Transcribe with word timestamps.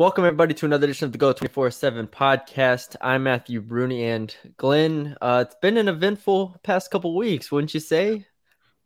Welcome, 0.00 0.24
everybody, 0.24 0.54
to 0.54 0.64
another 0.64 0.84
edition 0.84 1.04
of 1.04 1.12
the 1.12 1.18
Geaux 1.18 1.34
24 1.34 1.72
7 1.72 2.06
podcast. 2.06 2.96
I'm 3.02 3.24
Matthew 3.24 3.60
Bruni 3.60 4.06
and 4.06 4.34
Glenn. 4.56 5.14
Uh, 5.20 5.44
it's 5.46 5.56
been 5.60 5.76
an 5.76 5.88
eventful 5.88 6.56
past 6.62 6.90
couple 6.90 7.14
weeks, 7.14 7.52
wouldn't 7.52 7.74
you 7.74 7.80
say? 7.80 8.24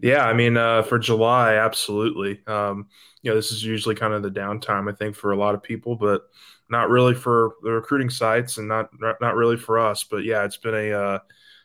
Yeah, 0.01 0.25
I 0.25 0.33
mean, 0.33 0.57
uh, 0.57 0.83
for 0.83 0.99
July, 0.99 1.55
absolutely. 1.55 2.41
Um, 2.49 2.89
you 3.23 3.31
know, 3.31 3.37
this 3.37 3.53
is 3.53 3.63
usually 3.63 3.95
kind 3.95 4.13
of 4.13 4.25
the 4.25 4.29
downtime, 4.29 4.93
I 4.93 4.97
think, 4.97 5.15
for 5.15 5.31
a 5.31 5.37
lot 5.37 5.55
of 5.55 5.63
people, 5.63 5.95
but 5.95 6.23
not 6.69 6.91
really 6.91 7.15
for 7.15 7.53
the 7.63 7.71
recruiting 7.71 8.11
sites 8.11 8.59
and 8.59 8.67
not 8.67 8.91
not 9.21 9.37
really 9.37 9.57
for 9.57 9.79
us. 9.79 10.03
But 10.03 10.25
yeah, 10.25 10.43
it's 10.43 10.57
been 10.57 10.75
a 10.75 10.91
uh, 10.91 11.19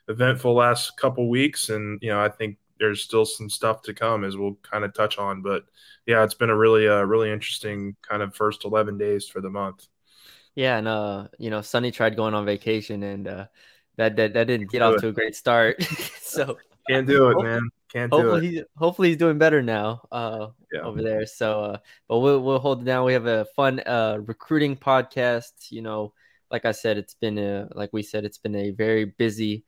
eventful 0.09 0.53
last 0.53 0.95
couple 0.95 1.27
weeks, 1.27 1.69
and 1.69 1.97
you 2.03 2.09
know, 2.09 2.21
I 2.21 2.29
think 2.29 2.57
there's 2.79 3.03
still 3.03 3.25
some 3.25 3.49
stuff 3.49 3.81
to 3.83 3.93
come 3.93 4.23
as 4.23 4.37
we'll 4.37 4.57
kind 4.63 4.83
of 4.83 4.93
touch 4.93 5.17
on. 5.17 5.41
But 5.41 5.65
yeah, 6.05 6.23
it's 6.23 6.33
been 6.33 6.49
a 6.49 6.57
really, 6.57 6.87
uh, 6.87 7.03
really 7.03 7.31
interesting 7.31 7.95
kind 8.01 8.21
of 8.21 8.35
first 8.35 8.65
11 8.65 8.97
days 8.97 9.27
for 9.27 9.41
the 9.41 9.49
month. 9.49 9.87
Yeah. 10.55 10.77
And, 10.77 10.87
uh, 10.87 11.27
you 11.37 11.49
know, 11.49 11.61
Sonny 11.61 11.91
tried 11.91 12.15
going 12.15 12.33
on 12.33 12.45
vacation 12.45 13.03
and, 13.03 13.27
uh, 13.27 13.45
that, 13.97 14.15
that, 14.15 14.33
that 14.33 14.47
didn't 14.47 14.71
get 14.71 14.81
off 14.81 15.01
to 15.01 15.09
a 15.09 15.11
great 15.11 15.35
start. 15.35 15.83
so 16.21 16.57
can't 16.89 17.05
do 17.05 17.29
it, 17.29 17.43
man. 17.43 17.69
Can't 17.91 18.11
do 18.11 18.17
hopefully 18.17 18.47
it. 18.47 18.51
He's, 18.51 18.63
hopefully 18.77 19.07
he's 19.09 19.17
doing 19.17 19.37
better 19.37 19.61
now, 19.61 20.01
uh, 20.11 20.47
yeah. 20.71 20.81
over 20.81 21.01
there. 21.01 21.25
So, 21.25 21.63
uh, 21.63 21.77
but 22.07 22.19
we'll, 22.19 22.41
we'll 22.41 22.59
hold 22.59 22.81
it 22.81 22.85
down. 22.85 23.05
We 23.05 23.13
have 23.13 23.25
a 23.25 23.45
fun, 23.55 23.81
uh, 23.81 24.19
recruiting 24.25 24.77
podcast, 24.77 25.71
you 25.71 25.81
know, 25.81 26.13
like 26.49 26.65
I 26.65 26.71
said, 26.71 26.97
it's 26.97 27.13
been 27.13 27.37
a, 27.37 27.67
like 27.75 27.91
we 27.91 28.03
said, 28.03 28.25
it's 28.25 28.37
been 28.37 28.55
a 28.55 28.71
very 28.71 29.05
busy, 29.05 29.65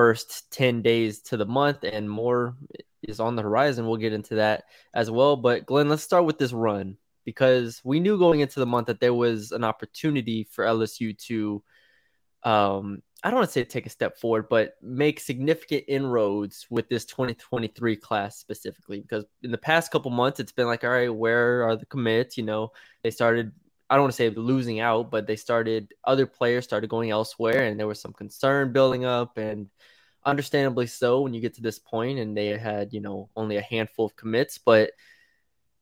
first 0.00 0.50
10 0.52 0.80
days 0.80 1.20
to 1.20 1.36
the 1.36 1.44
month 1.44 1.84
and 1.84 2.08
more 2.08 2.56
is 3.02 3.20
on 3.20 3.36
the 3.36 3.42
horizon. 3.42 3.86
We'll 3.86 3.98
get 3.98 4.14
into 4.14 4.36
that 4.36 4.64
as 4.94 5.10
well. 5.10 5.36
But 5.36 5.66
Glenn, 5.66 5.90
let's 5.90 6.02
start 6.02 6.24
with 6.24 6.38
this 6.38 6.54
run 6.54 6.96
because 7.26 7.82
we 7.84 8.00
knew 8.00 8.18
going 8.18 8.40
into 8.40 8.60
the 8.60 8.66
month 8.66 8.86
that 8.86 8.98
there 8.98 9.12
was 9.12 9.52
an 9.52 9.62
opportunity 9.62 10.44
for 10.44 10.64
LSU 10.64 11.18
to, 11.26 11.62
um, 12.44 13.02
I 13.22 13.28
don't 13.28 13.40
want 13.40 13.50
to 13.50 13.52
say 13.52 13.62
take 13.62 13.84
a 13.84 13.90
step 13.90 14.16
forward, 14.16 14.46
but 14.48 14.76
make 14.80 15.20
significant 15.20 15.84
inroads 15.86 16.66
with 16.70 16.88
this 16.88 17.04
2023 17.04 17.94
class 17.96 18.38
specifically. 18.38 19.02
Because 19.02 19.26
in 19.42 19.50
the 19.50 19.58
past 19.58 19.92
couple 19.92 20.10
months, 20.10 20.40
it's 20.40 20.50
been 20.50 20.66
like, 20.66 20.82
all 20.82 20.88
right, 20.88 21.14
where 21.14 21.68
are 21.68 21.76
the 21.76 21.84
commits? 21.84 22.38
You 22.38 22.44
know, 22.44 22.72
they 23.02 23.10
started 23.10 23.52
I 23.90 23.96
don't 23.96 24.04
want 24.04 24.12
to 24.12 24.16
say 24.16 24.30
losing 24.30 24.78
out, 24.78 25.10
but 25.10 25.26
they 25.26 25.34
started 25.34 25.92
other 26.04 26.24
players 26.24 26.64
started 26.64 26.88
going 26.88 27.10
elsewhere, 27.10 27.64
and 27.64 27.78
there 27.78 27.88
was 27.88 28.00
some 28.00 28.12
concern 28.12 28.72
building 28.72 29.04
up, 29.04 29.36
and 29.36 29.68
understandably 30.24 30.86
so 30.86 31.22
when 31.22 31.34
you 31.34 31.40
get 31.40 31.54
to 31.54 31.62
this 31.62 31.80
point, 31.80 32.20
and 32.20 32.36
they 32.36 32.56
had 32.56 32.92
you 32.92 33.00
know 33.00 33.28
only 33.36 33.56
a 33.56 33.62
handful 33.62 34.06
of 34.06 34.16
commits, 34.16 34.58
but 34.58 34.92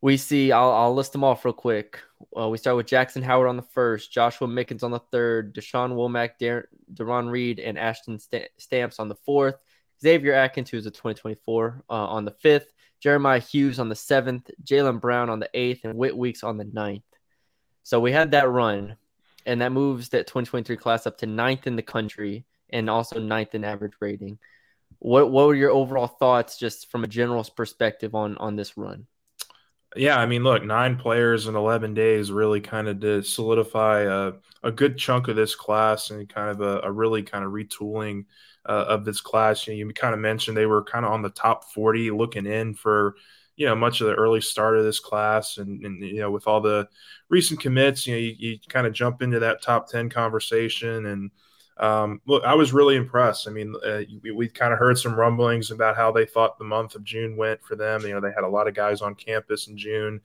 we 0.00 0.16
see 0.16 0.52
I'll, 0.52 0.70
I'll 0.70 0.94
list 0.94 1.12
them 1.12 1.24
off 1.24 1.44
real 1.44 1.52
quick. 1.52 2.00
Uh, 2.36 2.48
we 2.48 2.56
start 2.56 2.76
with 2.76 2.86
Jackson 2.86 3.22
Howard 3.22 3.48
on 3.48 3.56
the 3.56 3.62
first, 3.62 4.10
Joshua 4.10 4.48
Mickens 4.48 4.82
on 4.82 4.90
the 4.90 5.00
third, 5.12 5.54
Da'Shawn 5.54 5.92
Womack, 5.92 6.38
Dar- 6.40 6.68
Deron 6.94 7.30
Reed, 7.30 7.58
and 7.58 7.78
Ashton 7.78 8.18
St- 8.18 8.48
Stamps 8.56 8.98
on 8.98 9.08
the 9.08 9.16
fourth, 9.26 9.56
Xavier 10.00 10.32
Atkins, 10.32 10.70
who's 10.70 10.86
a 10.86 10.90
2024 10.90 11.84
uh, 11.88 11.92
on 11.92 12.24
the 12.24 12.30
fifth, 12.30 12.72
Jeremiah 13.00 13.40
Hughes 13.40 13.78
on 13.78 13.88
the 13.88 13.94
seventh, 13.94 14.50
Jalen 14.64 15.00
Brown 15.00 15.30
on 15.30 15.40
the 15.40 15.50
eighth, 15.54 15.84
and 15.84 15.94
Whit 15.94 16.16
Weeks 16.16 16.42
on 16.42 16.58
the 16.58 16.64
ninth. 16.64 17.02
So 17.82 18.00
we 18.00 18.12
had 18.12 18.32
that 18.32 18.50
run, 18.50 18.96
and 19.46 19.60
that 19.60 19.72
moves 19.72 20.10
that 20.10 20.26
2023 20.26 20.76
class 20.76 21.06
up 21.06 21.18
to 21.18 21.26
ninth 21.26 21.66
in 21.66 21.76
the 21.76 21.82
country 21.82 22.44
and 22.70 22.90
also 22.90 23.18
ninth 23.18 23.54
in 23.54 23.64
average 23.64 23.94
rating. 24.00 24.38
What 24.98 25.30
what 25.30 25.46
were 25.46 25.54
your 25.54 25.70
overall 25.70 26.08
thoughts, 26.08 26.58
just 26.58 26.90
from 26.90 27.04
a 27.04 27.08
general 27.08 27.44
perspective, 27.44 28.14
on 28.14 28.36
on 28.38 28.56
this 28.56 28.76
run? 28.76 29.06
Yeah, 29.96 30.18
I 30.18 30.26
mean, 30.26 30.44
look, 30.44 30.64
nine 30.64 30.96
players 30.96 31.46
in 31.46 31.56
11 31.56 31.94
days 31.94 32.30
really 32.30 32.60
kind 32.60 32.88
of 32.88 33.00
did 33.00 33.24
solidify 33.24 34.02
a, 34.02 34.32
a 34.62 34.70
good 34.70 34.98
chunk 34.98 35.28
of 35.28 35.36
this 35.36 35.54
class 35.54 36.10
and 36.10 36.28
kind 36.28 36.50
of 36.50 36.60
a, 36.60 36.80
a 36.86 36.92
really 36.92 37.22
kind 37.22 37.42
of 37.42 37.52
retooling 37.52 38.26
uh, 38.66 38.84
of 38.88 39.06
this 39.06 39.22
class. 39.22 39.66
You, 39.66 39.72
know, 39.72 39.88
you 39.88 39.94
kind 39.94 40.12
of 40.12 40.20
mentioned 40.20 40.56
they 40.56 40.66
were 40.66 40.84
kind 40.84 41.06
of 41.06 41.12
on 41.12 41.22
the 41.22 41.30
top 41.30 41.72
40 41.72 42.10
looking 42.10 42.44
in 42.44 42.74
for 42.74 43.16
you 43.58 43.66
know 43.66 43.74
much 43.74 44.00
of 44.00 44.06
the 44.06 44.14
early 44.14 44.40
start 44.40 44.78
of 44.78 44.84
this 44.84 45.00
class 45.00 45.58
and, 45.58 45.84
and 45.84 46.00
you 46.02 46.20
know 46.20 46.30
with 46.30 46.46
all 46.46 46.60
the 46.60 46.88
recent 47.28 47.60
commits 47.60 48.06
you 48.06 48.14
know 48.14 48.18
you, 48.18 48.34
you 48.38 48.58
kind 48.68 48.86
of 48.86 48.92
jump 48.92 49.20
into 49.20 49.40
that 49.40 49.60
top 49.60 49.90
10 49.90 50.08
conversation 50.08 51.06
and 51.06 51.30
um, 51.78 52.20
look 52.26 52.42
i 52.44 52.54
was 52.54 52.72
really 52.72 52.96
impressed 52.96 53.48
i 53.48 53.50
mean 53.50 53.74
uh, 53.84 54.00
we, 54.22 54.30
we 54.30 54.48
kind 54.48 54.72
of 54.72 54.78
heard 54.78 54.96
some 54.96 55.14
rumblings 55.14 55.70
about 55.70 55.96
how 55.96 56.10
they 56.10 56.24
thought 56.24 56.58
the 56.58 56.64
month 56.64 56.94
of 56.94 57.04
june 57.04 57.36
went 57.36 57.60
for 57.62 57.74
them 57.74 58.02
you 58.02 58.10
know 58.10 58.20
they 58.20 58.32
had 58.32 58.44
a 58.44 58.48
lot 58.48 58.68
of 58.68 58.74
guys 58.74 59.02
on 59.02 59.14
campus 59.14 59.66
in 59.66 59.76
june 59.76 60.20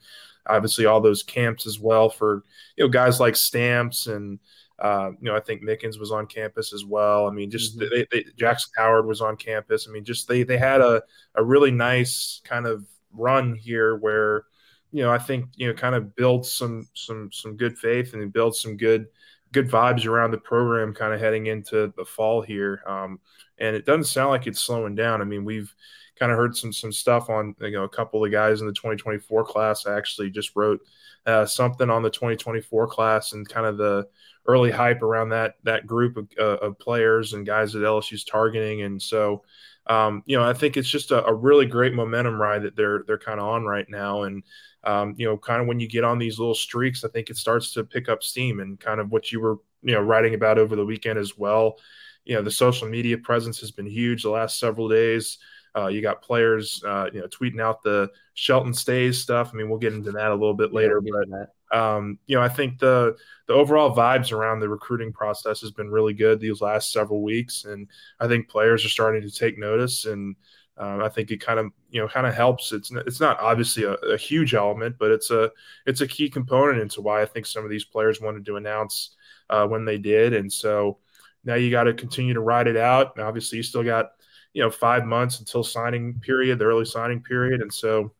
obviously 0.47 0.85
all 0.85 1.01
those 1.01 1.23
camps 1.23 1.65
as 1.65 1.79
well 1.79 2.09
for 2.09 2.43
you 2.77 2.83
know 2.83 2.89
guys 2.89 3.19
like 3.19 3.35
stamps 3.35 4.07
and 4.07 4.39
uh, 4.79 5.11
you 5.21 5.29
know, 5.29 5.35
I 5.35 5.39
think 5.39 5.61
Mickens 5.61 5.99
was 5.99 6.11
on 6.11 6.25
campus 6.25 6.73
as 6.73 6.83
well. 6.83 7.27
I 7.27 7.31
mean, 7.31 7.49
just 7.49 7.77
mm-hmm. 7.77 7.93
they, 7.93 8.07
they, 8.11 8.25
Jackson 8.35 8.71
Howard 8.75 9.05
was 9.05 9.21
on 9.21 9.37
campus. 9.37 9.87
I 9.87 9.91
mean, 9.91 10.03
just 10.03 10.27
they 10.27 10.43
they 10.43 10.57
had 10.57 10.81
a, 10.81 11.01
a 11.35 11.43
really 11.43 11.71
nice 11.71 12.41
kind 12.43 12.65
of 12.65 12.83
run 13.13 13.55
here 13.55 13.97
where 13.97 14.45
you 14.91 15.03
know 15.03 15.11
I 15.11 15.17
think 15.17 15.45
you 15.55 15.67
know 15.67 15.73
kind 15.73 15.95
of 15.95 16.15
build 16.15 16.45
some 16.45 16.87
some 16.93 17.29
some 17.31 17.55
good 17.55 17.77
faith 17.77 18.13
and 18.13 18.33
build 18.33 18.55
some 18.55 18.77
good 18.77 19.07
good 19.51 19.69
vibes 19.69 20.05
around 20.05 20.31
the 20.31 20.37
program 20.37 20.93
kind 20.93 21.13
of 21.13 21.19
heading 21.19 21.45
into 21.45 21.93
the 21.95 22.03
fall 22.03 22.41
here. 22.41 22.81
Um, 22.87 23.19
and 23.59 23.75
it 23.75 23.85
doesn't 23.85 24.05
sound 24.05 24.29
like 24.29 24.47
it's 24.47 24.61
slowing 24.61 24.95
down. 24.95 25.21
I 25.21 25.25
mean, 25.25 25.45
we've 25.45 25.73
kind 26.19 26.31
of 26.31 26.37
heard 26.37 26.55
some 26.55 26.73
some 26.73 26.91
stuff 26.91 27.29
on 27.29 27.55
you 27.61 27.71
know 27.71 27.83
a 27.83 27.89
couple 27.89 28.23
of 28.23 28.31
guys 28.31 28.61
in 28.61 28.67
the 28.67 28.73
2024 28.73 29.45
class. 29.45 29.85
I 29.85 29.95
actually 29.95 30.29
just 30.29 30.55
wrote 30.55 30.81
uh, 31.25 31.45
something 31.45 31.89
on 31.89 32.03
the 32.03 32.09
2024 32.09 32.87
class 32.87 33.33
and 33.33 33.47
kind 33.47 33.65
of 33.65 33.77
the 33.77 34.07
early 34.45 34.71
hype 34.71 35.01
around 35.01 35.29
that 35.29 35.55
that 35.63 35.87
group 35.87 36.17
of, 36.17 36.27
uh, 36.37 36.57
of 36.57 36.77
players 36.79 37.33
and 37.33 37.45
guys 37.45 37.73
that 37.73 37.79
LSU's 37.79 38.23
targeting. 38.23 38.81
And 38.81 39.01
so 39.01 39.43
um, 39.87 40.23
you 40.25 40.37
know, 40.37 40.43
I 40.43 40.53
think 40.53 40.77
it's 40.77 40.89
just 40.89 41.11
a, 41.11 41.25
a, 41.25 41.33
really 41.33 41.65
great 41.65 41.93
momentum 41.93 42.39
ride 42.39 42.63
that 42.63 42.75
they're 42.75 43.03
they're 43.05 43.17
kind 43.17 43.39
of 43.39 43.47
on 43.47 43.65
right 43.65 43.89
now. 43.89 44.23
And 44.23 44.43
um, 44.85 45.15
you 45.17 45.25
know, 45.25 45.37
kind 45.37 45.61
of 45.61 45.67
when 45.67 45.79
you 45.79 45.87
get 45.87 46.05
on 46.05 46.19
these 46.19 46.39
little 46.39 46.55
streaks, 46.55 47.03
I 47.03 47.09
think 47.09 47.29
it 47.29 47.37
starts 47.37 47.73
to 47.73 47.83
pick 47.83 48.07
up 48.07 48.23
steam 48.23 48.61
and 48.61 48.79
kind 48.79 49.01
of 49.01 49.11
what 49.11 49.31
you 49.31 49.41
were 49.41 49.57
you 49.81 49.93
know 49.93 50.01
writing 50.01 50.35
about 50.35 50.57
over 50.57 50.75
the 50.75 50.85
weekend 50.85 51.19
as 51.19 51.37
well. 51.37 51.79
You 52.23 52.35
know, 52.35 52.41
the 52.41 52.51
social 52.51 52.87
media 52.87 53.17
presence 53.17 53.59
has 53.59 53.71
been 53.71 53.85
huge 53.85 54.23
the 54.23 54.29
last 54.29 54.57
several 54.57 54.87
days. 54.87 55.39
Uh, 55.75 55.87
you 55.87 56.01
got 56.01 56.21
players, 56.21 56.81
uh, 56.85 57.09
you 57.11 57.19
know, 57.19 57.27
tweeting 57.27 57.59
out 57.59 57.81
the 57.81 58.09
Shelton 58.35 58.73
stays 58.73 59.21
stuff. 59.21 59.49
I 59.51 59.57
mean, 59.57 59.69
we'll 59.69 59.79
get 59.79 59.93
into 59.93 60.11
that 60.11 60.29
a 60.29 60.35
little 60.35 60.53
bit 60.53 60.71
later, 60.71 61.01
but 61.01 61.49
um, 61.73 62.19
you 62.27 62.35
know, 62.35 62.41
I 62.41 62.49
think 62.49 62.79
the 62.79 63.15
the 63.47 63.53
overall 63.53 63.95
vibes 63.95 64.31
around 64.31 64.59
the 64.59 64.69
recruiting 64.69 65.11
process 65.11 65.59
has 65.61 65.71
been 65.71 65.89
really 65.89 66.13
good 66.13 66.39
these 66.39 66.61
last 66.61 66.91
several 66.91 67.23
weeks, 67.23 67.65
and 67.65 67.87
I 68.19 68.27
think 68.27 68.47
players 68.47 68.85
are 68.85 68.89
starting 68.89 69.23
to 69.23 69.31
take 69.31 69.57
notice, 69.57 70.05
and 70.05 70.35
um, 70.77 71.01
I 71.01 71.09
think 71.09 71.31
it 71.31 71.41
kind 71.41 71.59
of 71.59 71.71
you 71.89 71.99
know 71.99 72.07
kind 72.07 72.27
of 72.27 72.35
helps. 72.35 72.71
It's 72.71 72.91
it's 72.91 73.19
not 73.19 73.39
obviously 73.39 73.83
a, 73.85 73.93
a, 73.93 74.17
huge 74.17 74.53
element, 74.53 74.97
but 74.99 75.09
it's 75.09 75.31
a 75.31 75.51
it's 75.87 76.01
a 76.01 76.07
key 76.07 76.29
component 76.29 76.79
into 76.79 77.01
why 77.01 77.23
I 77.23 77.25
think 77.25 77.47
some 77.47 77.63
of 77.63 77.71
these 77.71 77.85
players 77.85 78.21
wanted 78.21 78.45
to 78.45 78.57
announce 78.57 79.15
uh, 79.49 79.65
when 79.65 79.83
they 79.83 79.97
did, 79.97 80.33
and 80.33 80.53
so 80.53 80.99
now 81.43 81.55
you 81.55 81.71
got 81.71 81.85
to 81.85 81.93
continue 81.93 82.35
to 82.35 82.39
ride 82.39 82.67
it 82.67 82.77
out. 82.77 83.13
And 83.15 83.25
obviously, 83.25 83.57
you 83.57 83.63
still 83.63 83.83
got 83.83 84.11
you 84.53 84.61
know 84.61 84.69
five 84.69 85.05
months 85.05 85.39
until 85.39 85.63
signing 85.63 86.19
period, 86.19 86.59
the 86.59 86.65
early 86.65 86.85
signing 86.85 87.23
period, 87.23 87.61
and 87.61 87.73
so 87.73 88.13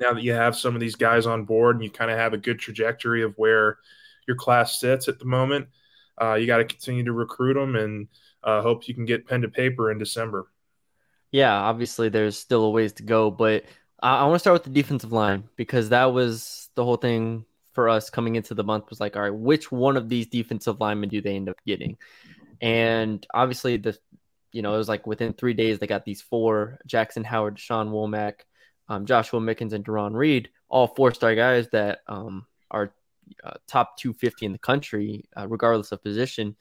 now 0.00 0.12
that 0.12 0.22
you 0.22 0.32
have 0.32 0.56
some 0.56 0.74
of 0.74 0.80
these 0.80 0.94
guys 0.94 1.26
on 1.26 1.44
board 1.44 1.76
and 1.76 1.84
you 1.84 1.90
kind 1.90 2.10
of 2.10 2.18
have 2.18 2.32
a 2.32 2.38
good 2.38 2.58
trajectory 2.58 3.22
of 3.22 3.34
where 3.36 3.78
your 4.26 4.36
class 4.36 4.80
sits 4.80 5.08
at 5.08 5.18
the 5.18 5.24
moment, 5.24 5.68
uh, 6.20 6.34
you 6.34 6.46
got 6.46 6.58
to 6.58 6.64
continue 6.64 7.04
to 7.04 7.12
recruit 7.12 7.54
them 7.54 7.76
and 7.76 8.08
uh, 8.44 8.62
hope 8.62 8.88
you 8.88 8.94
can 8.94 9.04
get 9.04 9.26
pen 9.26 9.42
to 9.42 9.48
paper 9.48 9.90
in 9.90 9.98
December. 9.98 10.48
Yeah, 11.30 11.54
obviously 11.54 12.08
there's 12.08 12.38
still 12.38 12.64
a 12.64 12.70
ways 12.70 12.92
to 12.94 13.02
go, 13.02 13.30
but 13.30 13.64
I, 14.00 14.18
I 14.18 14.24
want 14.24 14.36
to 14.36 14.38
start 14.40 14.54
with 14.54 14.64
the 14.64 14.70
defensive 14.70 15.12
line 15.12 15.44
because 15.56 15.90
that 15.90 16.06
was 16.06 16.70
the 16.74 16.84
whole 16.84 16.96
thing 16.96 17.44
for 17.72 17.88
us 17.88 18.10
coming 18.10 18.36
into 18.36 18.54
the 18.54 18.64
month 18.64 18.90
was 18.90 19.00
like, 19.00 19.16
all 19.16 19.22
right, 19.22 19.34
which 19.34 19.70
one 19.70 19.96
of 19.96 20.08
these 20.08 20.26
defensive 20.26 20.80
linemen 20.80 21.08
do 21.08 21.20
they 21.20 21.36
end 21.36 21.48
up 21.48 21.58
getting? 21.66 21.96
And 22.60 23.24
obviously 23.32 23.76
the 23.76 23.96
you 24.52 24.62
know, 24.62 24.74
it 24.74 24.78
was 24.78 24.88
like 24.88 25.06
within 25.06 25.34
three 25.34 25.54
days 25.54 25.78
they 25.78 25.86
got 25.86 26.04
these 26.04 26.22
four 26.22 26.78
Jackson 26.86 27.22
Howard, 27.24 27.58
Sean 27.58 27.90
Womack, 27.90 28.40
um, 28.88 29.06
Joshua 29.06 29.40
Mickens 29.40 29.72
and 29.72 29.84
Deron 29.84 30.14
Reed, 30.14 30.50
all 30.68 30.88
four 30.88 31.12
star 31.12 31.34
guys 31.34 31.68
that 31.70 32.00
um, 32.06 32.46
are 32.70 32.92
uh, 33.44 33.54
top 33.66 33.96
250 33.98 34.46
in 34.46 34.52
the 34.52 34.58
country, 34.58 35.24
uh, 35.36 35.46
regardless 35.46 35.92
of 35.92 36.02
position. 36.02 36.56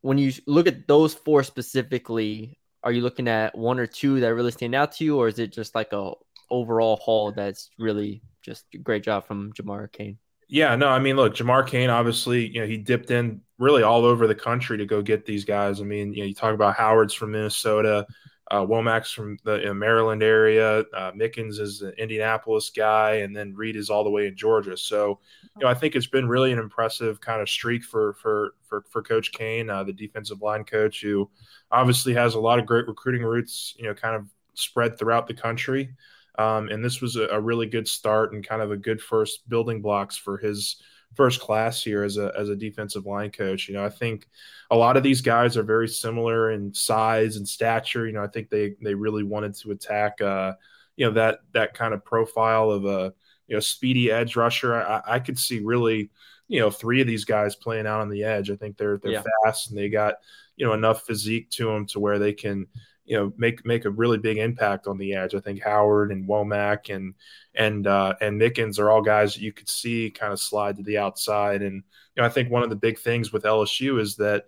When 0.00 0.18
you 0.18 0.32
look 0.46 0.66
at 0.66 0.86
those 0.86 1.14
four 1.14 1.42
specifically, 1.42 2.58
are 2.82 2.92
you 2.92 3.02
looking 3.02 3.28
at 3.28 3.56
one 3.56 3.78
or 3.78 3.86
two 3.86 4.20
that 4.20 4.34
really 4.34 4.52
stand 4.52 4.74
out 4.74 4.92
to 4.92 5.04
you, 5.04 5.18
or 5.18 5.28
is 5.28 5.38
it 5.38 5.52
just 5.52 5.74
like 5.74 5.92
a 5.92 6.12
overall 6.50 6.96
haul 6.96 7.32
that's 7.32 7.70
really 7.78 8.22
just 8.42 8.64
a 8.74 8.78
great 8.78 9.02
job 9.02 9.26
from 9.26 9.52
Jamar 9.52 9.90
Cain? 9.90 10.18
Yeah, 10.48 10.74
no, 10.76 10.88
I 10.88 10.98
mean, 10.98 11.16
look, 11.16 11.34
Jamar 11.34 11.66
Cain, 11.66 11.90
obviously, 11.90 12.46
you 12.46 12.60
know, 12.60 12.66
he 12.66 12.78
dipped 12.78 13.10
in 13.10 13.42
really 13.58 13.82
all 13.82 14.04
over 14.06 14.26
the 14.26 14.34
country 14.34 14.78
to 14.78 14.86
go 14.86 15.02
get 15.02 15.26
these 15.26 15.44
guys. 15.44 15.80
I 15.80 15.84
mean, 15.84 16.14
you 16.14 16.20
know, 16.20 16.26
you 16.26 16.34
talk 16.34 16.54
about 16.54 16.74
Howard's 16.74 17.12
from 17.12 17.32
Minnesota, 17.32 18.06
uh, 18.50 18.64
Womack's 18.64 19.12
from 19.12 19.38
the 19.44 19.74
Maryland 19.74 20.22
area, 20.22 20.80
uh, 20.94 21.12
Mickens 21.12 21.60
is 21.60 21.82
an 21.82 21.92
Indianapolis 21.98 22.70
guy, 22.70 23.16
and 23.16 23.36
then 23.36 23.54
Reed 23.54 23.76
is 23.76 23.90
all 23.90 24.04
the 24.04 24.10
way 24.10 24.26
in 24.26 24.36
Georgia. 24.36 24.76
So, 24.76 25.18
you 25.56 25.64
know, 25.64 25.68
I 25.68 25.74
think 25.74 25.94
it's 25.94 26.06
been 26.06 26.26
really 26.26 26.52
an 26.52 26.58
impressive 26.58 27.20
kind 27.20 27.42
of 27.42 27.48
streak 27.48 27.84
for 27.84 28.14
for 28.14 28.54
for, 28.62 28.84
for 28.88 29.02
Coach 29.02 29.32
Cain, 29.32 29.68
uh, 29.68 29.84
the 29.84 29.92
defensive 29.92 30.40
line 30.40 30.64
coach, 30.64 31.02
who 31.02 31.28
obviously 31.70 32.14
has 32.14 32.34
a 32.34 32.40
lot 32.40 32.58
of 32.58 32.66
great 32.66 32.88
recruiting 32.88 33.22
routes, 33.22 33.74
you 33.78 33.84
know, 33.84 33.94
kind 33.94 34.16
of 34.16 34.26
spread 34.54 34.98
throughout 34.98 35.26
the 35.26 35.34
country. 35.34 35.90
Um, 36.38 36.68
and 36.68 36.84
this 36.84 37.00
was 37.00 37.16
a, 37.16 37.26
a, 37.28 37.40
really 37.40 37.66
good 37.66 37.88
start 37.88 38.32
and 38.32 38.46
kind 38.46 38.62
of 38.62 38.70
a 38.70 38.76
good 38.76 39.02
first 39.02 39.48
building 39.48 39.82
blocks 39.82 40.16
for 40.16 40.38
his 40.38 40.76
first 41.14 41.40
class 41.40 41.82
here 41.82 42.04
as 42.04 42.16
a 42.16 42.32
as 42.38 42.48
a 42.48 42.56
defensive 42.56 43.06
line 43.06 43.30
coach. 43.30 43.68
You 43.68 43.74
know, 43.74 43.84
I 43.84 43.90
think 43.90 44.28
a 44.70 44.76
lot 44.76 44.96
of 44.96 45.02
these 45.02 45.20
guys 45.20 45.56
are 45.56 45.62
very 45.62 45.88
similar 45.88 46.50
in 46.50 46.72
size 46.74 47.36
and 47.36 47.48
stature. 47.48 48.06
You 48.06 48.12
know, 48.12 48.22
I 48.22 48.28
think 48.28 48.50
they 48.50 48.74
they 48.82 48.94
really 48.94 49.22
wanted 49.22 49.54
to 49.56 49.70
attack 49.72 50.20
uh, 50.20 50.54
you 50.96 51.06
know 51.06 51.12
that 51.12 51.40
that 51.52 51.74
kind 51.74 51.94
of 51.94 52.04
profile 52.04 52.70
of 52.70 52.84
a 52.84 53.12
you 53.46 53.56
know 53.56 53.60
speedy 53.60 54.10
edge 54.10 54.36
rusher. 54.36 54.74
I, 54.74 55.02
I 55.06 55.18
could 55.18 55.38
see 55.38 55.60
really 55.60 56.10
you 56.48 56.60
know 56.60 56.70
three 56.70 57.00
of 57.00 57.06
these 57.06 57.24
guys 57.24 57.54
playing 57.54 57.86
out 57.86 58.00
on 58.00 58.08
the 58.08 58.24
edge. 58.24 58.50
I 58.50 58.56
think 58.56 58.76
they're 58.76 58.98
they're 58.98 59.12
yeah. 59.12 59.22
fast 59.44 59.70
and 59.70 59.78
they 59.78 59.88
got 59.88 60.14
you 60.56 60.66
know 60.66 60.72
enough 60.72 61.06
physique 61.06 61.50
to 61.50 61.66
them 61.66 61.86
to 61.86 62.00
where 62.00 62.18
they 62.18 62.32
can 62.32 62.66
you 63.08 63.16
know 63.16 63.32
make 63.38 63.64
make 63.64 63.86
a 63.86 63.90
really 63.90 64.18
big 64.18 64.36
impact 64.36 64.86
on 64.86 64.98
the 64.98 65.14
edge. 65.14 65.34
I 65.34 65.40
think 65.40 65.62
Howard 65.62 66.12
and 66.12 66.28
Womack 66.28 66.94
and 66.94 67.14
and 67.54 67.86
uh, 67.86 68.14
and 68.20 68.38
Mickens 68.38 68.78
are 68.78 68.90
all 68.90 69.00
guys 69.00 69.34
that 69.34 69.40
you 69.40 69.52
could 69.52 69.68
see 69.68 70.10
kind 70.10 70.32
of 70.32 70.38
slide 70.38 70.76
to 70.76 70.82
the 70.82 70.98
outside. 70.98 71.62
And 71.62 71.76
you 72.14 72.22
know, 72.22 72.24
I 72.24 72.28
think 72.28 72.50
one 72.50 72.62
of 72.62 72.68
the 72.68 72.76
big 72.76 72.98
things 72.98 73.32
with 73.32 73.44
LSU 73.44 73.98
is 73.98 74.16
that 74.16 74.44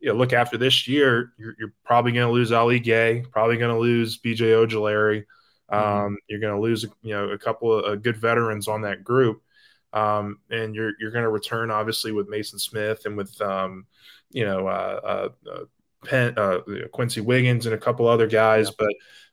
you 0.00 0.08
know, 0.08 0.14
look 0.14 0.32
after 0.32 0.56
this 0.56 0.88
year, 0.88 1.32
you're, 1.38 1.54
you're 1.58 1.74
probably 1.84 2.12
going 2.12 2.26
to 2.26 2.32
lose 2.32 2.50
Ali 2.50 2.80
Gaye, 2.80 3.24
probably 3.30 3.56
going 3.56 3.74
to 3.74 3.80
lose 3.80 4.18
BJ 4.18 4.38
Ojulari. 4.38 5.24
Mm-hmm. 5.70 5.74
Um, 5.74 5.90
mm-hmm. 5.90 6.14
You're 6.28 6.40
going 6.40 6.54
to 6.54 6.62
lose, 6.62 6.86
you 7.02 7.12
know, 7.14 7.28
a 7.28 7.38
couple 7.38 7.74
of 7.76 8.02
good 8.02 8.16
veterans 8.16 8.68
on 8.68 8.82
that 8.82 9.04
group, 9.04 9.42
um, 9.92 10.38
and 10.50 10.74
you're 10.74 10.92
you're 10.98 11.10
going 11.10 11.24
to 11.24 11.30
return 11.30 11.70
obviously 11.70 12.12
with 12.12 12.30
Maason 12.30 12.58
Smith 12.58 13.02
and 13.04 13.18
with 13.18 13.38
um, 13.42 13.86
you 14.30 14.46
know 14.46 14.66
uh, 14.66 15.00
uh, 15.04 15.50
uh 15.52 15.64
Penn, 16.04 16.34
uh, 16.36 16.60
Quincy 16.92 17.20
Wiggins 17.20 17.66
and 17.66 17.74
a 17.74 17.78
couple 17.78 18.06
other 18.06 18.26
guys, 18.26 18.68
yeah. 18.68 18.86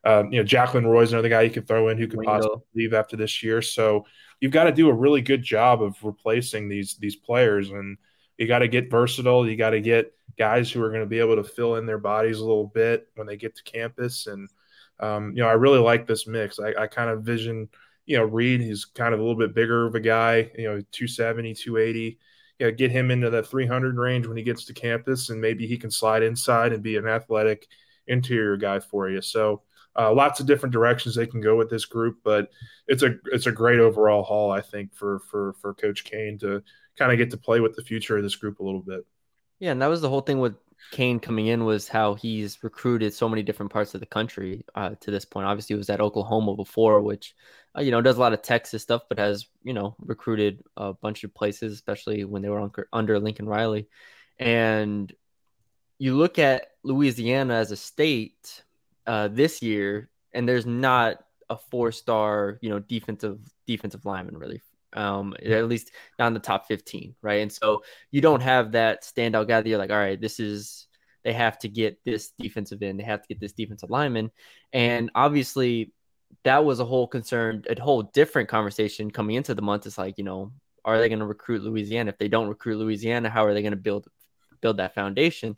but 0.03 0.12
um, 0.12 0.33
you 0.33 0.39
know 0.39 0.45
Jaquelin 0.45 0.85
Roy's 0.85 1.12
another 1.12 1.29
guy 1.29 1.44
you 1.44 1.50
could 1.51 1.67
throw 1.67 1.89
in 1.89 1.97
who 1.97 2.07
could 2.07 2.21
possibly 2.23 2.62
leave 2.75 2.94
after 2.94 3.15
this 3.15 3.44
year. 3.44 3.62
So 3.62 4.06
you've 4.39 4.51
got 4.51 4.65
to 4.65 4.71
do 4.71 4.89
a 4.89 4.94
really 4.94 5.21
good 5.21 5.44
job 5.44 5.81
of 5.81 5.95
replacing 6.03 6.67
these 6.67 6.95
these 6.95 7.15
players, 7.15 7.69
and 7.69 7.97
you 8.38 8.47
got 8.47 8.59
to 8.59 8.67
get 8.67 8.89
versatile. 8.89 9.47
You 9.47 9.56
got 9.56 9.71
to 9.71 9.81
get 9.81 10.13
guys 10.38 10.71
who 10.71 10.81
are 10.83 10.89
going 10.89 11.01
to 11.01 11.07
be 11.07 11.19
able 11.19 11.35
to 11.35 11.44
fill 11.44 11.75
in 11.75 11.85
their 11.85 11.97
bodies 11.97 12.39
a 12.39 12.45
little 12.45 12.68
bit 12.68 13.07
when 13.15 13.27
they 13.27 13.38
get 13.38 13.56
to 13.56 13.63
campus. 13.63 14.27
And 14.27 14.50
um, 15.00 15.31
you 15.31 15.44
know, 15.44 15.47
I 15.47 15.53
really 15.53 15.79
like 15.79 16.07
this 16.07 16.27
mix. 16.27 16.59
I, 16.59 16.73
I 16.83 16.88
kind 16.88 17.09
of 17.09 17.23
vision, 17.23 17.69
you 18.06 18.18
know, 18.18 18.23
Reed. 18.23 18.61
He's 18.61 18.85
kind 18.85 19.13
of 19.13 19.19
a 19.19 19.23
little 19.23 19.38
bit 19.38 19.53
bigger 19.53 19.85
of 19.85 19.95
a 19.95 20.00
guy. 20.00 20.51
You 20.57 20.63
know, 20.63 20.81
270, 20.91 21.53
280 21.53 22.19
you 22.60 22.68
know, 22.68 22.72
get 22.72 22.92
him 22.92 23.12
into 23.12 23.30
the 23.30 23.44
300 23.44 23.98
range 23.98 24.28
when 24.28 24.38
he 24.38 24.44
gets 24.44 24.66
to 24.66 24.74
campus, 24.74 25.30
and 25.30 25.42
maybe 25.42 25.68
he 25.68 25.78
can 25.78 25.92
slide 25.92 26.24
inside 26.24 26.74
and 26.74 26.84
be 26.84 26.98
an 26.98 27.07
athletic 27.07 27.68
interior 28.07 28.57
guy 28.57 28.80
for 28.80 29.10
you. 29.10 29.22
So 29.22 29.63
uh, 29.98 30.13
lots 30.13 30.40
of 30.40 30.46
different 30.46 30.74
directions 30.74 31.16
they 31.16 31.28
can 31.28 31.42
go 31.42 31.56
with 31.56 31.69
this 31.69 31.86
group, 31.86 32.18
but 32.24 32.50
it's 32.88 33.04
a 33.04 33.16
it's 33.31 33.48
a 33.48 33.52
great 33.52 33.80
overall 33.80 34.24
haul, 34.24 34.52
I 34.52 34.62
think, 34.62 34.94
for 34.94 35.19
for 35.19 35.54
for 35.62 35.74
Coach 35.74 36.04
Cain 36.04 36.38
to 36.40 36.62
kind 36.98 37.12
of 37.12 37.18
get 37.18 37.31
to 37.31 37.38
play 37.38 37.60
with 37.60 37.75
the 37.75 37.84
future 37.84 38.18
of 38.18 38.24
this 38.24 38.36
group 38.36 38.60
a 38.60 38.63
little 38.63 38.81
bit. 38.81 39.06
Yeah, 39.60 39.72
and 39.72 39.81
that 39.81 39.88
was 39.88 40.02
the 40.02 40.10
whole 40.10 40.22
thing 40.22 40.40
with 40.40 40.56
Cain 40.91 41.19
coming 41.19 41.47
in 41.47 41.65
was 41.65 41.87
how 41.87 42.15
he's 42.15 42.63
recruited 42.63 43.13
so 43.13 43.27
many 43.27 43.43
different 43.43 43.71
parts 43.71 43.93
of 43.93 43.99
the 43.99 44.05
country 44.05 44.63
uh, 44.75 44.91
to 45.01 45.11
this 45.11 45.25
point. 45.25 45.45
Obviously, 45.45 45.73
he 45.73 45.77
was 45.77 45.89
at 45.89 46.01
Oklahoma 46.01 46.55
before, 46.55 47.01
which 47.01 47.35
uh, 47.77 47.81
you 47.81 47.91
know 47.91 48.01
does 48.01 48.17
a 48.17 48.19
lot 48.19 48.33
of 48.33 48.41
Texas 48.41 48.83
stuff, 48.83 49.03
but 49.09 49.19
has 49.19 49.47
you 49.63 49.73
know 49.73 49.95
recruited 49.99 50.63
a 50.77 50.93
bunch 50.93 51.23
of 51.23 51.33
places, 51.33 51.73
especially 51.73 52.23
when 52.23 52.41
they 52.41 52.49
were 52.49 52.59
on, 52.59 52.71
under 52.93 53.19
Lincoln 53.19 53.47
Riley. 53.47 53.87
And 54.39 55.13
you 55.97 56.15
look 56.15 56.39
at 56.39 56.71
Louisiana 56.83 57.55
as 57.55 57.71
a 57.71 57.77
state 57.77 58.63
uh, 59.07 59.27
this 59.29 59.61
year, 59.61 60.09
and 60.33 60.47
there's 60.47 60.65
not 60.65 61.17
a 61.49 61.57
four-star 61.57 62.57
you 62.61 62.69
know 62.69 62.79
defensive 62.79 63.39
defensive 63.67 64.05
lineman 64.05 64.37
really 64.37 64.61
um, 64.95 65.33
at 65.44 65.68
least 65.68 65.92
not 66.18 66.27
in 66.27 66.33
the 66.33 66.39
top 66.39 66.68
15, 66.68 67.15
right? 67.21 67.42
And 67.42 67.51
so 67.51 67.83
you 68.12 68.21
don't 68.21 68.42
have 68.42 68.71
that 68.71 69.03
standout 69.03 69.47
guy 69.47 69.62
that 69.62 69.69
you're 69.69 69.77
like, 69.77 69.92
all 69.92 69.97
right, 69.97 70.19
this 70.19 70.39
is 70.39 70.88
they 71.24 71.33
have 71.33 71.57
to 71.59 71.68
get 71.68 72.03
this 72.06 72.31
defensive 72.39 72.81
end, 72.81 73.00
they 73.00 73.03
have 73.03 73.21
to 73.21 73.27
get 73.27 73.39
this 73.39 73.53
defensive 73.53 73.89
lineman, 73.89 74.31
and 74.74 75.12
obviously 75.15 75.92
that 76.44 76.63
was 76.63 76.80
a 76.80 76.86
whole 76.86 77.07
concern, 77.07 77.63
a 77.69 77.80
whole 77.81 78.03
different 78.03 78.50
conversation 78.50 79.12
coming 79.12 79.36
into 79.36 79.53
the 79.53 79.62
month. 79.62 79.86
It's 79.86 79.97
like, 79.97 80.18
you 80.18 80.24
know, 80.24 80.51
are 80.83 81.00
they 81.00 81.09
going 81.09 81.19
to 81.19 81.25
recruit 81.25 81.63
Louisiana? 81.63 82.09
If 82.09 82.18
they 82.18 82.27
don't 82.27 82.47
recruit 82.47 82.77
Louisiana, 82.77 83.30
how 83.30 83.45
are 83.45 83.53
they 83.53 83.62
going 83.62 83.71
to 83.71 83.77
build 83.77 84.07
build 84.62 84.77
that 84.77 84.94
foundation? 84.94 85.57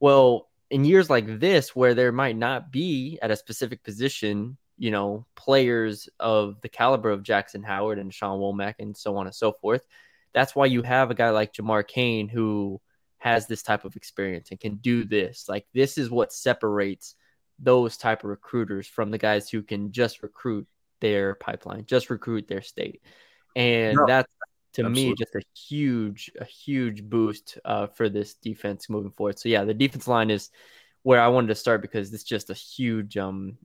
Well, 0.00 0.48
in 0.70 0.84
years 0.84 1.08
like 1.08 1.40
this, 1.40 1.74
where 1.74 1.94
there 1.94 2.12
might 2.12 2.36
not 2.36 2.70
be 2.70 3.18
at 3.22 3.30
a 3.30 3.36
specific 3.36 3.82
position 3.82 4.58
you 4.78 4.90
know, 4.90 5.26
players 5.34 6.08
of 6.20 6.60
the 6.60 6.68
caliber 6.68 7.10
of 7.10 7.22
Jackson 7.22 7.62
Howard 7.62 7.98
and 7.98 8.14
Sean 8.14 8.38
Womack 8.38 8.76
and 8.78 8.96
so 8.96 9.16
on 9.16 9.26
and 9.26 9.34
so 9.34 9.52
forth. 9.52 9.86
That's 10.32 10.54
why 10.54 10.66
you 10.66 10.82
have 10.82 11.10
a 11.10 11.14
guy 11.14 11.30
like 11.30 11.52
Jamar 11.52 11.86
Cain 11.86 12.28
who 12.28 12.80
has 13.18 13.46
this 13.46 13.62
type 13.62 13.84
of 13.84 13.96
experience 13.96 14.50
and 14.50 14.60
can 14.60 14.76
do 14.76 15.04
this. 15.04 15.48
Like 15.48 15.66
this 15.74 15.98
is 15.98 16.10
what 16.10 16.32
separates 16.32 17.16
those 17.58 17.96
type 17.96 18.22
of 18.22 18.30
recruiters 18.30 18.86
from 18.86 19.10
the 19.10 19.18
guys 19.18 19.50
who 19.50 19.62
can 19.62 19.90
just 19.90 20.22
recruit 20.22 20.66
their 21.00 21.34
pipeline, 21.34 21.84
just 21.86 22.10
recruit 22.10 22.46
their 22.46 22.62
state. 22.62 23.02
And 23.56 23.96
no, 23.96 24.06
that's 24.06 24.32
to 24.74 24.84
absolutely. 24.84 25.10
me 25.10 25.14
just 25.18 25.34
a 25.34 25.42
huge, 25.58 26.30
a 26.40 26.44
huge 26.44 27.02
boost 27.02 27.58
uh, 27.64 27.88
for 27.88 28.08
this 28.08 28.34
defense 28.34 28.88
moving 28.88 29.10
forward. 29.10 29.38
So 29.38 29.48
yeah, 29.48 29.64
the 29.64 29.74
defense 29.74 30.06
line 30.06 30.30
is 30.30 30.50
where 31.02 31.20
I 31.20 31.28
wanted 31.28 31.48
to 31.48 31.54
start 31.56 31.82
because 31.82 32.12
it's 32.12 32.22
just 32.22 32.50
a 32.50 32.54
huge 32.54 33.16
um 33.16 33.58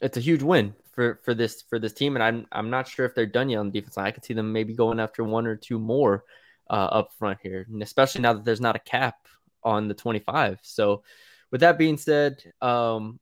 it's 0.00 0.16
a 0.16 0.20
huge 0.20 0.42
win 0.42 0.74
for 0.92 1.20
for 1.24 1.34
this 1.34 1.62
for 1.62 1.78
this 1.78 1.92
team, 1.92 2.16
and 2.16 2.22
I'm 2.22 2.46
I'm 2.52 2.70
not 2.70 2.88
sure 2.88 3.06
if 3.06 3.14
they're 3.14 3.26
done 3.26 3.48
yet 3.48 3.58
on 3.58 3.70
the 3.70 3.80
defense 3.80 3.96
line. 3.96 4.06
I 4.06 4.10
could 4.10 4.24
see 4.24 4.34
them 4.34 4.52
maybe 4.52 4.74
going 4.74 5.00
after 5.00 5.24
one 5.24 5.46
or 5.46 5.56
two 5.56 5.78
more 5.78 6.24
uh, 6.68 6.88
up 6.90 7.12
front 7.18 7.38
here, 7.42 7.66
and 7.70 7.82
especially 7.82 8.22
now 8.22 8.32
that 8.34 8.44
there's 8.44 8.60
not 8.60 8.76
a 8.76 8.80
cap 8.80 9.16
on 9.62 9.88
the 9.88 9.94
25. 9.94 10.60
So, 10.62 11.02
with 11.50 11.60
that 11.62 11.78
being 11.78 11.96
said, 11.98 12.42
um, 12.60 13.18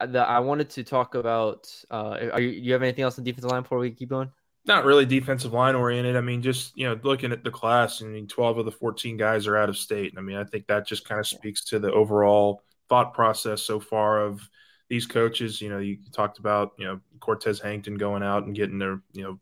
the, 0.00 0.20
I 0.20 0.40
wanted 0.40 0.70
to 0.70 0.84
talk 0.84 1.14
about. 1.14 1.72
Uh, 1.90 2.28
are 2.32 2.40
you, 2.40 2.50
you 2.50 2.72
have 2.72 2.82
anything 2.82 3.04
else 3.04 3.18
on 3.18 3.24
defensive 3.24 3.50
line 3.50 3.62
before 3.62 3.78
we 3.78 3.90
keep 3.90 4.08
going? 4.08 4.30
Not 4.66 4.84
really 4.84 5.04
defensive 5.04 5.52
line 5.52 5.74
oriented. 5.74 6.16
I 6.16 6.22
mean, 6.22 6.40
just 6.40 6.76
you 6.76 6.86
know, 6.86 6.98
looking 7.02 7.32
at 7.32 7.44
the 7.44 7.50
class, 7.50 8.02
I 8.02 8.06
mean, 8.06 8.26
12 8.26 8.58
of 8.58 8.64
the 8.64 8.72
14 8.72 9.16
guys 9.16 9.46
are 9.46 9.56
out 9.56 9.68
of 9.68 9.76
state. 9.76 10.14
I 10.16 10.22
mean, 10.22 10.36
I 10.36 10.44
think 10.44 10.66
that 10.66 10.86
just 10.86 11.06
kind 11.06 11.20
of 11.20 11.26
speaks 11.26 11.64
to 11.66 11.78
the 11.78 11.92
overall 11.92 12.62
thought 12.88 13.12
process 13.14 13.62
so 13.62 13.78
far 13.78 14.20
of 14.20 14.48
these 14.88 15.06
coaches, 15.06 15.60
you 15.60 15.68
know, 15.70 15.78
you 15.78 15.98
talked 16.12 16.38
about, 16.38 16.72
you 16.78 16.84
know, 16.84 17.00
Cortez 17.20 17.60
Hankton 17.60 17.96
going 17.96 18.22
out 18.22 18.44
and 18.44 18.54
getting 18.54 18.78
their, 18.78 19.00
you 19.12 19.22
know, 19.22 19.38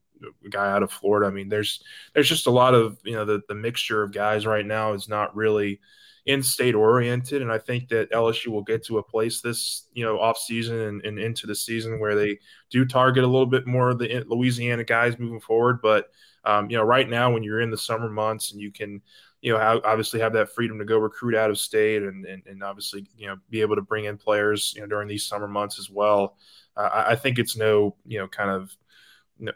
guy 0.51 0.71
out 0.71 0.83
of 0.83 0.93
Florida. 0.93 1.27
I 1.27 1.31
mean, 1.31 1.49
there's 1.49 1.83
there's 2.15 2.29
just 2.29 2.47
a 2.47 2.51
lot 2.51 2.75
of, 2.75 2.99
you 3.05 3.13
know, 3.13 3.25
the 3.25 3.43
the 3.49 3.55
mixture 3.55 4.03
of 4.03 4.13
guys 4.13 4.47
right 4.47 4.67
now 4.67 4.93
is 4.93 5.09
not 5.09 5.35
really 5.35 5.81
in-state 6.25 6.77
oriented, 6.77 7.43
and 7.43 7.51
I 7.51 7.59
think 7.59 7.89
that 7.89 8.13
LSU 8.13 8.49
will 8.49 8.63
get 8.63 8.85
to 8.87 8.99
a 8.99 9.03
place 9.03 9.41
this, 9.41 9.89
you 9.93 10.05
know, 10.05 10.21
off 10.21 10.39
season 10.39 10.79
and, 10.81 11.05
and 11.05 11.19
into 11.19 11.49
the 11.49 11.55
season 11.55 11.99
where 11.99 12.15
they 12.15 12.39
do 12.71 12.85
target 12.85 13.25
a 13.25 13.27
little 13.27 13.47
bit 13.47 13.67
more 13.67 13.91
of 13.91 13.99
the 13.99 14.25
Louisiana 14.29 14.85
guys 14.85 15.19
moving 15.19 15.41
forward. 15.41 15.81
But 15.83 16.11
um, 16.45 16.71
you 16.71 16.77
know, 16.77 16.85
right 16.85 17.09
now 17.09 17.33
when 17.33 17.43
you're 17.43 17.61
in 17.61 17.71
the 17.71 17.79
summer 17.79 18.09
months 18.09 18.53
and 18.53 18.61
you 18.61 18.73
can 18.73 19.01
you 19.43 19.53
know, 19.53 19.81
obviously 19.85 20.21
have 20.21 20.33
that 20.33 20.55
freedom 20.55 20.79
to 20.79 20.85
go 20.85 20.99
recruit 20.99 21.35
out 21.35 21.51
of 21.51 21.59
state 21.59 22.05
and, 22.05 22.25
and, 22.25 22.45
and 22.47 22.63
obviously, 22.63 23.05
you 23.19 23.27
know, 23.27 23.37
be 23.51 23.61
able 23.61 23.75
to 23.75 23.83
bring 23.83 24.05
in 24.05 24.17
players, 24.17 24.73
you 24.75 24.81
know, 24.81 24.87
during 24.87 25.09
these 25.09 25.27
summer 25.27 25.49
months 25.49 25.81
as 25.81 25.91
well. 25.91 26.37
Uh, 26.77 27.05
I, 27.09 27.17
think 27.17 27.41
it's 27.41 27.57
no, 27.57 27.97
you 28.07 28.21
know, 28.21 28.29
kind 28.29 28.51
of 28.51 28.75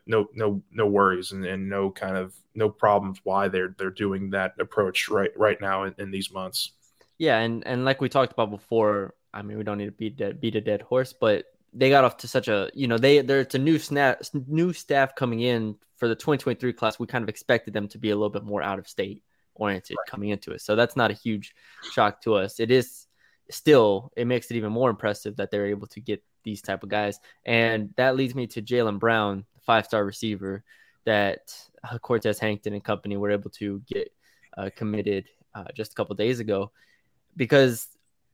no, 0.07 0.27
no, 0.35 0.61
no 0.73 0.87
worries 0.87 1.31
and, 1.31 1.47
and 1.47 1.69
no 1.69 1.91
kind 1.93 2.17
of 2.17 2.35
no 2.57 2.69
problems 2.69 3.21
why 3.23 3.47
they're, 3.47 3.77
they're 3.79 3.91
doing 3.91 4.31
that 4.31 4.55
approach 4.59 5.09
right, 5.09 5.31
right 5.37 5.61
now 5.61 5.85
in, 5.85 5.95
in 5.99 6.11
these 6.11 6.33
months. 6.33 6.73
Yeah. 7.19 7.39
And, 7.39 7.65
and 7.65 7.85
like 7.85 8.01
we 8.01 8.09
talked 8.09 8.33
about 8.33 8.51
before, 8.51 9.15
I 9.33 9.43
mean, 9.43 9.57
we 9.57 9.63
don't 9.63 9.79
need 9.79 9.87
to 9.87 9.93
beat, 9.93 10.41
beat 10.41 10.57
a 10.57 10.61
dead 10.61 10.83
horse, 10.83 11.13
but 11.13 11.45
they 11.73 11.91
got 11.91 12.05
off 12.05 12.17
to 12.17 12.29
such 12.29 12.49
a 12.49 12.71
you 12.73 12.89
know 12.89 12.97
they 12.97 13.21
they're 13.21 13.41
it's 13.41 13.55
a 13.55 13.59
new 13.59 13.79
snap 13.79 14.23
new 14.47 14.73
staff 14.73 15.15
coming 15.15 15.41
in 15.41 15.77
for 15.97 16.09
the 16.09 16.15
2023 16.15 16.73
class. 16.73 16.99
We 16.99 17.07
kind 17.07 17.23
of 17.23 17.29
expected 17.29 17.75
them 17.75 17.87
to 17.89 17.99
be 17.99 18.11
a 18.11 18.17
little 18.17 18.31
bit 18.31 18.45
more 18.45 18.63
out 18.63 18.79
of 18.79 18.89
state 18.89 19.23
oriented 19.57 19.97
right. 19.99 20.11
coming 20.11 20.31
into 20.31 20.53
it, 20.53 20.61
so 20.61 20.77
that's 20.77 20.97
not 20.97 21.11
a 21.11 21.15
huge 21.15 21.55
shock 21.93 22.21
to 22.23 22.35
us. 22.35 22.61
It 22.61 22.71
is 22.71 23.07
still 23.51 24.13
it 24.17 24.27
makes 24.27 24.51
it 24.51 24.57
even 24.57 24.73
more 24.73 24.91
impressive 24.91 25.37
that 25.37 25.51
they're 25.51 25.67
able 25.67 25.87
to 25.89 26.01
get 26.01 26.23
these 26.45 26.63
type 26.63 26.83
of 26.83 26.89
guys, 26.89 27.21
and 27.45 27.93
that 27.97 28.17
leads 28.17 28.35
me 28.35 28.47
to 28.49 28.63
Jalen 28.63 28.99
Brown, 28.99 29.45
five 29.63 29.87
star 29.87 30.05
receiver 30.05 30.65
that 31.05 31.55
uh, 31.85 31.99
Cortez 31.99 32.39
Hankton 32.39 32.75
and 32.75 32.85
company 32.85 33.17
were 33.17 33.31
able 33.31 33.51
to 33.51 33.81
get 33.87 34.13
uh, 34.57 34.71
committed 34.77 35.27
uh, 35.55 35.65
just 35.75 35.93
a 35.93 35.95
couple 35.95 36.15
days 36.17 36.41
ago 36.41 36.71
because 37.37 37.89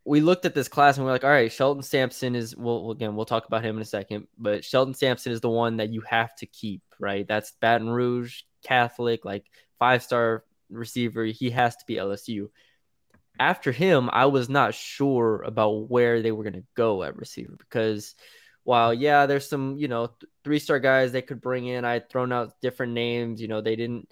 we 0.04 0.20
looked 0.20 0.44
at 0.44 0.54
this 0.54 0.68
class 0.68 0.96
and 0.96 1.06
we're 1.06 1.12
like, 1.12 1.22
all 1.24 1.30
right, 1.30 1.52
Shelton 1.52 1.82
Sampson 1.82 2.34
is 2.34 2.56
well 2.56 2.90
again, 2.90 3.14
we'll 3.14 3.26
talk 3.26 3.46
about 3.46 3.64
him 3.64 3.76
in 3.76 3.82
a 3.82 3.86
second, 3.86 4.26
but 4.38 4.64
Shelton 4.64 4.94
Sampson 4.94 5.32
is 5.32 5.40
the 5.40 5.50
one 5.50 5.76
that 5.76 5.90
you 5.90 6.00
have 6.02 6.34
to 6.36 6.46
keep, 6.46 6.82
right? 6.98 7.26
That's 7.26 7.52
Baton 7.60 7.90
Rouge 7.90 8.42
Catholic, 8.64 9.24
like 9.24 9.44
five 9.78 10.02
star 10.02 10.44
receiver. 10.72 11.24
He 11.24 11.50
has 11.50 11.76
to 11.76 11.84
be 11.86 11.96
LSU. 11.96 12.48
After 13.38 13.72
him, 13.72 14.10
I 14.12 14.26
was 14.26 14.48
not 14.48 14.74
sure 14.74 15.42
about 15.42 15.90
where 15.90 16.22
they 16.22 16.32
were 16.32 16.44
gonna 16.44 16.64
go 16.74 17.02
at 17.02 17.16
receiver 17.16 17.56
because 17.58 18.14
while 18.64 18.94
yeah, 18.94 19.26
there's 19.26 19.48
some, 19.48 19.76
you 19.76 19.88
know, 19.88 20.06
th- 20.06 20.30
three 20.44 20.58
star 20.58 20.78
guys 20.78 21.12
they 21.12 21.22
could 21.22 21.40
bring 21.40 21.66
in. 21.66 21.84
I 21.84 21.94
had 21.94 22.10
thrown 22.10 22.32
out 22.32 22.60
different 22.60 22.92
names, 22.92 23.40
you 23.40 23.48
know, 23.48 23.60
they 23.60 23.76
didn't 23.76 24.08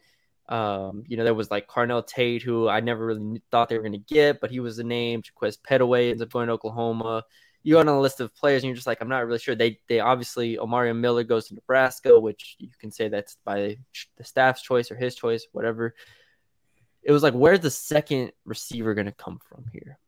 um, 0.51 1.05
you 1.07 1.17
know, 1.17 1.23
there 1.23 1.33
was 1.33 1.51
like 1.51 1.69
Carnell 1.69 2.05
Tate, 2.05 2.43
who 2.43 2.69
I 2.69 2.81
never 2.81 3.07
really 3.07 3.41
thought 3.53 3.69
they 3.69 3.77
were 3.77 3.85
going 3.85 3.93
to 3.93 3.99
get, 4.15 4.41
but 4.41 4.51
he 4.51 4.59
was 4.59 4.77
the 4.77 4.85
name. 4.85 5.23
Jaquez 5.25 5.57
Pettaway 5.57 6.11
ends 6.11 6.23
up 6.23 6.33
going 6.33 6.49
to 6.49 6.55
Oklahoma. 6.55 7.23
You 7.63 7.75
go 7.75 7.81
on 7.81 7.89
a 7.89 8.01
list 8.01 8.21
of 8.21 8.35
players, 8.35 8.63
and 8.63 8.69
you're 8.69 8.75
just 8.75 8.87
like, 8.87 9.01
I'm 9.01 9.09
not 9.09 9.25
really 9.25 9.39
sure. 9.39 9.55
They 9.55 9.79
they 9.89 10.01
obviously 10.01 10.59
Omari 10.59 10.93
Miller 10.93 11.23
goes 11.23 11.49
to 11.49 11.55
Nebraska, 11.55 12.19
which 12.19 12.57
you 12.59 12.69
can 12.81 12.91
say 12.91 13.09
that's 13.09 13.37
by 13.45 13.77
the 14.17 14.25
staff's 14.25 14.63
choice 14.63 14.91
or 14.91 14.97
his 14.97 15.15
choice, 15.15 15.47
whatever. 15.53 15.95
It 17.03 17.13
was 17.13 17.23
like, 17.23 17.35
where's 17.35 17.61
the 17.61 17.71
second 17.71 18.33
receiver 18.45 18.95
going 18.95 19.07
to 19.07 19.13
come 19.13 19.39
from 19.49 19.65
here? 19.73 19.99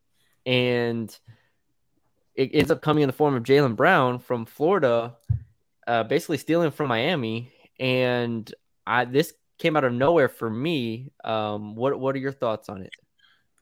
And 0.45 1.15
it 2.35 2.51
ends 2.53 2.71
up 2.71 2.81
coming 2.81 3.03
in 3.03 3.07
the 3.07 3.13
form 3.13 3.35
of 3.35 3.43
Jalen 3.43 3.75
Brown 3.75 4.19
from 4.19 4.45
Florida, 4.45 5.15
uh, 5.87 6.03
basically 6.03 6.37
stealing 6.37 6.71
from 6.71 6.87
Miami. 6.89 7.51
And 7.79 8.51
I 8.85 9.05
this 9.05 9.33
came 9.57 9.77
out 9.77 9.83
of 9.83 9.93
nowhere 9.93 10.29
for 10.29 10.49
me. 10.49 11.11
Um, 11.23 11.75
what 11.75 11.99
what 11.99 12.15
are 12.15 12.19
your 12.19 12.31
thoughts 12.31 12.69
on 12.69 12.81
it? 12.81 12.91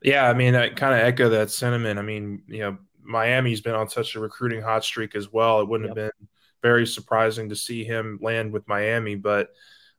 Yeah, 0.03 0.27
I 0.27 0.33
mean, 0.33 0.55
I 0.55 0.69
kind 0.69 0.93
of 0.93 1.01
echo 1.01 1.29
that 1.29 1.51
sentiment. 1.51 1.99
I 1.99 2.01
mean, 2.01 2.43
you 2.47 2.59
know, 2.59 2.77
Miami's 3.03 3.61
been 3.61 3.75
on 3.75 3.87
such 3.87 4.15
a 4.15 4.19
recruiting 4.19 4.61
hot 4.61 4.83
streak 4.83 5.15
as 5.15 5.31
well. 5.31 5.61
It 5.61 5.67
wouldn't 5.67 5.89
yep. 5.89 5.97
have 5.97 6.11
been 6.17 6.27
very 6.61 6.87
surprising 6.87 7.49
to 7.49 7.55
see 7.55 7.83
him 7.83 8.19
land 8.21 8.51
with 8.51 8.67
Miami, 8.67 9.15
but 9.15 9.49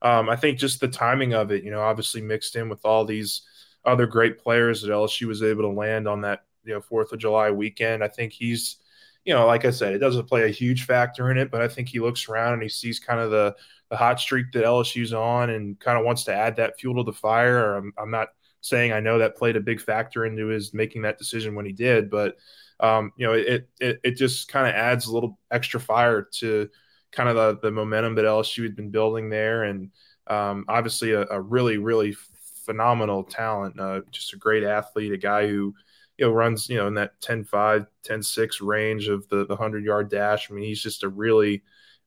um, 0.03 0.29
I 0.29 0.37
think 0.37 0.59
just 0.59 0.81
the 0.81 0.89
timing 0.89 1.33
of 1.33 1.51
it, 1.53 1.65
you 1.65 1.71
know, 1.71 1.81
obviously 1.81 2.21
mixed 2.21 2.57
in 2.57 2.69
with 2.69 2.85
all 2.85 3.05
these 3.05 3.43
other 3.85 4.07
great 4.07 4.39
players 4.39 4.83
that 4.83 4.91
LSU 4.91 5.27
was 5.27 5.43
able 5.43 5.63
to 5.63 5.69
land 5.69 6.09
on 6.09 6.21
that, 6.23 6.41
you 6.65 6.75
know, 6.75 6.81
Fourth 6.81 7.13
of 7.13 7.21
July 7.21 7.51
weekend. 7.51 8.03
I 8.03 8.09
think 8.09 8.33
he's, 8.33 8.77
you 9.25 9.33
know, 9.33 9.47
like 9.47 9.65
I 9.65 9.71
said, 9.71 9.95
it 9.95 9.99
doesn't 9.99 10.29
play 10.29 10.45
a 10.45 10.49
huge 10.49 10.87
factor 10.87 11.31
in 11.31 11.39
it, 11.39 11.51
but 11.51 11.63
I 11.63 11.69
think 11.69 11.89
he 11.89 12.01
looks 12.01 12.29
around 12.29 12.55
and 12.55 12.63
he 12.63 12.69
sees 12.69 12.99
kind 12.99 13.21
of 13.21 13.31
the 13.31 13.55
the 13.91 13.97
hot 13.97 14.19
streak 14.19 14.51
that 14.53 14.65
LSU's 14.65 15.13
on 15.13 15.51
and 15.51 15.79
kind 15.79 15.99
of 15.99 16.05
wants 16.05 16.25
to 16.25 16.35
add 16.35 16.57
that 16.57 16.81
fuel 16.81 16.97
to 16.97 17.03
the 17.03 17.17
fire. 17.17 17.77
I'm, 17.77 17.93
I'm 17.99 18.11
not 18.11 18.29
saying 18.63 18.91
I 18.91 19.01
know 19.01 19.19
that 19.19 19.37
played 19.37 19.55
a 19.55 19.61
big 19.61 19.83
factor 19.83 20.25
into 20.25 20.47
his 20.47 20.73
making 20.73 21.03
that 21.03 21.19
decision 21.19 21.55
when 21.55 21.67
he 21.67 21.73
did, 21.73 22.09
but 22.11 22.37
um, 22.81 23.13
you 23.17 23.27
know, 23.27 23.35
it 23.35 23.69
it, 23.81 24.01
it 24.03 24.17
just 24.17 24.49
kind 24.49 24.67
of 24.67 24.75
adds 24.75 25.07
a 25.07 25.13
little 25.13 25.39
extra 25.51 25.79
fire 25.79 26.23
to 26.39 26.69
kind 27.13 27.29
of 27.29 27.37
the, 27.37 27.59
the 27.63 27.71
momentum 27.71 28.15
that 28.17 28.25
LSU 28.25 28.63
had 28.63 28.75
been 28.75 28.91
building 28.91 29.31
there, 29.31 29.65
and 29.65 29.91
um, 30.27 30.65
obviously 30.69 31.13
a, 31.13 31.23
a, 31.31 31.41
really 31.41 31.79
really 31.79 32.17
phenomenal 32.65 33.23
talent, 33.25 33.79
uh, 33.79 34.01
just 34.11 34.33
a 34.33 34.37
great 34.37 34.65
athlete, 34.65 35.13
a 35.13 35.19
guy 35.19 35.47
who 35.47 35.75
you 36.19 36.27
know 36.27 36.33
runs 36.33 36.69
you 36.69 36.77
know 36.77 36.87
in 36.87 36.95
that 36.95 37.21
10-5, 37.21 37.87
10-6 38.07 38.49
range 38.61 39.09
of 39.09 39.29
the 39.29 39.47
the 39.47 39.57
hundred 39.57 39.85
yard 39.85 40.11
dash. 40.11 40.51
I 40.51 40.55
mean, 40.55 40.65
he's 40.65 40.83
just 40.83 41.05
a 41.05 41.09
really 41.09 41.63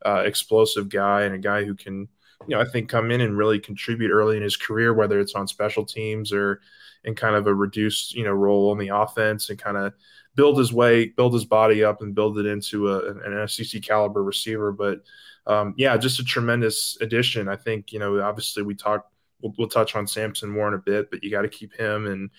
uh, 0.06 0.24
explosive 0.26 0.90
guy 0.90 1.24
and 1.24 1.36
a 1.36 1.40
guy 1.40 1.64
who 1.64 1.76
can, 1.76 2.08
you 2.48 2.56
know, 2.56 2.62
I 2.62 2.66
think 2.66 2.90
come 2.90 3.12
in 3.12 3.22
and 3.22 3.38
really 3.38 3.60
contribute 3.60 4.12
early 4.12 4.38
in 4.38 4.44
his 4.44 4.58
career, 4.58 4.94
whether 4.94 5.20
it's 5.20 5.36
on 5.36 5.48
special 5.48 5.86
teams 5.86 6.32
or 6.32 6.62
in 7.04 7.16
kind 7.16 7.36
of 7.36 7.48
a 7.48 7.54
reduced, 7.54 8.14
you 8.14 8.24
know, 8.24 8.32
role 8.32 8.72
on 8.72 8.78
the 8.78 8.90
offense 8.90 9.50
and 9.50 9.60
kind 9.60 9.78
of 9.78 9.94
build 10.36 10.58
his 10.58 10.74
way, 10.74 11.08
build 11.08 11.34
his 11.34 11.46
body 11.46 11.84
up 11.84 12.02
and 12.02 12.16
build 12.16 12.38
it 12.38 12.46
into 12.46 12.90
a, 12.90 13.14
an 13.24 13.48
SEC 13.48 13.82
caliber 13.82 14.24
receiver. 14.24 14.72
But 14.72 15.04
um, 15.48 15.74
yeah, 15.78 15.96
just 15.98 16.20
a 16.20 16.24
tremendous 16.24 16.98
addition. 17.02 17.48
I 17.48 17.56
think, 17.56 17.94
you 17.94 18.00
know, 18.00 18.20
obviously 18.22 18.64
we 18.64 18.76
talk, 18.76 19.10
we'll, 19.42 19.54
we'll 19.58 19.68
touch 19.68 19.96
on 19.96 20.08
Sampson 20.08 20.50
more 20.50 20.68
in 20.68 20.74
a 20.74 20.80
bit, 20.80 21.10
but 21.12 21.24
you 21.24 21.32
got 21.32 21.44
to 21.44 21.50
keep 21.50 21.74
him. 21.74 22.08
And, 22.08 22.30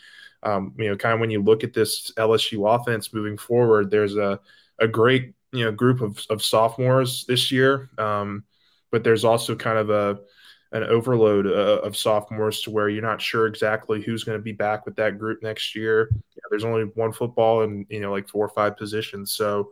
um, 0.42 0.74
you 0.76 0.88
know, 0.88 0.96
kind 0.96 1.14
of 1.14 1.20
when 1.20 1.30
you 1.30 1.42
look 1.42 1.64
at 1.64 1.72
this 1.72 2.12
LSU 2.16 2.74
offense 2.74 3.14
moving 3.14 3.38
forward, 3.38 3.90
there's 3.90 4.16
a, 4.16 4.40
a 4.78 4.88
great 4.88 5.32
you 5.52 5.64
know 5.64 5.72
group 5.72 6.00
of, 6.00 6.24
of 6.30 6.42
sophomores 6.42 7.24
this 7.26 7.50
year, 7.50 7.90
um, 7.98 8.44
but 8.90 9.04
there's 9.04 9.24
also 9.24 9.54
kind 9.54 9.78
of 9.78 9.90
a 9.90 10.18
an 10.72 10.82
overload 10.84 11.46
uh, 11.46 11.80
of 11.82 11.96
sophomores 11.96 12.60
to 12.62 12.70
where 12.70 12.88
you're 12.88 13.02
not 13.02 13.22
sure 13.22 13.46
exactly 13.46 14.02
who's 14.02 14.24
going 14.24 14.38
to 14.38 14.42
be 14.42 14.52
back 14.52 14.84
with 14.84 14.96
that 14.96 15.18
group 15.18 15.42
next 15.42 15.74
year. 15.74 16.10
There's 16.50 16.64
only 16.64 16.84
one 16.94 17.12
football 17.12 17.62
and 17.62 17.86
you 17.88 18.00
know 18.00 18.10
like 18.10 18.28
four 18.28 18.44
or 18.44 18.50
five 18.50 18.76
positions, 18.76 19.32
so 19.32 19.70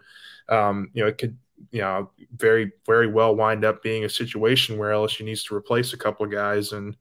um, 0.48 0.90
you 0.94 1.02
know 1.02 1.08
it 1.08 1.18
could 1.18 1.36
you 1.70 1.80
know 1.80 2.10
very 2.36 2.72
very 2.86 3.06
well 3.06 3.34
wind 3.34 3.64
up 3.64 3.82
being 3.82 4.04
a 4.04 4.08
situation 4.08 4.78
where 4.78 4.92
LSU 4.92 5.24
needs 5.24 5.44
to 5.44 5.54
replace 5.54 5.92
a 5.92 5.98
couple 5.98 6.24
of 6.26 6.32
guys 6.32 6.72
and. 6.72 6.96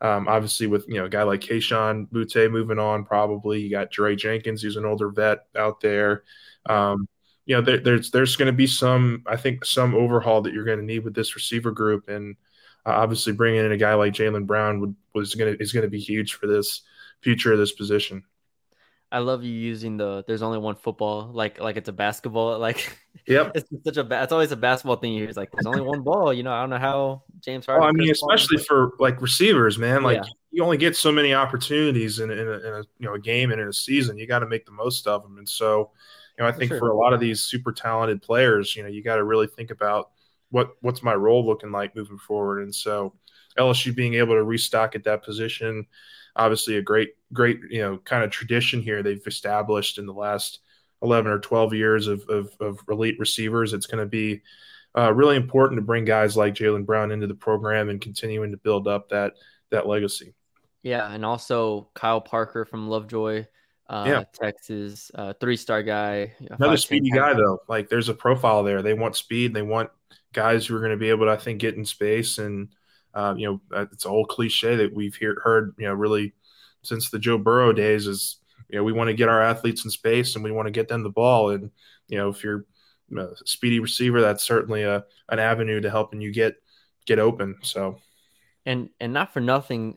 Um, 0.00 0.28
obviously, 0.28 0.68
with 0.68 0.86
you 0.86 0.94
know 0.94 1.06
a 1.06 1.08
guy 1.08 1.24
like 1.24 1.40
Kayshon 1.40 2.08
Boutte 2.10 2.52
moving 2.52 2.78
on, 2.78 3.04
probably 3.04 3.60
you 3.60 3.68
got 3.68 3.90
Dre 3.90 4.14
Jenkins, 4.14 4.62
who's 4.62 4.76
an 4.76 4.84
older 4.84 5.10
vet 5.10 5.46
out 5.56 5.80
there. 5.80 6.22
Um, 6.66 7.08
you 7.48 7.56
know, 7.56 7.62
there, 7.62 7.78
there's 7.78 8.10
there's 8.10 8.36
going 8.36 8.46
to 8.46 8.52
be 8.52 8.66
some, 8.66 9.22
I 9.26 9.36
think, 9.36 9.64
some 9.64 9.94
overhaul 9.94 10.42
that 10.42 10.52
you're 10.52 10.66
going 10.66 10.80
to 10.80 10.84
need 10.84 11.02
with 11.02 11.14
this 11.14 11.34
receiver 11.34 11.70
group, 11.70 12.06
and 12.08 12.36
uh, 12.84 12.90
obviously 12.90 13.32
bringing 13.32 13.64
in 13.64 13.72
a 13.72 13.76
guy 13.78 13.94
like 13.94 14.12
Jalen 14.12 14.46
Brown 14.46 14.80
would 14.80 14.94
was 15.14 15.34
going 15.34 15.56
to 15.56 15.62
is 15.62 15.72
going 15.72 15.82
to 15.82 15.88
be 15.88 15.98
huge 15.98 16.34
for 16.34 16.46
this 16.46 16.82
future 17.22 17.50
of 17.50 17.58
this 17.58 17.72
position. 17.72 18.22
I 19.10 19.20
love 19.20 19.44
you 19.44 19.50
using 19.50 19.96
the 19.96 20.24
"there's 20.28 20.42
only 20.42 20.58
one 20.58 20.74
football" 20.74 21.30
like 21.32 21.58
like 21.58 21.78
it's 21.78 21.88
a 21.88 21.92
basketball. 21.92 22.58
Like, 22.68 22.98
yep, 23.26 23.52
it's 23.54 23.70
such 23.82 23.96
a 23.96 24.22
it's 24.22 24.32
always 24.32 24.52
a 24.52 24.56
basketball 24.56 24.96
thing. 24.96 25.14
You're 25.14 25.32
like, 25.32 25.50
"There's 25.50 25.64
only 25.64 25.80
one 25.80 26.02
ball." 26.02 26.34
You 26.34 26.42
know, 26.42 26.52
I 26.52 26.60
don't 26.60 26.68
know 26.68 26.76
how 26.76 27.22
James 27.40 27.64
Harden. 27.64 27.80
Well, 27.80 27.88
I 27.88 27.92
mean, 27.92 28.10
especially 28.10 28.58
for 28.58 28.92
like 28.98 29.22
receivers, 29.22 29.78
man. 29.78 30.02
Like, 30.02 30.18
yeah. 30.18 30.28
you 30.50 30.62
only 30.62 30.76
get 30.76 30.96
so 30.96 31.10
many 31.10 31.32
opportunities 31.32 32.18
in, 32.18 32.30
in, 32.30 32.46
a, 32.46 32.58
in 32.58 32.74
a 32.74 32.82
you 32.98 33.06
know 33.06 33.14
a 33.14 33.18
game 33.18 33.52
and 33.52 33.60
in 33.62 33.68
a 33.68 33.72
season. 33.72 34.18
You 34.18 34.26
got 34.26 34.40
to 34.40 34.46
make 34.46 34.66
the 34.66 34.72
most 34.72 35.06
of 35.06 35.22
them, 35.22 35.38
and 35.38 35.48
so 35.48 35.92
you 36.38 36.44
know, 36.44 36.48
I 36.48 36.52
think 36.52 36.68
for, 36.68 36.74
sure. 36.74 36.80
for 36.80 36.90
a 36.90 36.96
lot 36.96 37.12
of 37.12 37.20
these 37.20 37.40
super 37.40 37.72
talented 37.72 38.22
players, 38.22 38.76
you 38.76 38.82
know, 38.82 38.88
you 38.88 39.02
got 39.02 39.16
to 39.16 39.24
really 39.24 39.48
think 39.48 39.70
about 39.70 40.10
what 40.50 40.70
what's 40.80 41.02
my 41.02 41.14
role 41.14 41.44
looking 41.44 41.72
like 41.72 41.96
moving 41.96 42.18
forward. 42.18 42.62
And 42.62 42.74
so 42.74 43.14
LSU 43.58 43.94
being 43.94 44.14
able 44.14 44.34
to 44.34 44.44
restock 44.44 44.94
at 44.94 45.04
that 45.04 45.24
position, 45.24 45.86
obviously 46.36 46.76
a 46.76 46.82
great, 46.82 47.10
great, 47.32 47.58
you 47.68 47.82
know, 47.82 47.98
kind 47.98 48.22
of 48.22 48.30
tradition 48.30 48.80
here 48.80 49.02
they've 49.02 49.26
established 49.26 49.98
in 49.98 50.06
the 50.06 50.12
last 50.12 50.60
11 51.02 51.30
or 51.30 51.40
12 51.40 51.74
years 51.74 52.06
of, 52.06 52.22
of, 52.28 52.50
of 52.60 52.78
elite 52.88 53.18
receivers. 53.18 53.72
It's 53.72 53.86
going 53.86 54.02
to 54.02 54.08
be 54.08 54.42
uh, 54.96 55.12
really 55.12 55.36
important 55.36 55.78
to 55.78 55.84
bring 55.84 56.04
guys 56.04 56.36
like 56.36 56.54
Jalen 56.54 56.86
Brown 56.86 57.10
into 57.10 57.26
the 57.26 57.34
program 57.34 57.88
and 57.88 58.00
continuing 58.00 58.52
to 58.52 58.56
build 58.56 58.88
up 58.88 59.08
that, 59.08 59.34
that 59.70 59.86
legacy. 59.86 60.34
Yeah. 60.82 61.12
And 61.12 61.24
also 61.24 61.90
Kyle 61.94 62.20
Parker 62.20 62.64
from 62.64 62.88
Lovejoy 62.88 63.46
uh, 63.88 64.04
yeah. 64.06 64.24
Texas, 64.32 65.10
uh, 65.14 65.32
three 65.40 65.56
star 65.56 65.82
guy. 65.82 66.32
Another 66.50 66.76
speedy 66.76 67.10
guy, 67.10 67.32
though. 67.32 67.60
Like 67.68 67.88
there's 67.88 68.08
a 68.08 68.14
profile 68.14 68.62
there. 68.62 68.82
They 68.82 68.94
want 68.94 69.16
speed. 69.16 69.54
They 69.54 69.62
want 69.62 69.90
guys 70.32 70.66
who 70.66 70.76
are 70.76 70.80
going 70.80 70.92
to 70.92 70.98
be 70.98 71.10
able 71.10 71.26
to, 71.26 71.32
I 71.32 71.36
think, 71.36 71.60
get 71.60 71.74
in 71.74 71.84
space. 71.84 72.38
And, 72.38 72.68
uh, 73.14 73.34
you 73.36 73.46
know, 73.46 73.60
uh, 73.74 73.86
it's 73.92 74.04
a 74.04 74.10
whole 74.10 74.26
cliche 74.26 74.76
that 74.76 74.94
we've 74.94 75.14
hear, 75.14 75.40
heard, 75.42 75.74
you 75.78 75.86
know, 75.86 75.94
really 75.94 76.34
since 76.82 77.08
the 77.08 77.18
Joe 77.18 77.38
Burrow 77.38 77.72
days 77.72 78.06
is, 78.06 78.36
you 78.68 78.76
know, 78.78 78.84
we 78.84 78.92
want 78.92 79.08
to 79.08 79.14
get 79.14 79.30
our 79.30 79.42
athletes 79.42 79.84
in 79.84 79.90
space 79.90 80.34
and 80.34 80.44
we 80.44 80.52
want 80.52 80.66
to 80.66 80.72
get 80.72 80.88
them 80.88 81.02
the 81.02 81.08
ball. 81.08 81.50
And, 81.50 81.70
you 82.08 82.18
know, 82.18 82.28
if 82.28 82.44
you're 82.44 82.66
a 83.16 83.28
speedy 83.46 83.80
receiver, 83.80 84.20
that's 84.20 84.44
certainly 84.44 84.82
a, 84.82 85.04
an 85.30 85.38
avenue 85.38 85.80
to 85.80 85.90
helping 85.90 86.20
you 86.20 86.30
get, 86.30 86.56
get 87.06 87.18
open. 87.18 87.56
So, 87.62 87.98
and, 88.66 88.90
and 89.00 89.14
not 89.14 89.32
for 89.32 89.40
nothing, 89.40 89.96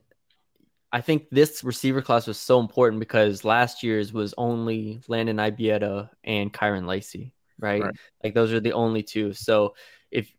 I 0.93 1.01
think 1.01 1.29
this 1.29 1.63
receiver 1.63 2.01
class 2.01 2.27
was 2.27 2.37
so 2.37 2.59
important 2.59 2.99
because 2.99 3.45
last 3.45 3.81
year's 3.81 4.11
was 4.11 4.33
only 4.37 5.01
Landon 5.07 5.37
Ibieta 5.37 6.09
and 6.23 6.51
Kyren 6.51 6.85
Lacy, 6.85 7.33
right? 7.59 7.81
right? 7.81 7.95
Like 8.23 8.33
those 8.33 8.51
are 8.51 8.59
the 8.59 8.73
only 8.73 9.01
two. 9.01 9.33
So 9.33 9.75
if 10.11 10.31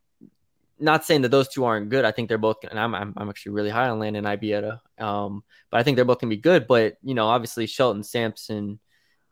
not 0.78 1.04
saying 1.04 1.22
that 1.22 1.30
those 1.30 1.48
two 1.48 1.64
aren't 1.64 1.88
good, 1.88 2.04
I 2.04 2.12
think 2.12 2.28
they're 2.28 2.38
both, 2.38 2.64
and 2.68 2.78
I'm, 2.78 2.94
I'm, 2.94 3.14
I'm 3.16 3.28
actually 3.30 3.52
really 3.52 3.70
high 3.70 3.88
on 3.88 3.98
Landon 3.98 4.24
Ibieta. 4.24 4.80
Um, 4.98 5.42
but 5.70 5.80
I 5.80 5.82
think 5.82 5.96
they're 5.96 6.04
both 6.04 6.20
gonna 6.20 6.28
be 6.28 6.36
good. 6.36 6.66
But 6.66 6.98
you 7.02 7.14
know, 7.14 7.28
obviously 7.28 7.66
Shelton 7.66 8.02
Sampson 8.02 8.78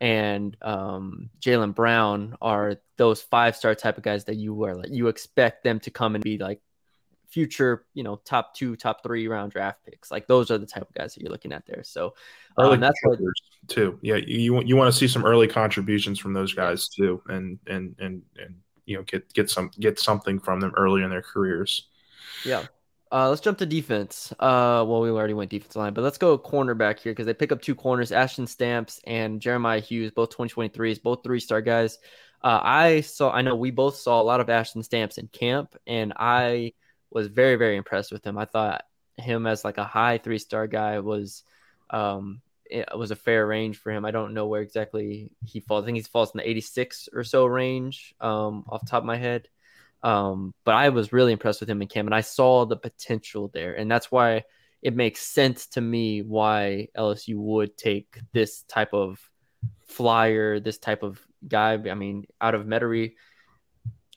and 0.00 0.56
um, 0.62 1.28
Jalen 1.40 1.74
Brown 1.74 2.36
are 2.40 2.76
those 2.96 3.20
five 3.20 3.56
star 3.56 3.74
type 3.74 3.98
of 3.98 4.02
guys 4.02 4.24
that 4.24 4.36
you 4.36 4.54
were 4.54 4.74
like 4.74 4.90
you 4.90 5.08
expect 5.08 5.62
them 5.64 5.78
to 5.80 5.90
come 5.90 6.14
and 6.14 6.24
be 6.24 6.38
like 6.38 6.60
future, 7.30 7.86
you 7.94 8.02
know, 8.02 8.16
top 8.24 8.54
two, 8.54 8.76
top 8.76 9.02
three 9.02 9.28
round 9.28 9.52
draft 9.52 9.84
picks. 9.84 10.10
Like 10.10 10.26
those 10.26 10.50
are 10.50 10.58
the 10.58 10.66
type 10.66 10.82
of 10.82 10.94
guys 10.94 11.14
that 11.14 11.22
you're 11.22 11.30
looking 11.30 11.52
at 11.52 11.66
there. 11.66 11.82
So 11.84 12.14
um, 12.56 12.80
that's 12.80 12.98
what, 13.04 13.18
too. 13.68 13.98
Yeah, 14.02 14.16
you 14.16 14.52
want 14.52 14.68
you 14.68 14.76
want 14.76 14.92
to 14.92 14.98
see 14.98 15.08
some 15.08 15.24
early 15.24 15.48
contributions 15.48 16.18
from 16.18 16.32
those 16.32 16.52
guys 16.52 16.88
too, 16.88 17.22
and 17.28 17.58
and 17.66 17.94
and 17.98 18.22
and 18.36 18.56
you 18.84 18.96
know 18.96 19.02
get 19.04 19.32
get 19.32 19.50
some 19.50 19.70
get 19.78 19.98
something 19.98 20.38
from 20.38 20.60
them 20.60 20.72
early 20.76 21.02
in 21.02 21.10
their 21.10 21.22
careers. 21.22 21.88
Yeah. 22.44 22.66
Uh, 23.12 23.28
let's 23.28 23.40
jump 23.40 23.58
to 23.58 23.66
defense. 23.66 24.32
Uh, 24.38 24.84
well, 24.86 25.00
we 25.00 25.10
already 25.10 25.34
went 25.34 25.50
defense 25.50 25.74
line, 25.74 25.92
but 25.92 26.02
let's 26.02 26.18
go 26.18 26.38
cornerback 26.38 27.00
here 27.00 27.10
because 27.10 27.26
they 27.26 27.34
pick 27.34 27.50
up 27.50 27.60
two 27.60 27.74
corners, 27.74 28.12
Ashton 28.12 28.46
Stamps 28.46 29.00
and 29.04 29.40
Jeremiah 29.40 29.80
Hughes, 29.80 30.12
both 30.12 30.30
2023s, 30.30 31.02
both 31.02 31.24
three 31.24 31.40
star 31.40 31.60
guys. 31.60 31.98
Uh, 32.42 32.60
I 32.62 33.00
saw, 33.00 33.32
I 33.32 33.42
know 33.42 33.56
we 33.56 33.72
both 33.72 33.96
saw 33.96 34.20
a 34.20 34.22
lot 34.22 34.40
of 34.40 34.48
Ashton 34.48 34.84
Stamps 34.84 35.18
in 35.18 35.26
camp, 35.26 35.76
and 35.88 36.12
I 36.16 36.72
was 37.10 37.28
very, 37.28 37.56
very 37.56 37.76
impressed 37.76 38.12
with 38.12 38.24
him. 38.24 38.38
I 38.38 38.44
thought 38.44 38.84
him 39.16 39.46
as 39.46 39.64
like 39.64 39.78
a 39.78 39.84
high 39.84 40.18
three 40.18 40.38
star 40.38 40.66
guy 40.66 41.00
was, 41.00 41.44
um, 41.90 42.40
it 42.64 42.88
was 42.96 43.10
a 43.10 43.16
fair 43.16 43.46
range 43.46 43.78
for 43.78 43.90
him. 43.90 44.04
I 44.04 44.12
don't 44.12 44.34
know 44.34 44.46
where 44.46 44.62
exactly 44.62 45.32
he 45.44 45.60
falls. 45.60 45.84
I 45.84 45.86
think 45.86 45.96
he 45.96 46.02
falls 46.04 46.32
in 46.32 46.38
the 46.38 46.48
86 46.48 47.08
or 47.12 47.24
so 47.24 47.44
range, 47.46 48.14
um, 48.20 48.64
off 48.68 48.86
top 48.86 49.02
of 49.02 49.06
my 49.06 49.16
head. 49.16 49.48
Um, 50.02 50.54
but 50.64 50.74
I 50.74 50.88
was 50.90 51.12
really 51.12 51.32
impressed 51.32 51.60
with 51.60 51.68
him 51.68 51.82
in 51.82 51.88
camp, 51.88 52.06
and 52.06 52.14
I 52.14 52.22
saw 52.22 52.64
the 52.64 52.76
potential 52.76 53.48
there, 53.52 53.74
and 53.74 53.90
that's 53.90 54.10
why 54.10 54.44
it 54.82 54.96
makes 54.96 55.20
sense 55.20 55.66
to 55.66 55.80
me 55.80 56.22
why 56.22 56.88
LSU 56.96 57.36
would 57.36 57.76
take 57.76 58.18
this 58.32 58.62
type 58.62 58.94
of 58.94 59.20
flyer, 59.86 60.58
this 60.58 60.78
type 60.78 61.02
of 61.02 61.20
guy. 61.46 61.74
I 61.74 61.94
mean, 61.94 62.26
out 62.40 62.54
of 62.54 62.64
Metairie, 62.64 63.14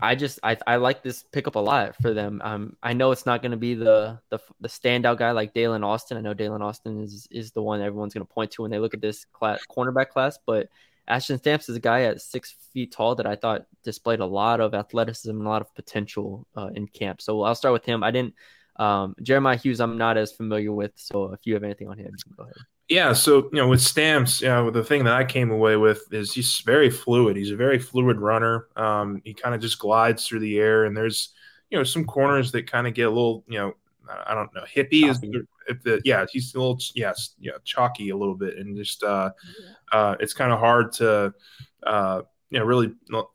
I 0.03 0.15
just 0.15 0.37
I, 0.43 0.57
I 0.67 0.75
like 0.75 1.01
this 1.01 1.23
pickup 1.31 1.55
a 1.55 1.59
lot 1.59 1.95
for 2.01 2.13
them. 2.13 2.41
Um, 2.43 2.75
I 2.83 2.91
know 2.91 3.11
it's 3.11 3.25
not 3.25 3.41
going 3.41 3.51
to 3.51 3.57
be 3.57 3.73
the, 3.73 4.19
the 4.29 4.39
the 4.59 4.67
standout 4.67 5.17
guy 5.17 5.31
like 5.31 5.53
Daylen 5.53 5.85
Austin. 5.85 6.17
I 6.17 6.21
know 6.21 6.33
Daylen 6.33 6.61
Austin 6.61 7.01
is 7.01 7.25
is 7.31 7.51
the 7.51 7.61
one 7.61 7.81
everyone's 7.81 8.13
going 8.13 8.27
to 8.27 8.33
point 8.33 8.51
to 8.51 8.63
when 8.63 8.71
they 8.71 8.79
look 8.79 8.93
at 8.93 8.99
this 8.99 9.25
class, 9.31 9.61
cornerback 9.71 10.09
class, 10.09 10.37
but 10.45 10.67
Ashton 11.07 11.37
Stamps 11.37 11.69
is 11.69 11.77
a 11.77 11.79
guy 11.79 12.03
at 12.03 12.21
six 12.21 12.53
feet 12.73 12.91
tall 12.91 13.15
that 13.15 13.25
I 13.25 13.37
thought 13.37 13.65
displayed 13.85 14.19
a 14.19 14.25
lot 14.25 14.59
of 14.59 14.73
athleticism 14.73 15.31
and 15.31 15.47
a 15.47 15.49
lot 15.49 15.61
of 15.61 15.73
potential 15.73 16.47
uh, 16.57 16.69
in 16.75 16.87
camp. 16.87 17.21
So 17.21 17.41
I'll 17.41 17.55
start 17.55 17.73
with 17.73 17.85
him. 17.85 18.03
I 18.03 18.11
didn't 18.11 18.33
um, 18.75 19.15
Jeremiah 19.21 19.57
Hughes. 19.57 19.79
I'm 19.79 19.97
not 19.97 20.17
as 20.17 20.33
familiar 20.33 20.73
with. 20.73 20.91
So 20.95 21.31
if 21.31 21.39
you 21.45 21.53
have 21.53 21.63
anything 21.63 21.87
on 21.87 21.97
him, 21.97 22.13
go 22.35 22.43
ahead. 22.43 22.55
Yeah, 22.89 23.13
so 23.13 23.49
you 23.51 23.59
know, 23.59 23.67
with 23.67 23.81
Stamps, 23.81 24.41
you 24.41 24.49
know, 24.49 24.69
the 24.69 24.83
thing 24.83 25.05
that 25.05 25.13
I 25.13 25.23
came 25.23 25.51
away 25.51 25.77
with 25.77 26.11
is 26.11 26.33
he's 26.33 26.59
very 26.65 26.89
fluid. 26.89 27.37
He's 27.37 27.51
a 27.51 27.55
very 27.55 27.79
fluid 27.79 28.19
runner. 28.19 28.67
Um, 28.75 29.21
he 29.23 29.33
kind 29.33 29.55
of 29.55 29.61
just 29.61 29.79
glides 29.79 30.27
through 30.27 30.39
the 30.41 30.59
air, 30.59 30.85
and 30.85 30.95
there's 30.95 31.29
you 31.69 31.77
know 31.77 31.83
some 31.83 32.05
corners 32.05 32.51
that 32.51 32.69
kind 32.69 32.85
of 32.85 32.93
get 32.93 33.07
a 33.07 33.09
little 33.09 33.43
you 33.47 33.57
know 33.57 33.73
I 34.27 34.35
don't 34.35 34.53
know 34.53 34.63
hippie 34.63 35.09
is 35.09 35.19
if 35.67 35.81
the 35.81 36.01
yeah 36.03 36.25
he's 36.31 36.53
a 36.53 36.59
little 36.59 36.77
yes 36.93 37.35
yeah 37.39 37.53
chalky 37.63 38.09
a 38.09 38.17
little 38.17 38.35
bit 38.35 38.57
and 38.57 38.77
just 38.77 39.01
uh, 39.03 39.31
uh 39.91 40.15
it's 40.19 40.33
kind 40.33 40.51
of 40.51 40.59
hard 40.59 40.91
to 40.93 41.33
uh 41.83 42.21
you 42.51 42.59
know 42.59 42.65
really 42.65 42.93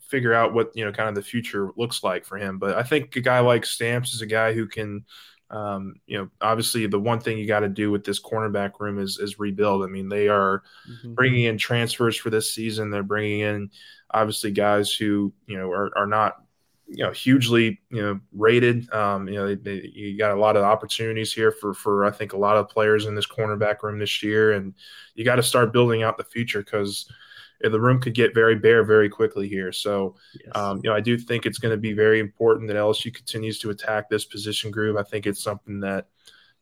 figure 0.09 0.35
out 0.35 0.55
what 0.55 0.71
you 0.77 0.85
know 0.85 0.93
kind 0.93 1.09
of 1.09 1.17
the 1.17 1.23
future 1.23 1.71
looks 1.77 2.05
like 2.05 2.25
for 2.25 2.37
him 2.37 2.59
but 2.59 2.77
I 2.77 2.83
think 2.85 3.17
a 3.17 3.21
guy 3.21 3.41
like 3.41 3.65
Stamps 3.67 4.15
is 4.15 4.23
a 4.23 4.27
guy 4.27 4.53
who 4.53 4.69
can 4.69 5.05
um, 5.51 5.95
you 6.07 6.19
know, 6.19 6.29
obviously 6.41 6.87
the 6.87 7.01
one 7.01 7.21
thing 7.21 7.39
you 7.39 7.47
got 7.47 7.61
to 7.61 7.69
do 7.69 7.91
with 7.91 8.05
this 8.05 8.21
cornerback 8.21 8.81
room 8.81 8.99
is 8.99 9.19
is 9.19 9.39
rebuild. 9.39 9.83
I 9.83 9.87
mean, 9.87 10.09
they 10.09 10.29
are 10.29 10.63
mm-hmm. 10.91 11.15
bringing 11.15 11.45
in 11.45 11.57
transfers 11.57 12.17
for 12.17 12.31
this 12.31 12.53
season. 12.53 12.91
They're 12.91 13.03
bringing 13.03 13.41
in 13.41 13.71
obviously 14.11 14.51
guys 14.51 14.93
who 14.93 15.33
you 15.47 15.57
know 15.57 15.71
are, 15.71 15.97
are 15.97 16.07
not 16.07 16.43
you 16.87 17.05
know 17.05 17.13
hugely 17.13 17.81
you 17.91 18.03
know 18.03 18.21
rated. 18.33 18.93
Um, 18.93 19.27
you 19.27 19.35
know, 19.35 19.47
they, 19.47 19.55
they, 19.55 19.91
you 19.95 20.19
got 20.19 20.37
a 20.37 20.41
lot 20.41 20.57
of 20.57 20.65
opportunities 20.65 21.33
here 21.33 21.51
for 21.51 21.73
for 21.73 22.05
I 22.05 22.11
think 22.11 22.35
a 22.35 22.39
lot 22.39 22.59
of 22.59 22.69
players 22.69 23.07
in 23.07 23.15
this 23.15 23.27
cornerback 23.27 23.83
room 23.83 23.99
this 23.99 24.23
year, 24.23 24.53
and 24.53 24.75
you 25.15 25.25
got 25.25 25.37
to 25.37 25.43
start 25.43 25.73
building 25.73 26.03
out 26.03 26.19
the 26.19 26.25
future 26.25 26.63
because 26.63 27.11
the 27.61 27.81
room 27.81 28.01
could 28.01 28.15
get 28.15 28.35
very 28.35 28.55
bare 28.55 28.85
very 28.85 29.09
quickly 29.09 29.49
here. 29.49 29.73
So, 29.73 30.17
yes. 30.35 30.53
um, 30.55 30.81
you 30.83 30.91
know, 30.91 30.97
I 30.97 31.01
do 31.01 31.19
think 31.19 31.45
it's 31.45 31.59
going 31.59 31.73
to 31.73 31.81
be 31.81 31.93
very 31.93 32.21
important 32.21 32.69
that 32.69 32.77
LSU 32.77 33.13
continues 33.13 33.59
to 33.61 33.71
attack 33.71 34.09
this 34.09 34.25
position 34.25 34.71
group. 34.71 34.97
I 34.97 35.03
think 35.03 35.27
it's 35.27 35.43
something 35.43 35.81
that 35.81 36.07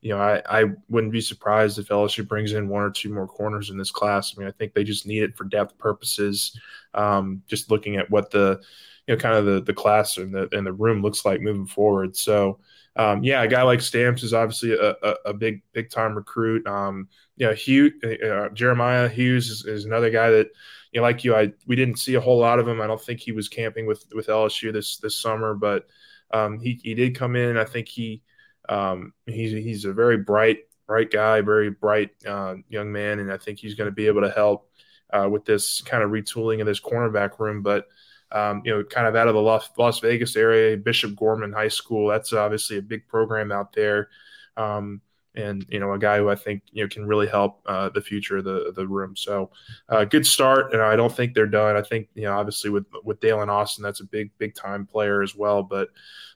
you 0.07 0.11
know, 0.11 0.21
I, 0.21 0.42
I 0.49 0.64
wouldn't 0.88 1.12
be 1.12 1.21
surprised 1.21 1.79
if 1.79 1.88
LSU 1.88 2.27
brings 2.29 2.53
in 2.53 2.68
one 2.68 2.83
or 2.83 2.90
two 2.90 3.12
more 3.12 3.27
corners 3.27 3.71
in 3.71 3.79
this 3.79 3.90
class. 3.90 4.35
I 4.37 4.38
mean, 4.38 4.49
I 4.49 4.53
think 4.53 4.73
they 4.73 4.85
just 4.85 5.07
need 5.07 5.23
it 5.23 5.37
for 5.37 5.44
depth 5.44 5.77
purposes. 5.79 6.57
Um, 6.94 7.42
just 7.49 7.71
looking 7.71 7.97
at 7.97 8.09
what 8.11 8.31
the 8.31 8.61
you 9.07 9.14
know, 9.14 9.21
kind 9.21 9.37
of 9.37 9.44
the 9.47 9.62
the 9.62 9.75
class 9.75 10.18
and 10.18 10.35
the 10.35 10.49
and 10.57 10.66
the 10.66 10.73
room 10.73 11.03
looks 11.03 11.25
like 11.25 11.40
moving 11.40 11.66
forward. 11.66 12.16
So, 12.16 12.61
um, 12.97 13.25
yeah, 13.25 13.42
a 13.42 13.49
guy 13.49 13.62
like 13.62 13.81
Stamps 13.81 14.23
is 14.23 14.35
obviously 14.35 14.73
a, 14.73 14.90
a, 15.03 15.14
a 15.27 15.35
big 15.35 15.62
big 15.73 15.90
time 15.90 16.14
recruit. 16.14 16.66
Um, 16.66 17.09
you 17.37 17.46
know, 17.46 17.53
Hugh, 17.53 17.92
uh, 18.03 18.49
Jeremiah 18.51 19.09
Hughes 19.09 19.51
is, 19.51 19.64
is, 19.64 19.85
another 19.85 20.11
guy 20.11 20.31
that, 20.31 20.49
you 20.92 21.01
know, 21.01 21.03
like 21.03 21.25
you, 21.25 21.35
I 21.37 21.53
we 21.66 21.77
didn't 21.77 21.99
see 21.99 22.14
a 22.14 22.20
whole 22.20 22.38
lot 22.38 22.59
of 22.59 22.66
him. 22.66 22.81
I 22.81 22.87
don't 22.87 23.01
think 23.01 23.20
he 23.20 23.33
was 23.33 23.49
camping 23.49 23.87
with 23.87 24.05
with 24.14 24.29
LSU 24.29 24.72
this 24.72 24.96
this 24.99 25.18
summer, 25.18 25.55
but 25.55 25.87
um, 26.33 26.59
he 26.59 26.81
he 26.83 26.94
did 26.94 27.16
come 27.16 27.37
in. 27.37 27.57
I 27.57 27.64
think 27.64 27.88
he 27.88 28.22
um, 28.68 29.12
he's 29.27 29.53
he's 29.53 29.85
a 29.85 29.92
very 29.92 30.18
bright 30.18 30.61
bright 30.87 31.11
guy, 31.11 31.40
very 31.40 31.70
bright 31.70 32.11
uh, 32.27 32.55
young 32.68 32.90
man, 32.90 33.18
and 33.18 33.33
I 33.33 33.37
think 33.37 33.59
he's 33.59 33.75
going 33.75 33.88
to 33.88 33.94
be 33.94 34.07
able 34.07 34.22
to 34.22 34.31
help 34.31 34.70
uh, 35.12 35.29
with 35.31 35.44
this 35.44 35.81
kind 35.83 36.03
of 36.03 36.11
retooling 36.11 36.61
of 36.61 36.66
this 36.66 36.81
cornerback 36.81 37.38
room. 37.38 37.62
But 37.62 37.87
um, 38.33 38.62
you 38.64 38.72
know, 38.72 38.85
kind 38.85 39.07
of 39.07 39.14
out 39.14 39.29
of 39.29 39.35
the 39.35 39.40
Las, 39.40 40.01
Vegas 40.01 40.37
area, 40.37 40.77
Bishop 40.77 41.14
Gorman 41.14 41.53
High 41.53 41.68
School. 41.68 42.09
That's 42.09 42.33
obviously 42.33 42.79
a 42.79 42.83
big 42.83 43.07
program 43.07 43.53
out 43.53 43.72
there. 43.72 44.09
Um, 44.57 45.01
and 45.37 45.66
you 45.68 45.79
know 45.79 45.92
a 45.92 45.99
guy 45.99 46.18
who 46.18 46.29
I 46.29 46.35
think 46.35 46.62
you 46.72 46.83
know 46.83 46.88
can 46.88 47.07
really 47.07 47.27
help 47.27 47.61
uh, 47.66 47.88
the 47.90 48.01
future 48.01 48.38
of 48.38 48.44
the 48.44 48.72
the 48.75 48.87
room. 48.87 49.16
So 49.16 49.51
uh, 49.88 50.05
good 50.05 50.27
start, 50.27 50.72
and 50.72 50.83
I 50.83 50.96
don't 50.96 51.14
think 51.14 51.35
they're 51.35 51.46
done. 51.46 51.77
I 51.77 51.83
think 51.83 52.09
you 52.14 52.22
know 52.22 52.37
obviously 52.37 52.70
with 52.70 52.87
with 53.05 53.20
Daylen 53.20 53.49
Austin, 53.49 53.83
that's 53.83 54.01
a 54.01 54.05
big 54.05 54.31
big 54.38 54.55
time 54.55 54.87
player 54.87 55.22
as 55.22 55.35
well. 55.35 55.62
But 55.62 55.88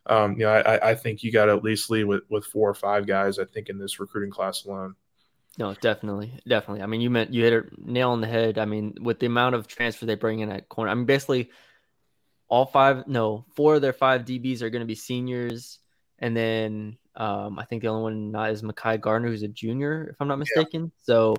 um, 0.06 0.32
you 0.32 0.44
know 0.44 0.52
I, 0.52 0.90
I 0.90 0.94
think 0.94 1.22
you 1.22 1.32
got 1.32 1.46
to 1.46 1.52
at 1.52 1.64
least 1.64 1.90
lead 1.90 2.04
with 2.04 2.22
with 2.28 2.44
four 2.44 2.68
or 2.68 2.74
five 2.74 3.06
guys. 3.06 3.38
I 3.38 3.44
think 3.44 3.68
in 3.68 3.78
this 3.78 4.00
recruiting 4.00 4.30
class 4.30 4.64
alone. 4.64 4.94
No, 5.58 5.74
definitely, 5.74 6.40
definitely. 6.46 6.82
I 6.82 6.86
mean, 6.86 7.00
you 7.00 7.10
meant 7.10 7.34
you 7.34 7.42
hit 7.44 7.52
a 7.52 7.64
nail 7.78 8.10
on 8.10 8.20
the 8.20 8.26
head. 8.26 8.56
I 8.56 8.66
mean, 8.66 8.94
with 9.00 9.18
the 9.18 9.26
amount 9.26 9.56
of 9.56 9.66
transfer 9.66 10.06
they 10.06 10.14
bring 10.14 10.40
in 10.40 10.50
at 10.50 10.68
corner, 10.68 10.90
I 10.90 10.94
mean, 10.94 11.06
basically 11.06 11.50
all 12.48 12.66
five, 12.66 13.06
no, 13.08 13.46
four 13.56 13.74
of 13.74 13.82
their 13.82 13.92
five 13.92 14.22
DBs 14.22 14.62
are 14.62 14.70
going 14.70 14.80
to 14.80 14.86
be 14.86 14.94
seniors, 14.94 15.78
and 16.18 16.36
then 16.36 16.98
um, 17.16 17.59
I 17.59 17.64
think 17.64 17.83
the 17.83 17.88
only 17.88 18.03
one 18.03 18.31
not 18.31 18.51
is 18.51 18.62
Mekhi 18.62 19.01
Garner, 19.01 19.29
who's 19.29 19.42
a 19.42 19.49
junior, 19.49 20.09
if 20.11 20.16
I'm 20.20 20.29
not 20.29 20.38
mistaken. 20.38 20.85
Yeah. 20.85 21.03
So, 21.03 21.37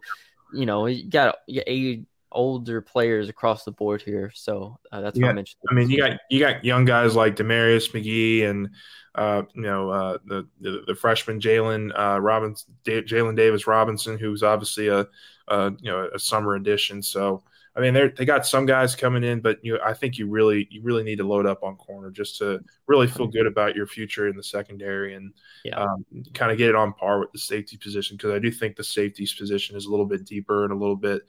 you 0.54 0.66
know, 0.66 0.86
you 0.86 1.10
got, 1.10 1.38
eight 1.48 2.06
older 2.32 2.82
players 2.82 3.30
across 3.30 3.64
the 3.64 3.72
board 3.72 4.02
here. 4.02 4.32
So 4.34 4.80
uh, 4.92 5.02
that's 5.02 5.18
yeah. 5.18 5.26
what 5.26 5.32
I 5.32 5.34
mentioned. 5.34 5.62
I 5.70 5.74
mean, 5.74 5.90
you 5.90 5.98
got 5.98 6.20
you 6.30 6.40
got 6.40 6.64
young 6.64 6.86
guys 6.86 7.16
like 7.16 7.36
Damarius 7.36 7.92
McGhee 7.92 8.50
and 8.50 8.70
uh, 9.16 9.44
you 9.54 9.64
know 9.64 9.90
uh, 9.90 10.18
the, 10.26 10.48
the, 10.60 10.84
the 10.88 10.96
freshman 10.96 11.40
Jalen 11.40 11.92
uh, 11.98 12.20
Robinson, 12.20 12.74
Jalen 12.86 13.36
Davis 13.36 13.68
Robinson, 13.68 14.18
who's 14.18 14.44
obviously 14.44 14.88
a, 14.88 15.08
a 15.48 15.74
you 15.80 15.92
know 15.92 16.10
a 16.14 16.20
summer 16.20 16.56
addition. 16.56 17.02
So 17.02 17.44
I 17.76 17.80
mean, 17.80 17.94
they 17.94 18.10
they 18.10 18.26
got 18.26 18.46
some 18.46 18.66
guys 18.66 18.96
coming 18.96 19.24
in, 19.24 19.40
but 19.40 19.64
you, 19.64 19.80
I 19.80 19.94
think 19.94 20.18
you 20.18 20.28
really 20.28 20.68
you 20.70 20.82
really 20.82 21.04
need 21.04 21.18
to 21.18 21.24
load 21.28 21.46
up 21.46 21.64
on 21.64 21.78
corner 21.78 22.12
just 22.12 22.38
to 22.40 22.60
really 22.88 23.08
feel 23.08 23.28
good 23.28 23.48
about 23.48 23.76
your 23.76 23.88
future 23.88 24.28
in 24.28 24.36
the 24.36 24.44
secondary 24.44 25.16
and 25.16 25.34
yeah. 25.64 25.82
um, 25.82 26.06
kind 26.34 26.52
of 26.52 26.58
get 26.58 26.70
it 26.70 26.76
on 26.76 26.94
par 26.94 27.20
with 27.20 27.32
the 27.32 27.40
safety 27.40 27.78
position 27.78 28.18
because 28.18 28.32
I 28.32 28.40
do 28.40 28.52
think 28.52 28.76
the 28.76 28.84
safeties 28.84 29.34
position 29.34 29.78
is 29.78 29.86
a 29.86 29.90
little 29.90 30.06
bit 30.06 30.26
deeper 30.26 30.66
and 30.66 30.74
a 30.74 30.76
little 30.76 30.98
bit 30.98 31.24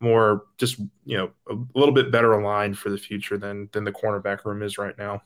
more 0.00 0.44
just 0.58 0.78
you 1.04 1.16
know 1.16 1.30
a 1.50 1.56
little 1.76 1.94
bit 1.94 2.12
better 2.12 2.32
aligned 2.32 2.78
for 2.78 2.90
the 2.90 2.98
future 2.98 3.36
than 3.36 3.68
than 3.72 3.82
the 3.82 3.92
cornerback 3.92 4.44
room 4.44 4.62
is 4.62 4.78
right 4.78 4.96
now. 4.98 5.22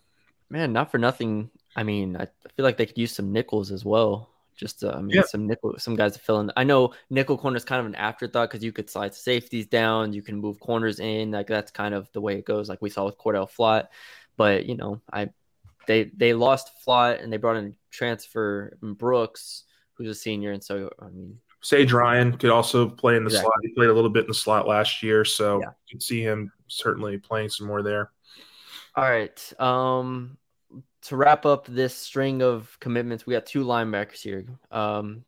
Man, 0.49 0.73
not 0.73 0.91
for 0.91 0.99
nothing. 0.99 1.51
I 1.77 1.83
mean, 1.83 2.17
I 2.17 2.29
feel 2.57 2.65
like 2.65 2.77
they 2.77 2.87
could 2.87 2.99
use 2.99 3.13
some 3.13 3.33
nickels 3.33 3.71
as 3.71 3.85
well. 3.85 4.32
Just 4.57 4.85
uh, 4.85 4.93
I 4.97 5.01
mean, 5.01 5.17
yeah. 5.17 5.23
some 5.23 5.47
nickel, 5.47 5.75
some 5.79 5.97
guys 5.97 6.13
to 6.13 6.19
fill 6.19 6.41
in. 6.41 6.53
I 6.57 6.65
know 6.65 6.93
nickel 7.11 7.39
corner 7.39 7.57
is 7.57 7.65
kind 7.65 7.81
of 7.81 7.87
an 7.87 7.95
afterthought 7.95 8.51
because 8.51 8.65
you 8.65 8.73
could 8.73 8.91
slide 8.91 9.15
safeties 9.15 9.67
down, 9.67 10.13
you 10.13 10.23
can 10.23 10.37
move 10.37 10.61
corners 10.61 11.01
in. 11.01 11.31
Like 11.31 11.47
that's 11.47 11.71
kind 11.71 11.95
of 11.95 12.11
the 12.13 12.21
way 12.21 12.37
it 12.37 12.45
goes, 12.45 12.69
like 12.69 12.83
we 12.83 12.91
saw 12.91 13.05
with 13.05 13.19
Cordell 13.19 13.51
Flott. 13.51 13.89
But 14.37 14.67
you 14.67 14.77
know, 14.77 15.01
I 15.13 15.31
they 15.87 16.05
they 16.05 16.35
lost 16.35 16.71
Flott 16.87 17.23
and 17.23 17.33
they 17.33 17.39
brought 17.39 17.57
in 17.57 17.75
transfer 17.91 18.77
Brooks, 18.83 19.65
who's 19.95 20.09
a 20.09 20.15
senior, 20.15 20.53
and 20.53 20.63
so 20.63 20.91
I 21.01 21.09
mean, 21.09 21.39
Sage 21.63 21.93
Ryan 21.93 22.37
could 22.37 22.51
also 22.51 22.89
play 22.89 23.17
in 23.17 23.25
the 23.25 23.29
exactly. 23.29 23.45
slot. 23.45 23.55
He 23.63 23.69
played 23.75 23.91
a 23.91 23.95
little 23.95 24.11
bit 24.11 24.25
in 24.25 24.29
the 24.29 24.35
slot 24.35 24.67
last 24.67 25.03
year, 25.03 25.25
so 25.25 25.61
yeah. 25.61 25.69
you 25.87 25.91
can 25.91 26.01
see 26.01 26.21
him 26.21 26.53
certainly 26.67 27.19
playing 27.19 27.49
some 27.49 27.67
more 27.67 27.83
there. 27.83 28.11
All 28.97 29.05
right. 29.05 29.61
Um, 29.61 30.37
to 31.03 31.17
wrap 31.17 31.45
up 31.47 31.67
this 31.67 31.95
string 31.95 32.43
of 32.43 32.77
commitments, 32.81 33.27
we 33.27 33.35
got 33.35 33.47
two 33.47 33.65
linebackers 33.65 34.23
here. 34.23 34.47
Um, 34.71 35.25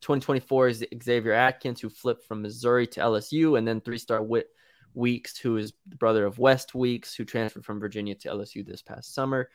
2024 0.00 0.68
is 0.68 0.84
Xavier 1.02 1.32
Atkins, 1.32 1.80
who 1.80 1.88
flipped 1.88 2.26
from 2.26 2.42
Missouri 2.42 2.86
to 2.88 3.00
LSU, 3.00 3.58
and 3.58 3.68
then 3.68 3.80
three-star 3.80 4.22
Whit 4.22 4.48
Weeks, 4.94 5.38
who 5.38 5.58
is 5.58 5.72
the 5.86 5.96
brother 5.96 6.24
of 6.24 6.38
West 6.38 6.74
Weeks, 6.74 7.14
who 7.14 7.24
transferred 7.24 7.64
from 7.64 7.78
Virginia 7.78 8.14
to 8.16 8.28
LSU 8.28 8.66
this 8.66 8.82
past 8.82 9.14
summer. 9.14 9.50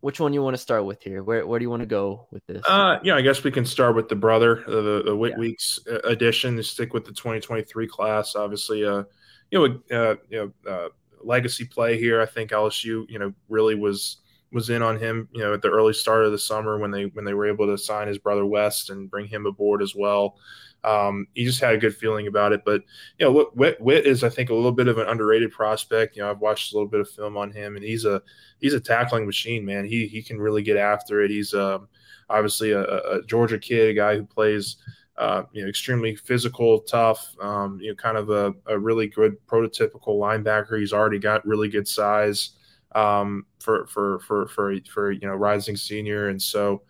Which 0.00 0.20
one 0.20 0.32
you 0.32 0.42
want 0.42 0.54
to 0.54 0.62
start 0.62 0.84
with 0.84 1.02
here? 1.02 1.22
Where 1.22 1.46
where 1.46 1.58
do 1.58 1.64
you 1.64 1.70
want 1.70 1.80
to 1.80 1.86
go 1.86 2.28
with 2.30 2.46
this? 2.46 2.62
Uh, 2.68 2.98
yeah, 3.02 3.16
I 3.16 3.22
guess 3.22 3.42
we 3.42 3.50
can 3.50 3.64
start 3.64 3.96
with 3.96 4.08
the 4.08 4.14
brother, 4.14 4.62
uh, 4.68 4.82
the 4.82 5.02
the 5.06 5.16
Whit 5.16 5.32
yeah. 5.32 5.38
Weeks 5.38 5.80
addition. 6.04 6.56
To 6.56 6.62
stick 6.62 6.92
with 6.92 7.06
the 7.06 7.12
2023 7.12 7.88
class, 7.88 8.36
obviously, 8.36 8.84
uh, 8.84 9.04
you 9.50 9.58
know, 9.58 9.96
uh, 9.96 10.16
you 10.28 10.52
know, 10.64 10.70
uh, 10.70 10.88
legacy 11.22 11.64
play 11.64 11.98
here. 11.98 12.20
I 12.20 12.26
think 12.26 12.50
LSU, 12.50 13.06
you 13.08 13.18
know, 13.18 13.32
really 13.48 13.74
was 13.74 14.18
was 14.52 14.70
in 14.70 14.82
on 14.82 14.98
him, 14.98 15.28
you 15.32 15.40
know, 15.40 15.54
at 15.54 15.62
the 15.62 15.70
early 15.70 15.92
start 15.92 16.24
of 16.24 16.32
the 16.32 16.38
summer 16.38 16.78
when 16.78 16.90
they 16.90 17.06
when 17.06 17.24
they 17.24 17.34
were 17.34 17.46
able 17.46 17.66
to 17.66 17.78
sign 17.78 18.08
his 18.08 18.18
brother 18.18 18.46
West 18.46 18.90
and 18.90 19.10
bring 19.10 19.26
him 19.26 19.46
aboard 19.46 19.82
as 19.82 19.94
well. 19.94 20.36
Um, 20.84 21.26
he 21.34 21.44
just 21.44 21.60
had 21.60 21.74
a 21.74 21.78
good 21.78 21.96
feeling 21.96 22.28
about 22.28 22.52
it. 22.52 22.62
But 22.64 22.82
you 23.18 23.26
know, 23.26 23.50
Whit, 23.54 23.80
Whit 23.80 24.06
is 24.06 24.22
I 24.22 24.28
think 24.28 24.50
a 24.50 24.54
little 24.54 24.72
bit 24.72 24.88
of 24.88 24.98
an 24.98 25.08
underrated 25.08 25.50
prospect. 25.50 26.16
You 26.16 26.22
know, 26.22 26.30
I've 26.30 26.40
watched 26.40 26.72
a 26.72 26.76
little 26.76 26.88
bit 26.88 27.00
of 27.00 27.10
film 27.10 27.36
on 27.36 27.50
him, 27.50 27.76
and 27.76 27.84
he's 27.84 28.04
a 28.04 28.22
he's 28.60 28.74
a 28.74 28.80
tackling 28.80 29.26
machine, 29.26 29.64
man. 29.64 29.84
He 29.84 30.06
he 30.06 30.22
can 30.22 30.38
really 30.38 30.62
get 30.62 30.76
after 30.76 31.22
it. 31.22 31.30
He's 31.30 31.52
um, 31.52 31.88
obviously 32.30 32.70
a, 32.70 32.82
a, 32.82 33.22
Georgia 33.26 33.58
kid, 33.58 33.90
a 33.90 33.94
guy 33.94 34.16
who 34.16 34.24
plays. 34.24 34.76
Uh, 35.18 35.44
you 35.52 35.62
know, 35.62 35.68
extremely 35.70 36.14
physical, 36.14 36.80
tough. 36.80 37.34
Um, 37.40 37.78
you 37.80 37.88
know, 37.88 37.94
kind 37.94 38.18
of 38.18 38.28
a, 38.28 38.52
a 38.66 38.78
really 38.78 39.06
good 39.06 39.34
prototypical 39.46 40.08
linebacker. 40.08 40.78
He's 40.78 40.92
already 40.92 41.18
got 41.18 41.46
really 41.46 41.70
good 41.70 41.88
size 41.88 42.50
um, 42.96 43.44
for 43.60 43.86
for 43.86 44.18
for 44.20 44.48
for 44.48 44.78
for 44.90 45.12
you 45.12 45.26
know 45.26 45.34
rising 45.34 45.76
senior, 45.76 46.28
and 46.28 46.40
so 46.40 46.82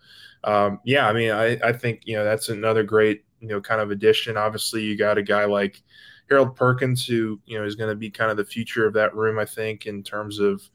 um, 0.45 0.79
yeah, 0.85 1.07
I 1.07 1.13
mean, 1.13 1.31
I 1.31 1.59
I 1.63 1.73
think 1.73 2.01
you 2.05 2.15
know 2.15 2.23
that's 2.23 2.49
another 2.49 2.83
great 2.83 3.25
you 3.41 3.49
know 3.49 3.61
kind 3.61 3.81
of 3.81 3.91
addition. 3.91 4.37
Obviously, 4.37 4.83
you 4.83 4.97
got 4.97 5.17
a 5.17 5.23
guy 5.23 5.45
like 5.45 5.83
Harold 6.29 6.55
Perkins 6.55 7.05
who 7.05 7.39
you 7.45 7.59
know 7.59 7.65
is 7.65 7.75
going 7.75 7.89
to 7.89 7.95
be 7.95 8.09
kind 8.09 8.31
of 8.31 8.37
the 8.37 8.45
future 8.45 8.87
of 8.87 8.93
that 8.93 9.13
room. 9.13 9.37
I 9.37 9.45
think 9.45 9.85
in 9.85 10.01
terms 10.01 10.39
of 10.39 10.67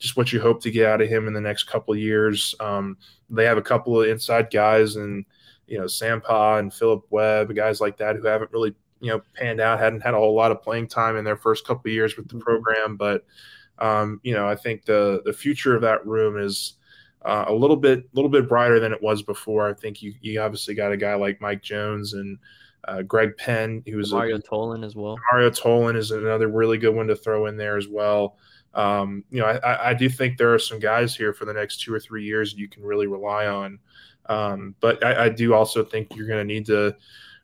just 0.00 0.16
what 0.16 0.32
you 0.32 0.40
hope 0.40 0.62
to 0.62 0.70
get 0.70 0.86
out 0.86 1.02
of 1.02 1.08
him 1.08 1.28
in 1.28 1.34
the 1.34 1.40
next 1.40 1.64
couple 1.64 1.92
of 1.94 2.00
years. 2.00 2.54
Um, 2.58 2.96
they 3.28 3.44
have 3.44 3.58
a 3.58 3.62
couple 3.62 4.00
of 4.00 4.08
inside 4.08 4.50
guys 4.50 4.96
and 4.96 5.24
you 5.68 5.78
know 5.78 5.84
Sampa 5.84 6.58
and 6.58 6.74
Philip 6.74 7.04
Webb, 7.10 7.54
guys 7.54 7.80
like 7.80 7.96
that 7.98 8.16
who 8.16 8.26
haven't 8.26 8.50
really 8.50 8.74
you 9.00 9.10
know 9.10 9.22
panned 9.34 9.60
out, 9.60 9.78
hadn't 9.78 10.00
had 10.00 10.14
a 10.14 10.18
whole 10.18 10.34
lot 10.34 10.50
of 10.50 10.62
playing 10.62 10.88
time 10.88 11.16
in 11.16 11.24
their 11.24 11.36
first 11.36 11.64
couple 11.66 11.88
of 11.88 11.94
years 11.94 12.16
with 12.16 12.26
the 12.28 12.34
mm-hmm. 12.34 12.42
program, 12.42 12.96
but 12.96 13.24
um, 13.80 14.20
you 14.22 14.34
know 14.34 14.48
I 14.48 14.56
think 14.56 14.84
the 14.84 15.22
the 15.24 15.32
future 15.32 15.74
of 15.74 15.82
that 15.82 16.06
room 16.06 16.38
is 16.38 16.74
uh, 17.24 17.44
a 17.48 17.54
little 17.54 17.76
bit 17.76 18.08
little 18.14 18.30
bit 18.30 18.48
brighter 18.48 18.80
than 18.80 18.92
it 18.92 19.02
was 19.02 19.22
before. 19.22 19.68
I 19.68 19.74
think 19.74 20.02
you 20.02 20.14
you 20.20 20.40
obviously 20.40 20.74
got 20.74 20.92
a 20.92 20.96
guy 20.96 21.14
like 21.14 21.40
Mike 21.40 21.62
Jones 21.62 22.14
and 22.14 22.38
uh, 22.88 23.02
Greg 23.02 23.36
Penn, 23.36 23.82
who's 23.86 24.12
Mario 24.12 24.38
Tolan 24.38 24.84
as 24.84 24.96
well. 24.96 25.18
Mario 25.30 25.50
Tolan 25.50 25.96
is 25.96 26.10
another 26.10 26.48
really 26.48 26.78
good 26.78 26.94
one 26.94 27.06
to 27.08 27.16
throw 27.16 27.46
in 27.46 27.56
there 27.56 27.76
as 27.76 27.88
well. 27.88 28.36
Um, 28.74 29.24
you 29.30 29.40
know, 29.40 29.46
I, 29.46 29.90
I 29.90 29.94
do 29.94 30.08
think 30.08 30.38
there 30.38 30.54
are 30.54 30.58
some 30.58 30.78
guys 30.78 31.14
here 31.14 31.32
for 31.32 31.44
the 31.44 31.52
next 31.52 31.80
two 31.80 31.92
or 31.92 31.98
three 31.98 32.24
years 32.24 32.54
you 32.54 32.68
can 32.68 32.84
really 32.84 33.08
rely 33.08 33.46
on. 33.46 33.80
Um, 34.26 34.76
but 34.80 35.04
I, 35.04 35.24
I, 35.24 35.28
do 35.28 35.54
also 35.54 35.82
think 35.82 36.14
you're 36.14 36.28
going 36.28 36.38
to 36.38 36.54
need 36.54 36.66
to 36.66 36.94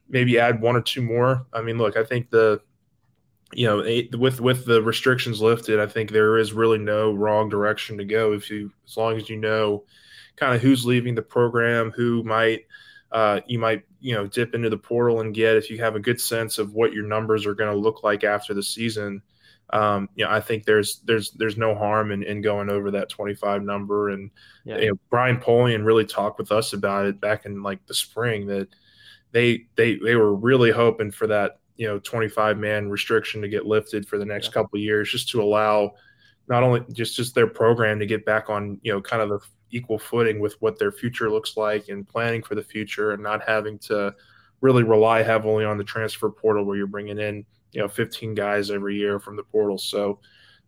maybe 0.09 0.39
add 0.39 0.61
one 0.61 0.77
or 0.77 0.81
two 0.81 1.03
more. 1.03 1.45
I 1.53 1.61
mean, 1.63 1.79
look, 1.79 1.97
I 1.97 2.05
think 2.05 2.31
the 2.31 2.61
you 3.57 3.67
know, 3.67 3.79
with 4.19 4.39
with 4.39 4.67
the 4.67 4.83
restrictions 4.83 5.41
lifted, 5.41 5.81
I 5.81 5.87
think 5.87 6.11
there 6.11 6.37
is 6.37 6.53
really 6.53 6.77
no 6.77 7.15
wrong 7.15 7.49
direction 7.49 7.97
to 7.97 8.05
go. 8.05 8.35
If 8.35 8.51
you, 8.51 8.71
as 8.87 8.99
long 8.99 9.17
as 9.17 9.31
you 9.31 9.39
know, 9.39 9.85
kind 10.37 10.55
of 10.55 10.61
who's 10.61 10.85
leaving 10.85 11.15
the 11.15 11.23
program, 11.23 11.91
who 11.91 12.23
might, 12.23 12.67
uh, 13.13 13.41
you 13.47 13.59
might, 13.59 13.85
you 13.99 14.15
know, 14.15 14.27
dip 14.27 14.55
into 14.55 14.69
the 14.69 14.77
portal 14.77 15.23
and 15.23 15.35
get. 15.35 15.57
If 15.57 15.71
you 15.71 15.79
have 15.79 15.97
a 15.97 16.01
good 16.01 16.21
sense 16.21 16.59
of 16.59 16.75
what 16.75 16.93
your 16.93 17.07
numbers 17.07 17.47
are 17.47 17.55
going 17.55 17.73
to 17.73 17.81
look 17.81 18.05
like 18.05 18.25
after 18.25 18.53
the 18.53 18.63
season, 18.63 19.23
um, 19.71 20.11
you 20.17 20.27
know, 20.27 20.31
I 20.31 20.41
think 20.41 20.65
there's 20.65 20.99
there's 21.07 21.31
there's 21.31 21.57
no 21.57 21.75
harm 21.75 22.13
in, 22.13 22.25
in 22.25 22.43
going 22.43 22.69
over 22.69 22.91
that 22.91 23.09
25 23.09 23.63
number. 23.63 24.11
And 24.11 24.31
yeah. 24.67 24.81
you 24.81 24.89
know, 24.89 24.99
Brian 25.09 25.39
Polian 25.39 25.87
really 25.87 26.05
talked 26.05 26.39
with 26.39 26.53
us 26.53 26.75
about 26.75 27.07
it 27.07 27.23
back 27.23 27.47
in 27.47 27.63
like 27.63 27.87
the 27.87 27.95
spring 27.95 28.49
that 28.49 28.69
they 29.33 29.65
they 29.77 29.97
they 29.97 30.15
were 30.15 30.35
really 30.35 30.73
hoping 30.73 31.11
for 31.11 31.27
that 31.29 31.61
you 31.77 31.87
know 31.87 31.99
25 31.99 32.59
man 32.59 32.89
restriction 32.89 33.43
to 33.43 33.49
get 33.49 33.67
lifted 33.67 34.07
for 34.09 34.19
the 34.19 34.25
next 34.25 34.47
yeah. 34.49 34.53
couple 34.53 34.79
years 34.79 35.11
just 35.11 35.29
to 35.29 35.43
allow 35.43 35.93
not 36.49 36.63
only 36.63 36.83
just 36.93 37.17
just 37.17 37.35
their 37.35 37.47
program 37.47 37.99
to 37.99 38.07
get 38.07 38.25
back 38.25 38.49
on 38.49 38.79
you 38.83 38.93
know 38.93 39.01
kind 39.01 39.23
of 39.23 39.29
the 39.29 39.41
equal 39.71 39.99
footing 39.99 40.39
with 40.39 40.55
what 40.61 40.79
their 40.79 40.93
future 40.93 41.31
looks 41.31 41.57
like 41.57 41.89
and 41.89 42.09
planning 42.09 42.43
for 42.43 42.55
the 42.55 42.63
future 42.63 43.13
and 43.13 43.23
not 43.23 43.43
having 43.47 43.79
to 43.79 44.15
really 44.61 44.83
rely 44.83 45.23
heavily 45.23 45.65
on 45.65 45.77
the 45.77 45.85
transfer 45.85 46.31
portal 46.31 46.65
where 46.65 46.77
you're 46.77 46.87
bringing 46.87 47.19
in 47.19 47.45
you 47.73 47.81
know 47.81 47.89
15 47.89 48.35
guys 48.35 48.71
every 48.71 48.97
year 48.97 49.19
from 49.19 49.37
the 49.37 49.43
portal. 49.43 49.79
So 49.79 50.21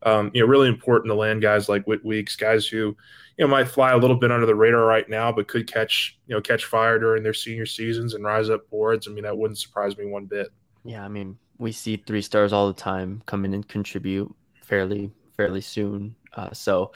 um, 0.02 0.30
you 0.34 0.42
know 0.42 0.46
really 0.46 0.68
important 0.68 1.10
to 1.10 1.14
land 1.14 1.42
guys 1.42 1.68
like 1.68 1.86
Whit 1.86 2.04
Weeks 2.04 2.36
guys 2.36 2.66
who 2.66 2.96
you 3.36 3.44
know 3.44 3.48
might 3.48 3.68
fly 3.68 3.92
a 3.92 3.98
little 3.98 4.16
bit 4.16 4.32
under 4.32 4.46
the 4.46 4.54
radar 4.54 4.84
right 4.84 5.08
now 5.08 5.32
but 5.32 5.48
could 5.48 5.70
catch 5.72 6.18
you 6.26 6.34
know 6.34 6.40
catch 6.40 6.66
fire 6.66 6.98
during 6.98 7.22
their 7.22 7.34
senior 7.34 7.66
seasons 7.66 8.14
and 8.14 8.24
rise 8.24 8.50
up 8.50 8.68
boards. 8.68 9.08
I 9.08 9.12
mean 9.12 9.24
that 9.24 9.36
wouldn't 9.36 9.58
surprise 9.58 9.96
me 9.96 10.06
one 10.06 10.26
bit 10.26 10.48
yeah, 10.84 11.04
I 11.04 11.08
mean, 11.08 11.38
we 11.58 11.72
see 11.72 11.96
three 11.96 12.22
stars 12.22 12.52
all 12.52 12.68
the 12.68 12.80
time 12.80 13.22
come 13.26 13.44
in 13.44 13.54
and 13.54 13.66
contribute 13.66 14.34
fairly 14.62 15.10
fairly 15.36 15.60
soon. 15.60 16.14
Uh, 16.34 16.52
so 16.52 16.92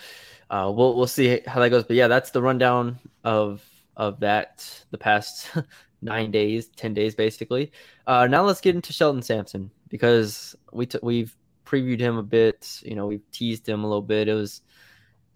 uh, 0.51 0.71
we'll 0.75 0.95
we'll 0.95 1.07
see 1.07 1.41
how 1.47 1.61
that 1.61 1.71
goes. 1.71 1.85
But 1.85 1.97
yeah, 1.97 2.09
that's 2.09 2.31
the 2.31 2.43
rundown 2.43 2.99
of 3.25 3.65
of 3.97 4.21
that 4.21 4.85
the 4.91 4.99
past 4.99 5.51
nine 6.03 6.31
days, 6.31 6.69
ten 6.69 6.95
days 6.95 7.15
basically. 7.15 7.73
Uh, 8.07 8.27
now 8.27 8.45
let's 8.45 8.61
get 8.61 8.75
into 8.75 8.93
Shelton 8.93 9.23
Sampson 9.23 9.71
because 9.89 10.55
we 10.73 10.87
t- 10.87 10.99
we've 11.03 11.35
previewed 11.65 12.01
him 12.01 12.19
a 12.19 12.23
bit. 12.23 12.81
You 12.85 12.95
know, 12.95 13.07
we've 13.07 13.31
teased 13.31 13.69
him 13.69 13.85
a 13.85 13.87
little 13.87 14.03
bit. 14.03 14.29
It 14.29 14.35
was 14.35 14.63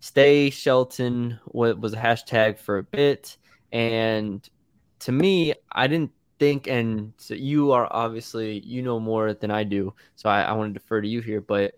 stay 0.00 0.50
Shelton 0.50 1.38
was 1.46 1.94
a 1.94 1.96
hashtag 1.96 2.58
for 2.58 2.78
a 2.78 2.82
bit, 2.82 3.38
and 3.72 4.46
to 5.00 5.12
me, 5.12 5.54
I 5.72 5.86
didn't 5.86 6.12
think, 6.38 6.66
and 6.66 7.12
so 7.16 7.34
you 7.34 7.72
are 7.72 7.88
obviously 7.90 8.60
you 8.60 8.82
know 8.82 9.00
more 9.00 9.34
than 9.34 9.50
I 9.50 9.64
do, 9.64 9.94
so 10.14 10.28
I, 10.28 10.42
I 10.42 10.52
want 10.52 10.74
to 10.74 10.78
defer 10.78 11.00
to 11.00 11.08
you 11.08 11.20
here. 11.20 11.40
But 11.40 11.74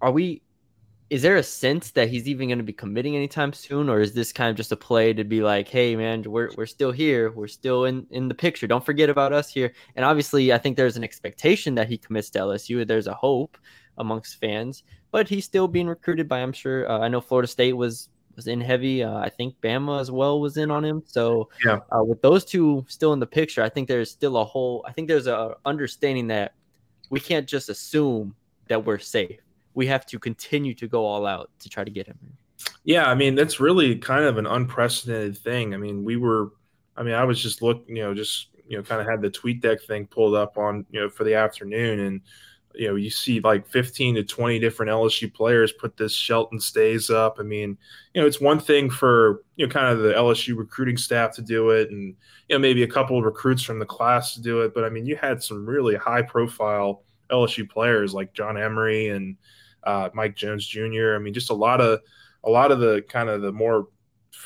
are 0.00 0.10
we? 0.10 0.42
Is 1.10 1.22
there 1.22 1.36
a 1.36 1.42
sense 1.42 1.90
that 1.92 2.08
he's 2.08 2.28
even 2.28 2.48
going 2.48 2.58
to 2.58 2.64
be 2.64 2.72
committing 2.72 3.16
anytime 3.16 3.52
soon, 3.52 3.88
or 3.88 4.00
is 4.00 4.12
this 4.12 4.32
kind 4.32 4.48
of 4.50 4.56
just 4.56 4.70
a 4.70 4.76
play 4.76 5.12
to 5.12 5.24
be 5.24 5.42
like, 5.42 5.68
"Hey, 5.68 5.96
man, 5.96 6.22
we're 6.22 6.50
we're 6.56 6.66
still 6.66 6.92
here, 6.92 7.32
we're 7.32 7.48
still 7.48 7.84
in 7.84 8.06
in 8.10 8.28
the 8.28 8.34
picture. 8.34 8.66
Don't 8.66 8.84
forget 8.84 9.10
about 9.10 9.32
us 9.32 9.52
here." 9.52 9.72
And 9.96 10.04
obviously, 10.04 10.52
I 10.52 10.58
think 10.58 10.76
there's 10.76 10.96
an 10.96 11.04
expectation 11.04 11.74
that 11.76 11.88
he 11.88 11.98
commits 11.98 12.30
to 12.30 12.40
LSU. 12.40 12.86
There's 12.86 13.08
a 13.08 13.14
hope 13.14 13.58
amongst 13.98 14.40
fans, 14.40 14.84
but 15.10 15.28
he's 15.28 15.44
still 15.44 15.68
being 15.68 15.88
recruited 15.88 16.28
by. 16.28 16.40
I'm 16.40 16.52
sure. 16.52 16.90
Uh, 16.90 17.00
I 17.00 17.08
know 17.08 17.20
Florida 17.20 17.48
State 17.48 17.74
was 17.76 18.08
was 18.40 18.46
in 18.46 18.60
heavy. 18.60 19.02
Uh, 19.02 19.18
I 19.18 19.28
think 19.28 19.54
Bama 19.60 20.00
as 20.00 20.10
well 20.10 20.40
was 20.40 20.56
in 20.56 20.70
on 20.70 20.82
him. 20.82 21.02
So 21.04 21.50
yeah. 21.62 21.80
uh, 21.94 22.02
with 22.02 22.22
those 22.22 22.42
two 22.42 22.86
still 22.88 23.12
in 23.12 23.20
the 23.20 23.26
picture, 23.26 23.62
I 23.62 23.68
think 23.68 23.86
there's 23.86 24.10
still 24.10 24.38
a 24.38 24.44
whole. 24.44 24.82
I 24.88 24.92
think 24.92 25.08
there's 25.08 25.26
a 25.26 25.56
understanding 25.66 26.26
that 26.28 26.54
we 27.10 27.20
can't 27.20 27.46
just 27.46 27.68
assume 27.68 28.34
that 28.68 28.82
we're 28.82 28.98
safe. 28.98 29.40
We 29.74 29.86
have 29.88 30.06
to 30.06 30.18
continue 30.18 30.74
to 30.74 30.88
go 30.88 31.04
all 31.04 31.26
out 31.26 31.50
to 31.58 31.68
try 31.68 31.84
to 31.84 31.90
get 31.90 32.06
him. 32.06 32.18
Yeah, 32.84 33.04
I 33.10 33.14
mean 33.14 33.34
that's 33.34 33.60
really 33.60 33.96
kind 33.96 34.24
of 34.24 34.38
an 34.38 34.46
unprecedented 34.46 35.36
thing. 35.36 35.74
I 35.74 35.76
mean, 35.76 36.02
we 36.02 36.16
were. 36.16 36.52
I 36.96 37.02
mean, 37.02 37.14
I 37.14 37.24
was 37.24 37.42
just 37.42 37.62
looking, 37.62 37.96
you 37.96 38.02
know, 38.02 38.14
just 38.14 38.48
you 38.66 38.78
know, 38.78 38.82
kind 38.82 39.02
of 39.02 39.06
had 39.06 39.20
the 39.20 39.28
tweet 39.28 39.60
deck 39.60 39.82
thing 39.82 40.06
pulled 40.06 40.34
up 40.34 40.56
on 40.56 40.86
you 40.90 41.00
know 41.00 41.10
for 41.10 41.24
the 41.24 41.34
afternoon 41.34 42.00
and 42.00 42.20
you 42.74 42.88
know, 42.88 42.94
you 42.94 43.10
see 43.10 43.40
like 43.40 43.66
15 43.66 44.16
to 44.16 44.22
20 44.22 44.58
different 44.58 44.90
LSU 44.90 45.32
players 45.32 45.72
put 45.72 45.96
this 45.96 46.14
Shelton 46.14 46.60
stays 46.60 47.10
up. 47.10 47.36
I 47.40 47.42
mean, 47.42 47.76
you 48.14 48.20
know, 48.20 48.26
it's 48.26 48.40
one 48.40 48.60
thing 48.60 48.90
for, 48.90 49.42
you 49.56 49.66
know, 49.66 49.72
kind 49.72 49.88
of 49.88 50.00
the 50.00 50.12
LSU 50.12 50.56
recruiting 50.56 50.96
staff 50.96 51.34
to 51.36 51.42
do 51.42 51.70
it 51.70 51.90
and, 51.90 52.14
you 52.48 52.54
know, 52.54 52.58
maybe 52.58 52.82
a 52.82 52.88
couple 52.88 53.18
of 53.18 53.24
recruits 53.24 53.62
from 53.62 53.78
the 53.78 53.86
class 53.86 54.34
to 54.34 54.42
do 54.42 54.60
it. 54.60 54.72
But 54.74 54.84
I 54.84 54.88
mean, 54.88 55.04
you 55.04 55.16
had 55.16 55.42
some 55.42 55.66
really 55.66 55.96
high 55.96 56.22
profile 56.22 57.02
LSU 57.30 57.68
players 57.68 58.14
like 58.14 58.32
John 58.34 58.56
Emery 58.56 59.08
and 59.08 59.36
uh, 59.84 60.10
Mike 60.14 60.36
Jones 60.36 60.66
Jr. 60.66 61.14
I 61.14 61.18
mean, 61.18 61.34
just 61.34 61.50
a 61.50 61.54
lot 61.54 61.80
of, 61.80 62.00
a 62.44 62.50
lot 62.50 62.70
of 62.70 62.78
the 62.78 63.02
kind 63.08 63.28
of 63.28 63.42
the 63.42 63.52
more 63.52 63.88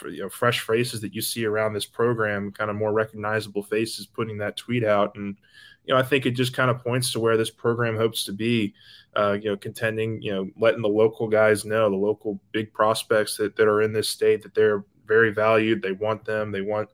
you 0.06 0.22
know, 0.22 0.28
fresh 0.28 0.60
faces 0.60 1.00
that 1.02 1.14
you 1.14 1.20
see 1.20 1.44
around 1.44 1.72
this 1.72 1.86
program, 1.86 2.50
kind 2.50 2.70
of 2.70 2.76
more 2.76 2.92
recognizable 2.92 3.62
faces 3.62 4.06
putting 4.06 4.38
that 4.38 4.56
tweet 4.56 4.82
out. 4.82 5.14
And, 5.16 5.36
you 5.84 5.94
know, 5.94 6.00
I 6.00 6.02
think 6.02 6.26
it 6.26 6.32
just 6.32 6.54
kind 6.54 6.70
of 6.70 6.82
points 6.82 7.12
to 7.12 7.20
where 7.20 7.36
this 7.36 7.50
program 7.50 7.96
hopes 7.96 8.24
to 8.24 8.32
be. 8.32 8.74
Uh, 9.16 9.38
you 9.40 9.48
know, 9.48 9.56
contending, 9.56 10.20
you 10.20 10.32
know, 10.32 10.50
letting 10.56 10.82
the 10.82 10.88
local 10.88 11.28
guys 11.28 11.64
know, 11.64 11.88
the 11.88 11.94
local 11.94 12.40
big 12.50 12.72
prospects 12.72 13.36
that, 13.36 13.54
that 13.54 13.68
are 13.68 13.80
in 13.80 13.92
this 13.92 14.08
state, 14.08 14.42
that 14.42 14.54
they're 14.54 14.84
very 15.06 15.32
valued. 15.32 15.82
They 15.82 15.92
want 15.92 16.24
them. 16.24 16.50
They 16.50 16.62
want 16.62 16.88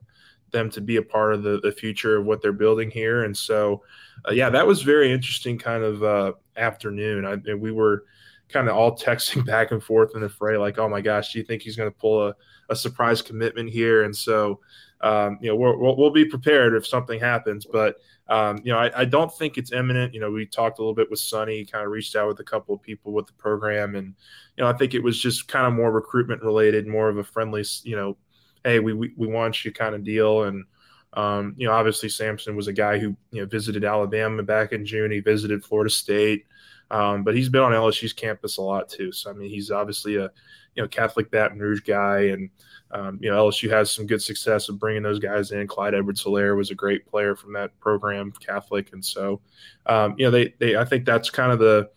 them 0.51 0.69
to 0.69 0.81
be 0.81 0.97
a 0.97 1.01
part 1.01 1.33
of 1.33 1.43
the, 1.43 1.59
the 1.61 1.71
future 1.71 2.17
of 2.17 2.25
what 2.25 2.41
they're 2.41 2.53
building 2.53 2.91
here. 2.91 3.23
And 3.23 3.35
so, 3.35 3.83
uh, 4.27 4.33
yeah, 4.33 4.49
that 4.49 4.67
was 4.67 4.83
very 4.83 5.11
interesting 5.11 5.57
kind 5.57 5.83
of 5.83 6.03
uh, 6.03 6.33
afternoon. 6.57 7.25
I, 7.25 7.55
we 7.55 7.71
were 7.71 8.05
kind 8.49 8.69
of 8.69 8.75
all 8.75 8.95
texting 8.97 9.45
back 9.45 9.71
and 9.71 9.83
forth 9.83 10.11
in 10.13 10.21
the 10.21 10.29
fray, 10.29 10.57
like, 10.57 10.77
oh 10.77 10.89
my 10.89 11.01
gosh, 11.01 11.33
do 11.33 11.39
you 11.39 11.45
think 11.45 11.61
he's 11.61 11.75
going 11.75 11.91
to 11.91 11.97
pull 11.97 12.27
a, 12.27 12.35
a 12.69 12.75
surprise 12.75 13.21
commitment 13.21 13.69
here? 13.69 14.03
And 14.03 14.15
so, 14.15 14.59
um, 15.01 15.39
you 15.41 15.49
know, 15.49 15.55
we'll, 15.55 15.97
we'll, 15.97 16.11
be 16.11 16.25
prepared 16.25 16.75
if 16.75 16.85
something 16.85 17.19
happens. 17.19 17.65
But 17.65 17.95
um, 18.31 18.61
you 18.63 18.71
know, 18.71 18.79
I, 18.79 19.01
I, 19.01 19.03
don't 19.03 19.31
think 19.33 19.57
it's 19.57 19.73
imminent. 19.73 20.13
You 20.13 20.21
know, 20.21 20.31
we 20.31 20.45
talked 20.45 20.79
a 20.79 20.81
little 20.81 20.95
bit 20.95 21.09
with 21.09 21.19
Sonny, 21.19 21.65
kind 21.65 21.83
of 21.83 21.91
reached 21.91 22.15
out 22.15 22.29
with 22.29 22.39
a 22.39 22.45
couple 22.45 22.73
of 22.73 22.81
people 22.81 23.11
with 23.11 23.27
the 23.27 23.33
program, 23.33 23.93
and 23.95 24.15
you 24.55 24.63
know, 24.63 24.69
I 24.69 24.73
think 24.73 24.93
it 24.93 25.03
was 25.03 25.21
just 25.21 25.49
kind 25.49 25.67
of 25.67 25.73
more 25.73 25.91
recruitment 25.91 26.41
related, 26.41 26.87
more 26.87 27.09
of 27.09 27.17
a 27.17 27.25
friendly, 27.25 27.65
you 27.83 27.97
know, 27.97 28.15
hey, 28.63 28.79
we 28.79 28.93
we, 28.93 29.11
we 29.17 29.27
want 29.27 29.65
you 29.65 29.73
kind 29.73 29.95
of 29.95 30.05
deal, 30.05 30.43
and 30.43 30.63
um, 31.11 31.55
you 31.57 31.67
know, 31.67 31.73
obviously 31.73 32.07
Sampson 32.07 32.55
was 32.55 32.69
a 32.69 32.73
guy 32.73 32.97
who 32.99 33.17
you 33.31 33.41
know 33.41 33.45
visited 33.47 33.83
Alabama 33.83 34.43
back 34.43 34.71
in 34.71 34.85
June. 34.85 35.11
He 35.11 35.19
visited 35.19 35.65
Florida 35.65 35.91
State, 35.91 36.45
um, 36.89 37.25
but 37.25 37.35
he's 37.35 37.49
been 37.49 37.63
on 37.63 37.73
LSU's 37.73 38.13
campus 38.13 38.55
a 38.55 38.61
lot 38.61 38.87
too. 38.87 39.11
So 39.11 39.29
I 39.29 39.33
mean, 39.33 39.49
he's 39.49 39.71
obviously 39.71 40.15
a 40.15 40.31
you 40.75 40.81
know 40.81 40.87
Catholic 40.87 41.29
Baton 41.31 41.59
Rouge 41.59 41.81
guy, 41.81 42.19
and 42.27 42.49
um, 42.91 43.19
you 43.21 43.29
know 43.29 43.47
LSU 43.47 43.69
has 43.69 43.91
some 43.91 44.05
good 44.05 44.21
success 44.21 44.69
of 44.69 44.79
bringing 44.79 45.03
those 45.03 45.19
guys 45.19 45.51
in. 45.51 45.67
Clyde 45.67 45.95
Edwards-Helaire 45.95 46.55
was 46.55 46.71
a 46.71 46.75
great 46.75 47.05
player 47.05 47.35
from 47.35 47.53
that 47.53 47.77
program, 47.79 48.31
Catholic, 48.39 48.93
and 48.93 49.03
so 49.03 49.41
um, 49.87 50.15
you 50.17 50.25
know 50.25 50.31
they 50.31 50.53
they 50.59 50.75
I 50.75 50.85
think 50.85 51.05
that's 51.05 51.29
kind 51.29 51.51
of 51.51 51.59
the 51.59 51.89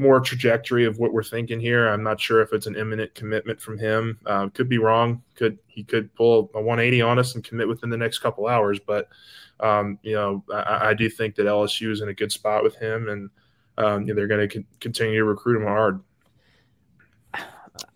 more 0.00 0.18
trajectory 0.18 0.86
of 0.86 0.98
what 0.98 1.12
we're 1.12 1.22
thinking 1.22 1.60
here. 1.60 1.86
I'm 1.88 2.02
not 2.02 2.18
sure 2.18 2.40
if 2.40 2.54
it's 2.54 2.66
an 2.66 2.74
imminent 2.74 3.14
commitment 3.14 3.60
from 3.60 3.78
him. 3.78 4.18
Uh, 4.24 4.48
could 4.48 4.68
be 4.68 4.78
wrong. 4.78 5.22
Could 5.34 5.58
he 5.66 5.84
could 5.84 6.12
pull 6.14 6.50
a 6.54 6.60
180 6.60 7.02
on 7.02 7.18
us 7.18 7.34
and 7.34 7.44
commit 7.44 7.68
within 7.68 7.90
the 7.90 7.98
next 7.98 8.20
couple 8.20 8.46
hours? 8.46 8.80
But 8.80 9.08
um, 9.60 9.98
you 10.02 10.14
know, 10.14 10.42
I, 10.52 10.88
I, 10.88 10.94
do 10.94 11.10
think 11.10 11.34
that 11.34 11.44
LSU 11.44 11.90
is 11.90 12.00
in 12.00 12.08
a 12.08 12.14
good 12.14 12.32
spot 12.32 12.62
with 12.62 12.76
him, 12.76 13.10
and 13.10 13.30
um, 13.76 14.02
you 14.02 14.08
know, 14.08 14.14
they're 14.14 14.26
going 14.26 14.48
to 14.48 14.64
continue 14.80 15.18
to 15.18 15.24
recruit 15.24 15.60
him 15.60 15.66
hard. 15.66 16.00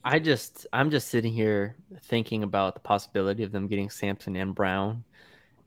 I 0.04 0.18
just, 0.18 0.66
I'm 0.72 0.90
just 0.90 1.08
sitting 1.08 1.32
here 1.32 1.76
thinking 2.04 2.42
about 2.42 2.74
the 2.74 2.80
possibility 2.80 3.42
of 3.42 3.52
them 3.52 3.66
getting 3.66 3.90
Sampson 3.90 4.36
and 4.36 4.54
Brown, 4.54 5.04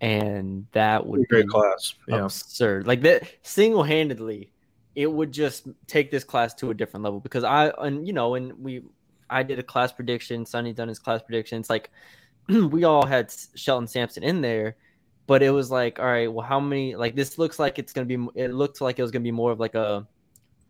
and 0.02 0.68
that 0.72 1.06
would 1.06 1.22
be 1.22 1.26
great 1.26 1.48
class, 1.48 1.94
yeah. 2.08 2.26
absurd. 2.26 2.88
Like 2.88 3.02
that, 3.02 3.24
single 3.44 3.84
handedly 3.84 4.52
it 4.98 5.12
would 5.12 5.32
just 5.32 5.68
take 5.86 6.10
this 6.10 6.24
class 6.24 6.56
to 6.56 6.72
a 6.72 6.74
different 6.74 7.04
level 7.04 7.20
because 7.20 7.44
I 7.44 7.68
and 7.78 8.08
you 8.08 8.14
know 8.14 8.34
and 8.34 8.52
we 8.58 8.82
I 9.30 9.44
did 9.44 9.60
a 9.60 9.64
class 9.64 9.92
prediction, 9.92 10.44
Sonny 10.44 10.74
done 10.74 10.88
his 10.88 10.98
class 10.98 11.22
predictions. 11.22 11.70
Like 11.70 11.92
we 12.50 12.84
all 12.84 13.06
had 13.06 13.32
Shelton 13.54 13.88
Sampson 13.88 14.24
in 14.24 14.42
there, 14.42 14.76
but 15.28 15.44
it 15.44 15.52
was 15.52 15.70
like, 15.70 16.00
all 16.00 16.06
right, 16.06 16.32
well, 16.32 16.44
how 16.44 16.60
many? 16.60 16.96
Like 16.96 17.16
this 17.16 17.38
looks 17.38 17.60
like 17.60 17.78
it's 17.78 17.94
gonna 17.94 18.06
be. 18.08 18.28
It 18.34 18.56
looked 18.56 18.82
like 18.82 18.98
it 18.98 19.04
was 19.04 19.12
gonna 19.12 19.22
be 19.22 19.32
more 19.32 19.52
of 19.52 19.60
like 19.60 19.76
a 19.76 20.08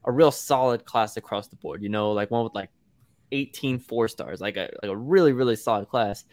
a 0.04 0.12
real 0.12 0.32
solid 0.32 0.84
class 0.84 1.16
across 1.16 1.48
the 1.48 1.56
board. 1.56 1.82
You 1.82 1.90
know, 1.90 2.12
like 2.12 2.30
one 2.30 2.44
with 2.44 2.54
like 2.54 2.70
18 3.32 3.80
four 3.80 4.08
stars, 4.08 4.42
like 4.42 4.58
a 4.58 4.70
like 4.82 4.92
a 4.92 4.96
really 4.96 5.34
really 5.34 5.56
solid 5.56 5.88
class. 5.90 6.26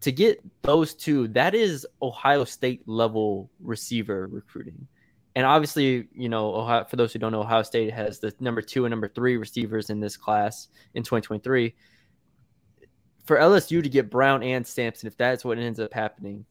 To 0.00 0.12
get 0.12 0.40
those 0.62 0.94
two, 0.94 1.28
that 1.28 1.54
is 1.54 1.86
Ohio 2.02 2.44
State 2.44 2.86
level 2.86 3.50
receiver 3.60 4.26
recruiting 4.30 4.86
and 5.36 5.46
obviously, 5.46 6.08
you 6.14 6.28
know, 6.28 6.54
Ohio, 6.54 6.84
for 6.84 6.96
those 6.96 7.12
who 7.12 7.18
don't 7.18 7.32
know, 7.32 7.40
Ohio 7.40 7.62
State 7.62 7.92
has 7.92 8.20
the 8.20 8.32
number 8.38 8.62
two 8.62 8.84
and 8.84 8.90
number 8.90 9.08
three 9.08 9.36
receivers 9.36 9.90
in 9.90 9.98
this 9.98 10.16
class 10.16 10.68
in 10.94 11.02
2023. 11.02 11.74
For 13.24 13.38
LSU 13.38 13.82
to 13.82 13.88
get 13.88 14.10
Brown 14.10 14.42
and 14.42 14.64
Sampson, 14.64 15.08
if 15.08 15.16
that's 15.16 15.44
what 15.44 15.58
ends 15.58 15.80
up 15.80 15.92
happening, 15.92 16.44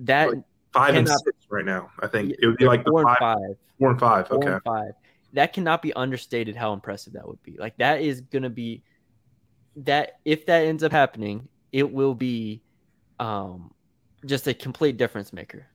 that 0.00 0.28
like 0.28 0.42
five 0.72 0.94
cannot, 0.94 0.98
and 0.98 1.08
six 1.08 1.46
right 1.48 1.64
now. 1.64 1.90
I 2.00 2.06
think 2.06 2.34
it 2.38 2.46
would 2.46 2.58
be 2.58 2.66
like 2.66 2.84
four 2.84 3.02
five, 3.02 3.08
and 3.08 3.18
five. 3.18 3.56
Four 3.78 3.90
and 3.90 4.00
five. 4.00 4.28
Four 4.28 4.38
okay. 4.38 4.52
And 4.52 4.62
five. 4.62 4.92
That 5.32 5.52
cannot 5.52 5.80
be 5.80 5.92
understated 5.94 6.56
how 6.56 6.72
impressive 6.72 7.14
that 7.14 7.26
would 7.26 7.42
be. 7.42 7.56
Like 7.58 7.78
that 7.78 8.02
is 8.02 8.20
gonna 8.20 8.50
be 8.50 8.82
that 9.84 10.18
if 10.24 10.46
that 10.46 10.64
ends 10.64 10.82
up 10.82 10.92
happening, 10.92 11.48
it 11.72 11.90
will 11.90 12.14
be 12.14 12.62
um 13.20 13.72
just 14.24 14.46
a 14.46 14.54
complete 14.54 14.96
difference 14.96 15.32
maker 15.32 15.66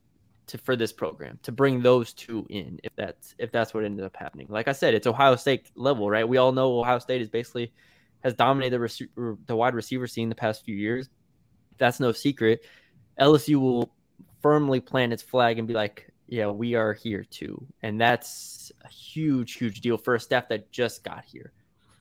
to 0.48 0.58
for 0.58 0.76
this 0.76 0.92
program 0.92 1.40
to 1.44 1.52
bring 1.52 1.82
those 1.82 2.14
two 2.14 2.46
in 2.50 2.80
if 2.84 2.94
that's 2.96 3.36
if 3.38 3.52
that's 3.52 3.74
what 3.74 3.84
ended 3.84 4.06
up 4.06 4.16
happening. 4.16 4.48
Like 4.50 4.68
I 4.68 4.74
said, 4.74 4.94
it's 4.94 5.08
Ohio 5.08 5.36
State 5.36 5.72
level, 5.76 6.10
right? 6.10 6.28
We 6.28 6.38
all 6.38 6.52
know 6.52 6.80
Ohio 6.80 7.00
State 7.00 7.22
is 7.22 7.30
basically 7.30 7.72
has 8.24 8.34
dominated 8.34 8.80
the, 8.80 9.38
the 9.48 9.56
wide 9.56 9.76
receiver 9.76 10.08
scene 10.08 10.30
the 10.30 10.36
past 10.36 10.64
few 10.64 10.76
years. 10.76 11.10
That's 11.78 12.00
no 12.00 12.12
secret. 12.12 12.66
LSU 13.20 13.56
will 13.56 13.94
firmly 14.42 14.80
plant 14.80 15.14
its 15.14 15.24
flag 15.24 15.60
and 15.60 15.68
be 15.68 15.74
like, 15.74 16.10
"Yeah, 16.28 16.48
we 16.48 16.76
are 16.76 16.94
here 16.94 17.24
too," 17.24 17.66
and 17.82 18.00
that's 18.00 18.72
a 18.84 18.90
huge, 18.90 19.54
huge 19.54 19.82
deal 19.82 19.98
for 19.98 20.16
a 20.16 20.20
staff 20.20 20.50
that 20.50 20.72
just 20.72 21.04
got 21.04 21.24
here 21.26 21.54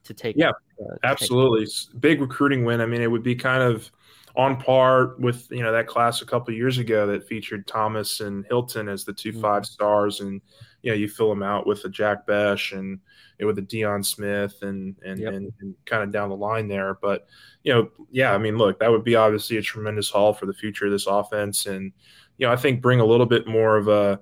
to 0.05 0.15
take. 0.15 0.37
Yeah, 0.37 0.51
uh, 0.81 0.97
absolutely, 1.05 1.67
take 1.67 2.01
big 2.01 2.21
recruiting 2.21 2.65
win. 2.65 2.81
I 2.81 2.87
mean, 2.87 3.03
it 3.03 3.11
would 3.11 3.23
be 3.23 3.35
kind 3.35 3.62
of 3.62 3.91
on 4.35 4.57
par 4.57 5.15
with 5.19 5.47
you 5.51 5.62
know 5.62 5.73
that 5.73 5.87
class 5.87 6.23
a 6.23 6.27
couple 6.27 6.55
years 6.55 6.79
ago 6.79 7.07
that 7.07 7.27
featured 7.29 7.67
Thomas 7.67 8.21
and 8.21 8.47
Hilton 8.47 8.88
as 8.88 9.05
the 9.05 9.12
2 9.12 9.31
mm-hmm. 9.31 9.41
five 9.41 9.67
stars, 9.67 10.21
and 10.21 10.41
you 10.83 10.91
know 10.91 10.97
you 10.97 11.09
fill 11.09 11.29
them 11.29 11.43
out 11.43 11.67
with 11.67 11.85
a 11.85 11.88
Jack 11.88 12.27
Bech 12.27 12.73
and 12.73 12.99
you 13.38 13.45
know, 13.45 13.47
with 13.47 13.59
a 13.59 13.62
Dion 13.62 14.03
Smith 14.03 14.59
and 14.62 14.97
and, 15.05 15.21
yep. 15.21 15.35
and, 15.35 15.53
and 15.61 15.75
kind 15.85 16.03
of 16.03 16.12
down 16.12 16.29
the 16.29 16.37
line 16.37 16.69
there. 16.69 16.95
But 17.01 17.27
you 17.62 17.73
know, 17.73 17.91
yeah, 18.11 18.33
I 18.33 18.38
mean, 18.38 18.57
look, 18.57 18.81
that 18.81 18.91
would 18.91 19.05
be 19.05 19.17
obviously 19.17 19.57
a 19.57 19.62
tremendous 19.62 20.11
haul 20.11 20.33
for 20.33 20.47
the 20.47 20.55
future 20.55 20.87
of 20.87 20.93
this 20.93 21.07
offense, 21.07 21.67
and 21.67 21.93
you 22.38 22.47
know, 22.47 22.53
I 22.53 22.57
think 22.57 22.81
bring 22.81 23.01
a 23.01 23.07
little 23.07 23.27
bit 23.27 23.47
more 23.47 23.77
of 23.77 23.88
a 23.88 24.21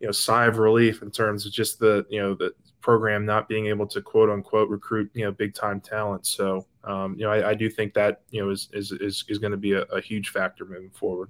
you 0.00 0.06
know 0.06 0.12
sigh 0.12 0.46
of 0.46 0.58
relief 0.58 1.02
in 1.02 1.10
terms 1.10 1.46
of 1.46 1.52
just 1.52 1.78
the 1.78 2.04
you 2.10 2.20
know 2.20 2.34
the 2.34 2.52
program 2.86 3.26
not 3.26 3.48
being 3.48 3.66
able 3.66 3.84
to 3.84 4.00
quote 4.00 4.30
unquote 4.30 4.68
recruit 4.68 5.10
you 5.12 5.24
know 5.24 5.32
big 5.32 5.52
time 5.54 5.80
talent. 5.80 6.24
So 6.24 6.64
um, 6.84 7.16
you 7.18 7.24
know 7.24 7.32
I, 7.32 7.50
I, 7.50 7.54
do 7.54 7.68
think 7.68 7.94
that 7.94 8.20
you 8.30 8.40
know 8.40 8.50
is 8.50 8.68
is 8.72 8.92
is, 8.92 9.24
is 9.28 9.38
going 9.38 9.50
to 9.50 9.56
be 9.56 9.72
a, 9.72 9.82
a, 9.82 10.00
huge 10.00 10.28
factor 10.28 10.64
moving 10.64 10.90
forward. 10.90 11.28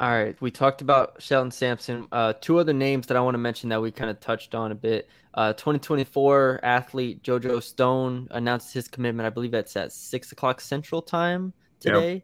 All 0.00 0.10
right, 0.10 0.36
we 0.40 0.50
talked 0.50 0.82
about 0.82 1.22
Shelton 1.22 1.52
Sampson. 1.52 2.08
Uh, 2.10 2.32
two 2.40 2.58
other 2.58 2.72
names 2.72 3.06
that 3.06 3.16
I 3.16 3.20
want 3.20 3.34
to 3.34 3.38
mention 3.38 3.68
that 3.68 3.80
we 3.80 3.92
kind 3.92 4.10
of 4.10 4.18
touched 4.18 4.56
on 4.56 4.72
a 4.72 4.74
bit. 4.74 5.08
Uh, 5.32 5.52
2024 5.52 6.58
athlete 6.64 7.22
JoJo 7.22 7.62
Stone 7.62 8.26
announced 8.32 8.74
his 8.74 8.88
commitment. 8.88 9.28
I 9.28 9.30
believe 9.30 9.52
that's 9.52 9.76
at 9.76 9.92
six 9.92 10.32
o'clock 10.32 10.60
Central 10.60 11.00
Time 11.00 11.52
today. 11.78 12.14
Yeah. 12.14 12.20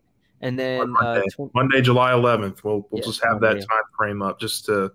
And 0.49 0.59
then 0.59 0.90
Monday, 0.90 1.23
uh, 1.38 1.47
tw- 1.47 1.55
Monday, 1.55 1.81
July 1.81 2.11
11th. 2.11 2.64
We'll 2.64 2.88
we'll 2.90 3.01
yeah, 3.01 3.07
just 3.07 3.23
have 3.23 3.40
Monday. 3.40 3.61
that 3.61 3.68
time 3.68 3.85
frame 3.97 4.23
up 4.23 4.40
just 4.40 4.64
to 4.64 4.90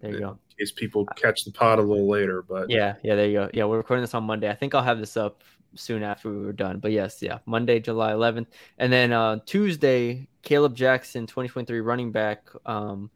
there 0.00 0.12
you 0.12 0.20
go 0.20 0.30
In 0.30 0.58
case 0.58 0.72
people 0.72 1.06
catch 1.16 1.44
the 1.44 1.50
pod 1.50 1.78
a 1.78 1.82
little 1.82 2.08
later. 2.08 2.42
But 2.42 2.70
yeah, 2.70 2.94
yeah, 3.02 3.14
there 3.14 3.26
you 3.26 3.38
go. 3.38 3.50
Yeah, 3.52 3.64
we're 3.64 3.78
recording 3.78 4.02
this 4.02 4.14
on 4.14 4.24
Monday. 4.24 4.48
I 4.50 4.54
think 4.54 4.74
I'll 4.74 4.82
have 4.82 4.98
this 4.98 5.16
up 5.16 5.42
soon 5.74 6.02
after 6.02 6.30
we 6.30 6.44
were 6.44 6.52
done. 6.52 6.78
But 6.78 6.92
yes, 6.92 7.22
yeah, 7.22 7.38
Monday, 7.46 7.80
July 7.80 8.12
11th, 8.12 8.46
and 8.78 8.92
then 8.92 9.12
uh, 9.12 9.38
Tuesday, 9.46 10.28
Caleb 10.42 10.74
Jackson, 10.74 11.26
2023 11.26 11.80
running 11.80 12.12
back, 12.12 12.48
um, 12.66 13.10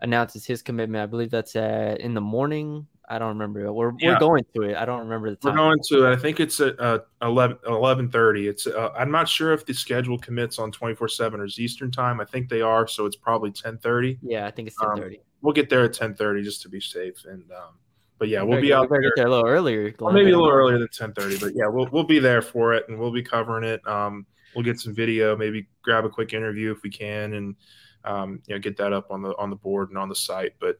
announces 0.00 0.46
his 0.46 0.62
commitment. 0.62 1.02
I 1.02 1.06
believe 1.06 1.30
that's 1.30 1.56
at 1.56 2.00
in 2.00 2.14
the 2.14 2.20
morning. 2.20 2.86
I 3.10 3.18
don't 3.18 3.28
remember. 3.28 3.72
We're, 3.72 3.92
yeah. 3.98 4.12
we're 4.12 4.18
going 4.18 4.44
to 4.54 4.62
it. 4.62 4.76
I 4.76 4.84
don't 4.84 5.00
remember 5.00 5.30
the 5.30 5.36
time. 5.36 5.52
We're 5.52 5.56
going 5.56 5.78
to 5.88 6.04
it. 6.04 6.12
I 6.12 6.16
think 6.16 6.40
it's 6.40 6.60
at 6.60 6.78
uh, 6.78 6.98
11, 7.22 7.56
11.30. 7.64 8.48
It's, 8.48 8.66
uh, 8.66 8.90
I'm 8.94 9.10
not 9.10 9.26
sure 9.26 9.54
if 9.54 9.64
the 9.64 9.72
schedule 9.72 10.18
commits 10.18 10.58
on 10.58 10.70
24 10.70 11.08
seven 11.08 11.40
or 11.40 11.46
Eastern 11.46 11.90
time. 11.90 12.20
I 12.20 12.26
think 12.26 12.50
they 12.50 12.60
are. 12.60 12.86
So 12.86 13.06
it's 13.06 13.16
probably 13.16 13.48
1030. 13.48 14.18
Yeah, 14.22 14.46
I 14.46 14.50
think 14.50 14.68
it's 14.68 14.78
1030. 14.78 15.16
Um, 15.16 15.22
we'll 15.42 15.52
get 15.52 15.68
there 15.68 15.84
at 15.84 15.92
10:30 15.92 16.42
just 16.42 16.62
to 16.62 16.68
be 16.68 16.80
safe. 16.80 17.24
And 17.24 17.44
um, 17.52 17.78
but 18.18 18.28
yeah, 18.28 18.42
we'll 18.42 18.60
be 18.60 18.72
out 18.72 18.88
there. 18.90 19.00
there. 19.16 19.26
a 19.26 19.30
little 19.30 19.46
earlier. 19.46 19.94
maybe 20.00 20.32
a 20.32 20.36
little 20.36 20.50
earlier 20.50 20.78
than 20.78 20.88
10:30, 20.88 21.40
but 21.40 21.54
yeah, 21.54 21.66
we'll 21.68 21.88
we'll 21.92 22.04
be 22.04 22.18
there 22.18 22.42
for 22.42 22.74
it, 22.74 22.88
and 22.88 22.98
we'll 22.98 23.12
be 23.12 23.22
covering 23.22 23.64
it. 23.64 23.86
Um, 23.86 24.26
we'll 24.54 24.64
get 24.64 24.80
some 24.80 24.94
video, 24.94 25.36
maybe 25.36 25.68
grab 25.82 26.04
a 26.04 26.08
quick 26.08 26.32
interview 26.32 26.72
if 26.72 26.82
we 26.82 26.90
can, 26.90 27.34
and 27.34 27.56
um, 28.04 28.42
you 28.46 28.54
know, 28.54 28.60
get 28.60 28.76
that 28.78 28.92
up 28.92 29.10
on 29.10 29.22
the 29.22 29.36
on 29.36 29.50
the 29.50 29.56
board 29.56 29.90
and 29.90 29.98
on 29.98 30.08
the 30.08 30.14
site. 30.14 30.54
But 30.58 30.78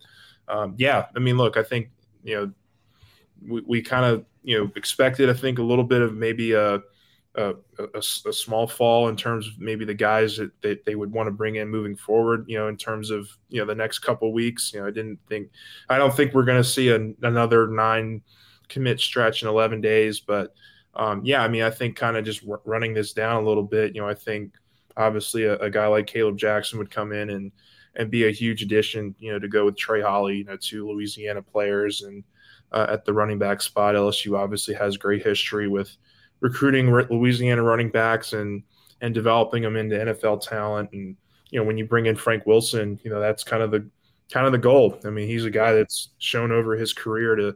um, 0.49 0.75
yeah, 0.79 1.07
I 1.15 1.19
mean, 1.21 1.37
look, 1.37 1.57
I 1.57 1.63
think 1.63 1.91
you 2.25 2.35
know, 2.37 2.53
we, 3.47 3.63
we 3.67 3.83
kind 3.83 4.05
of 4.05 4.25
you 4.43 4.59
know 4.59 4.71
expected, 4.75 5.31
I 5.31 5.35
think, 5.35 5.59
a 5.59 5.63
little 5.63 5.85
bit 5.85 6.03
of 6.03 6.15
maybe 6.15 6.53
a 6.53 6.81
a, 7.39 7.55
a, 7.79 7.99
a, 7.99 8.33
small 8.33 8.67
fall 8.67 9.09
in 9.09 9.17
terms 9.17 9.47
of 9.47 9.59
maybe 9.61 9.85
the 9.85 9.95
guys 9.95 10.37
that, 10.37 10.51
that 10.63 10.85
they 10.85 10.97
would 10.97 11.13
want 11.13 11.29
to 11.29 11.31
bring 11.31 11.57
in 11.57 11.69
moving 11.69 11.95
forward. 11.97 12.45
You 12.49 12.59
know, 12.59 12.69
in 12.69 12.77
terms 12.77 13.11
of 13.11 13.29
you 13.49 13.61
know 13.61 13.67
the 13.67 13.75
next 13.75 14.01
couple 14.01 14.33
weeks. 14.33 14.73
You 14.75 14.81
know, 14.81 14.89
I 14.89 14.91
didn't 14.91 15.21
think 15.29 15.51
I 15.89 15.99
don't 15.99 16.15
think 16.15 16.35
we're 16.35 16.45
going 16.45 16.63
to 16.63 16.69
see 16.69 16.89
a, 16.89 16.97
another 17.23 17.69
nine 17.69 18.23
commit 18.69 19.01
stretch 19.01 19.43
in 19.43 19.49
11 19.49 19.81
days, 19.81 20.21
but 20.21 20.53
um, 20.95 21.25
yeah, 21.25 21.43
I 21.43 21.49
mean, 21.49 21.63
I 21.63 21.71
think 21.71 21.97
kind 21.97 22.17
of 22.17 22.25
just 22.25 22.43
r- 22.49 22.61
running 22.65 22.93
this 22.93 23.13
down 23.13 23.43
a 23.43 23.47
little 23.47 23.63
bit. 23.63 23.95
You 23.95 24.01
know, 24.01 24.09
I 24.09 24.15
think 24.15 24.55
obviously 24.97 25.45
a, 25.45 25.57
a, 25.59 25.71
guy 25.71 25.87
like 25.87 26.07
Caleb 26.07 26.39
Jackson 26.39 26.79
would 26.79 26.91
come 26.91 27.13
in 27.13 27.31
and 27.31 27.53
and 27.95 28.11
be 28.11 28.27
a 28.27 28.33
huge 28.33 28.63
addition. 28.63 29.15
You 29.21 29.33
know, 29.33 29.39
to 29.39 29.49
go 29.49 29.65
with 29.65 29.77
Trey 29.77 30.03
Holly. 30.03 30.39
You 30.39 30.45
know, 30.45 30.57
two 30.57 30.89
Louisiana 30.89 31.43
players 31.43 32.03
and. 32.03 32.25
Uh, 32.71 32.87
at 32.91 33.07
the 33.07 33.13
running 33.15 33.39
back 33.39 33.63
spot, 33.63 33.95
LSU 33.95 34.37
obviously 34.37 34.75
has 34.75 34.99
great 34.99 35.25
history 35.25 35.69
with 35.69 35.97
recruiting 36.41 36.91
Louisiana 36.93 37.63
running 37.63 37.91
backs 37.91 38.33
and 38.33 38.63
and 39.01 39.15
developing 39.15 39.63
them 39.63 39.77
into 39.77 39.97
NFL 39.97 40.47
talent. 40.47 40.91
And 40.93 41.17
you 41.51 41.59
know, 41.59 41.65
when 41.65 41.79
you 41.79 41.87
bring 41.87 42.07
in 42.07 42.17
Frank 42.17 42.47
Wilson, 42.47 42.99
you 43.03 43.11
know 43.11 43.21
that's 43.21 43.45
kind 43.45 43.63
of 43.63 43.71
the 43.71 43.89
kind 44.31 44.47
of 44.47 44.53
the 44.53 44.59
goal. 44.59 44.99
I 45.05 45.11
mean, 45.11 45.29
he's 45.29 45.45
a 45.45 45.51
guy 45.51 45.73
that's 45.73 46.11
shown 46.19 46.53
over 46.53 46.77
his 46.77 46.93
career 46.93 47.35
to 47.37 47.55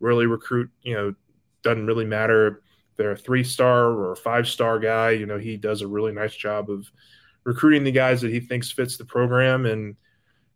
really 0.00 0.26
recruit. 0.26 0.70
You 0.82 0.94
know, 0.94 1.14
doesn't 1.62 1.86
really 1.86 2.04
matter 2.04 2.46
if 2.48 2.54
they're 2.96 3.12
a 3.12 3.16
three 3.16 3.44
star 3.44 3.90
or 3.90 4.12
a 4.12 4.16
five 4.16 4.46
star 4.46 4.78
guy. 4.78 5.10
You 5.10 5.26
know, 5.26 5.38
he 5.38 5.56
does 5.56 5.82
a 5.82 5.88
really 5.88 6.12
nice 6.12 6.34
job 6.34 6.70
of 6.70 6.90
recruiting 7.44 7.84
the 7.84 7.92
guys 7.92 8.20
that 8.22 8.32
he 8.32 8.40
thinks 8.40 8.70
fits 8.70 8.96
the 8.96 9.04
program 9.04 9.66
and 9.66 9.96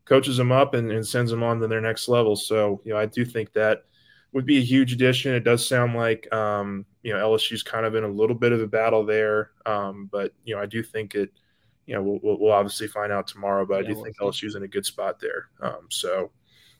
coaches 0.04 0.38
them 0.38 0.52
up 0.52 0.74
and, 0.74 0.90
and 0.90 1.06
sends 1.06 1.30
them 1.30 1.42
on 1.42 1.60
to 1.60 1.68
their 1.68 1.82
next 1.82 2.08
level. 2.08 2.34
So, 2.34 2.80
you 2.84 2.92
know, 2.92 2.98
I 2.98 3.06
do 3.06 3.24
think 3.24 3.52
that 3.52 3.84
would 4.32 4.44
be 4.44 4.58
a 4.58 4.62
huge 4.62 4.92
addition. 4.92 5.34
It 5.34 5.44
does 5.44 5.66
sound 5.66 5.94
like, 5.94 6.32
um, 6.32 6.84
you 7.02 7.12
know, 7.12 7.28
LSU's 7.30 7.62
kind 7.62 7.86
of 7.86 7.94
in 7.94 8.04
a 8.04 8.08
little 8.08 8.36
bit 8.36 8.52
of 8.52 8.60
a 8.60 8.66
battle 8.66 9.04
there. 9.04 9.52
Um, 9.64 10.08
but, 10.12 10.32
you 10.44 10.54
know, 10.54 10.60
I 10.60 10.66
do 10.66 10.82
think 10.82 11.14
it, 11.14 11.30
you 11.86 11.94
know, 11.94 12.02
we'll, 12.02 12.38
we'll 12.38 12.52
obviously 12.52 12.88
find 12.88 13.10
out 13.10 13.26
tomorrow, 13.26 13.64
but 13.64 13.74
yeah, 13.74 13.80
I 13.80 13.82
do 13.84 13.94
we'll 13.94 14.04
think 14.04 14.16
see. 14.18 14.46
LSU's 14.46 14.54
in 14.54 14.64
a 14.64 14.68
good 14.68 14.84
spot 14.84 15.18
there. 15.18 15.48
Um, 15.62 15.86
so, 15.88 16.30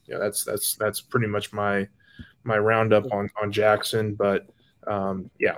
yeah, 0.06 0.18
that's, 0.18 0.44
that's, 0.44 0.76
that's 0.76 1.00
pretty 1.00 1.26
much 1.26 1.52
my, 1.52 1.88
my 2.44 2.58
roundup 2.58 3.11
on, 3.12 3.30
on 3.40 3.50
Jackson. 3.50 4.14
But, 4.14 4.46
um, 4.87 5.30
yeah. 5.38 5.56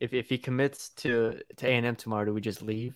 If, 0.00 0.12
if 0.12 0.28
he 0.28 0.36
commits 0.36 0.90
to, 0.90 1.40
to 1.56 1.66
A&M 1.66 1.96
tomorrow, 1.96 2.26
do 2.26 2.34
we 2.34 2.42
just 2.42 2.60
leave? 2.60 2.94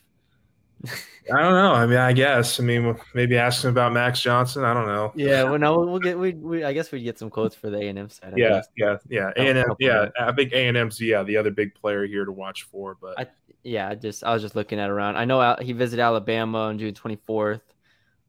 I 0.87 1.43
don't 1.43 1.53
know. 1.53 1.73
I 1.73 1.87
mean, 1.87 1.99
I 1.99 2.13
guess. 2.13 2.59
I 2.59 2.63
mean, 2.63 2.97
maybe 3.15 3.37
ask 3.37 3.65
him 3.65 3.71
about 3.71 3.93
Max 3.93 4.21
Johnson. 4.21 4.65
I 4.65 4.73
don't 4.73 4.87
know. 4.87 5.13
Yeah, 5.15 5.43
well, 5.45 5.59
no, 5.59 5.79
we'll 5.79 5.99
get. 5.99 6.19
We, 6.19 6.33
we 6.33 6.65
I 6.65 6.73
guess 6.73 6.91
we'd 6.91 7.03
get 7.03 7.19
some 7.19 7.31
quotes 7.31 7.55
for 7.55 7.71
the 7.71 7.79
A 7.79 7.89
and 7.89 7.99
M 7.99 8.09
side. 8.09 8.35
Yeah, 8.37 8.63
yeah, 8.77 8.97
yeah. 9.09 9.31
A 9.37 9.41
and 9.41 9.59
M. 9.59 9.75
Yeah, 9.79 10.09
I 10.19 10.33
think 10.33 10.53
A 10.53 10.69
and 10.69 10.77
M's 10.77 11.01
yeah 11.01 11.23
the 11.23 11.37
other 11.37 11.51
big 11.51 11.75
player 11.75 12.07
here 12.07 12.25
to 12.25 12.33
watch 12.33 12.63
for. 12.65 12.97
But 13.01 13.19
I, 13.19 13.27
yeah, 13.63 13.89
I 13.89 13.95
just 13.95 14.25
I 14.25 14.33
was 14.33 14.43
just 14.43 14.57
looking 14.57 14.79
at 14.79 14.89
around. 14.89 15.17
I 15.17 15.25
know 15.25 15.57
he 15.61 15.73
visited 15.73 16.03
Alabama 16.03 16.59
on 16.59 16.79
June 16.79 16.95
twenty 16.95 17.17
fourth. 17.27 17.63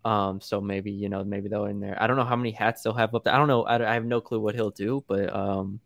Um, 0.03 0.41
so 0.41 0.61
maybe 0.61 0.91
you 0.91 1.09
know 1.09 1.23
maybe 1.23 1.49
they'll 1.49 1.65
in 1.65 1.79
there. 1.79 2.01
I 2.01 2.07
don't 2.07 2.17
know 2.17 2.25
how 2.25 2.35
many 2.35 2.51
hats 2.51 2.81
they'll 2.81 2.93
have 2.93 3.13
up 3.15 3.23
there. 3.23 3.33
I 3.33 3.37
don't 3.37 3.47
know. 3.47 3.63
I, 3.63 3.91
I 3.91 3.93
have 3.93 4.05
no 4.05 4.21
clue 4.21 4.39
what 4.39 4.55
he'll 4.55 4.71
do, 4.71 5.03
but 5.07 5.33
um, 5.33 5.79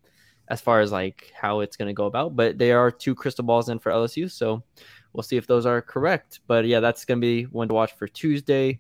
as 0.48 0.62
far 0.62 0.82
as 0.82 0.92
like 0.92 1.32
how 1.40 1.60
it's 1.62 1.78
gonna 1.78 1.94
go 1.94 2.06
about, 2.06 2.36
but 2.36 2.58
there 2.58 2.80
are 2.80 2.92
two 2.92 3.16
crystal 3.16 3.44
balls 3.44 3.70
in 3.70 3.80
for 3.80 3.92
LSU, 3.92 4.32
so 4.32 4.64
we'll 5.14 5.24
see 5.24 5.38
if 5.38 5.48
those 5.48 5.66
are 5.66 5.82
correct. 5.82 6.42
But 6.48 6.66
yeah, 6.66 6.80
that's 6.80 7.06
going 7.06 7.20
to 7.20 7.22
be 7.22 7.44
one 7.44 7.68
to 7.68 7.74
watch 7.74 7.96
for 7.96 8.08
Tuesday. 8.08 8.80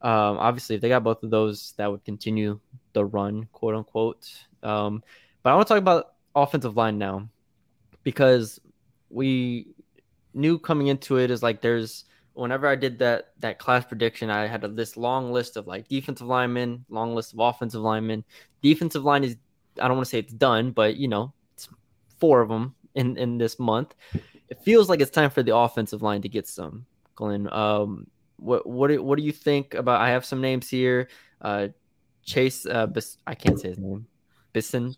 Um, 0.00 0.38
obviously, 0.38 0.76
if 0.76 0.82
they 0.82 0.88
got 0.88 1.04
both 1.04 1.22
of 1.22 1.30
those, 1.30 1.74
that 1.76 1.90
would 1.90 2.04
continue 2.04 2.58
the 2.92 3.04
run, 3.04 3.48
quote 3.52 3.74
unquote. 3.74 4.28
Um, 4.62 5.02
but 5.42 5.50
I 5.50 5.54
want 5.54 5.66
to 5.68 5.74
talk 5.74 5.78
about 5.78 6.14
offensive 6.34 6.76
line 6.76 6.98
now 6.98 7.28
because 8.02 8.60
we 9.10 9.68
knew 10.34 10.58
coming 10.58 10.86
into 10.86 11.18
it 11.18 11.30
is 11.30 11.42
like 11.42 11.60
there's 11.60 12.04
whenever 12.34 12.66
I 12.66 12.76
did 12.76 12.98
that 13.00 13.32
that 13.40 13.58
class 13.58 13.84
prediction, 13.84 14.30
I 14.30 14.46
had 14.46 14.64
a, 14.64 14.68
this 14.68 14.96
long 14.96 15.32
list 15.32 15.56
of 15.56 15.66
like 15.66 15.88
defensive 15.88 16.26
linemen, 16.26 16.84
long 16.88 17.14
list 17.14 17.32
of 17.32 17.40
offensive 17.40 17.82
linemen. 17.82 18.24
Defensive 18.62 19.04
line 19.04 19.24
is 19.24 19.36
I 19.80 19.88
don't 19.88 19.96
want 19.96 20.06
to 20.06 20.10
say 20.10 20.18
it's 20.18 20.32
done, 20.32 20.72
but 20.72 20.96
you 20.96 21.08
know, 21.08 21.32
it's 21.54 21.68
four 22.18 22.40
of 22.40 22.48
them 22.48 22.74
in 22.94 23.16
in 23.16 23.38
this 23.38 23.58
month 23.58 23.94
it 24.52 24.60
feels 24.62 24.88
like 24.88 25.00
it's 25.00 25.10
time 25.10 25.30
for 25.30 25.42
the 25.42 25.56
offensive 25.56 26.02
line 26.02 26.22
to 26.22 26.28
get 26.28 26.46
some. 26.46 26.86
Glenn, 27.14 27.52
um, 27.52 28.06
what 28.36 28.66
what 28.66 28.88
do, 28.88 29.02
what 29.02 29.18
do 29.18 29.24
you 29.24 29.32
think 29.32 29.74
about? 29.74 30.00
I 30.00 30.10
have 30.10 30.24
some 30.24 30.40
names 30.40 30.68
here. 30.68 31.08
Uh, 31.40 31.68
Chase, 32.22 32.66
uh, 32.66 32.86
Bis, 32.86 33.16
I 33.26 33.34
can't 33.34 33.58
say 33.58 33.68
his 33.68 33.78
name. 33.78 34.06
Bisson. 34.52 34.94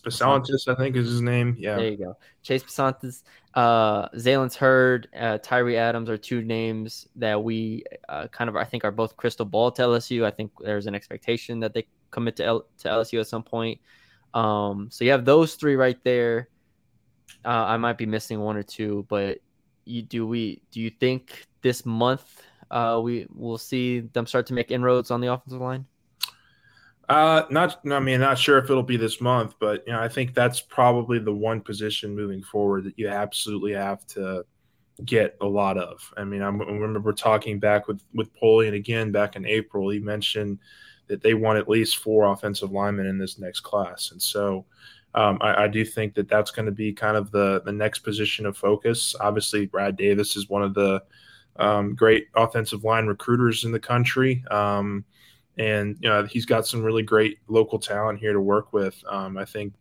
Bisontis, 0.00 0.66
I 0.66 0.74
think 0.74 0.96
is 0.96 1.08
his 1.08 1.20
name. 1.20 1.54
Yeah. 1.58 1.76
There 1.76 1.88
you 1.88 1.96
go. 1.98 2.16
Chase 2.42 2.62
Bisontis, 2.62 3.22
uh, 3.54 4.08
Zalance 4.10 4.56
Heard, 4.56 5.08
uh, 5.14 5.36
Tyree 5.42 5.76
Adams 5.76 6.08
are 6.08 6.16
two 6.16 6.42
names 6.42 7.06
that 7.16 7.42
we 7.42 7.84
uh, 8.08 8.28
kind 8.28 8.48
of, 8.48 8.56
I 8.56 8.64
think, 8.64 8.84
are 8.84 8.90
both 8.90 9.18
crystal 9.18 9.44
ball 9.44 9.70
to 9.72 9.82
LSU. 9.82 10.24
I 10.24 10.30
think 10.30 10.52
there's 10.60 10.86
an 10.86 10.94
expectation 10.94 11.60
that 11.60 11.74
they 11.74 11.86
commit 12.10 12.36
to, 12.36 12.44
L- 12.44 12.66
to 12.78 12.88
LSU 12.88 13.20
at 13.20 13.28
some 13.28 13.42
point. 13.42 13.78
Um, 14.32 14.88
so 14.90 15.04
you 15.04 15.10
have 15.10 15.26
those 15.26 15.56
three 15.56 15.76
right 15.76 16.02
there. 16.02 16.48
Uh, 17.44 17.48
I 17.48 17.76
might 17.76 17.98
be 17.98 18.06
missing 18.06 18.40
one 18.40 18.56
or 18.56 18.62
two, 18.62 19.06
but 19.08 19.38
you 19.84 20.02
do 20.02 20.26
we 20.26 20.62
do 20.70 20.80
you 20.80 20.90
think 20.90 21.46
this 21.62 21.84
month 21.84 22.42
uh, 22.70 23.00
we 23.02 23.26
will 23.34 23.58
see 23.58 24.00
them 24.00 24.26
start 24.26 24.46
to 24.46 24.54
make 24.54 24.70
inroads 24.70 25.10
on 25.10 25.20
the 25.20 25.32
offensive 25.32 25.60
line? 25.60 25.86
Uh, 27.08 27.44
not. 27.50 27.80
I 27.90 28.00
mean, 28.00 28.20
not 28.20 28.38
sure 28.38 28.58
if 28.58 28.70
it'll 28.70 28.82
be 28.82 28.96
this 28.96 29.20
month, 29.20 29.54
but 29.58 29.82
you 29.86 29.92
know, 29.92 30.00
I 30.00 30.08
think 30.08 30.34
that's 30.34 30.60
probably 30.60 31.18
the 31.18 31.34
one 31.34 31.60
position 31.60 32.14
moving 32.14 32.42
forward 32.42 32.84
that 32.84 32.98
you 32.98 33.08
absolutely 33.08 33.72
have 33.72 34.06
to 34.08 34.44
get 35.04 35.36
a 35.40 35.46
lot 35.46 35.76
of. 35.78 36.12
I 36.16 36.24
mean, 36.24 36.42
I 36.42 36.46
remember 36.46 37.12
talking 37.12 37.58
back 37.58 37.88
with 37.88 38.00
with 38.14 38.32
Polian 38.40 38.74
again 38.74 39.10
back 39.10 39.36
in 39.36 39.44
April. 39.44 39.90
He 39.90 39.98
mentioned 39.98 40.58
that 41.08 41.22
they 41.22 41.34
want 41.34 41.58
at 41.58 41.68
least 41.68 41.98
four 41.98 42.32
offensive 42.32 42.70
linemen 42.70 43.06
in 43.06 43.18
this 43.18 43.38
next 43.38 43.60
class, 43.60 44.12
and 44.12 44.22
so 44.22 44.64
um, 45.14 45.38
I, 45.40 45.64
I, 45.64 45.68
do 45.68 45.84
think 45.84 46.14
that 46.14 46.28
that's 46.28 46.50
going 46.50 46.66
to 46.66 46.72
be 46.72 46.92
kind 46.92 47.16
of 47.16 47.30
the 47.30 47.62
the 47.64 47.72
next 47.72 48.00
position 48.00 48.46
of 48.46 48.56
focus. 48.56 49.14
Obviously, 49.20 49.66
Brad 49.66 49.96
Davis 49.96 50.36
is 50.36 50.48
one 50.48 50.62
of 50.62 50.74
the 50.74 51.02
um, 51.56 51.94
great 51.94 52.28
offensive 52.34 52.84
line 52.84 53.06
recruiters 53.06 53.64
in 53.64 53.72
the 53.72 53.80
country, 53.80 54.42
um, 54.50 55.04
and 55.58 55.96
you 56.00 56.08
know 56.08 56.24
he's 56.24 56.46
got 56.46 56.66
some 56.66 56.82
really 56.82 57.02
great 57.02 57.38
local 57.48 57.78
talent 57.78 58.20
here 58.20 58.32
to 58.32 58.40
work 58.40 58.72
with. 58.72 59.02
Um, 59.08 59.36
I 59.36 59.44
think 59.44 59.74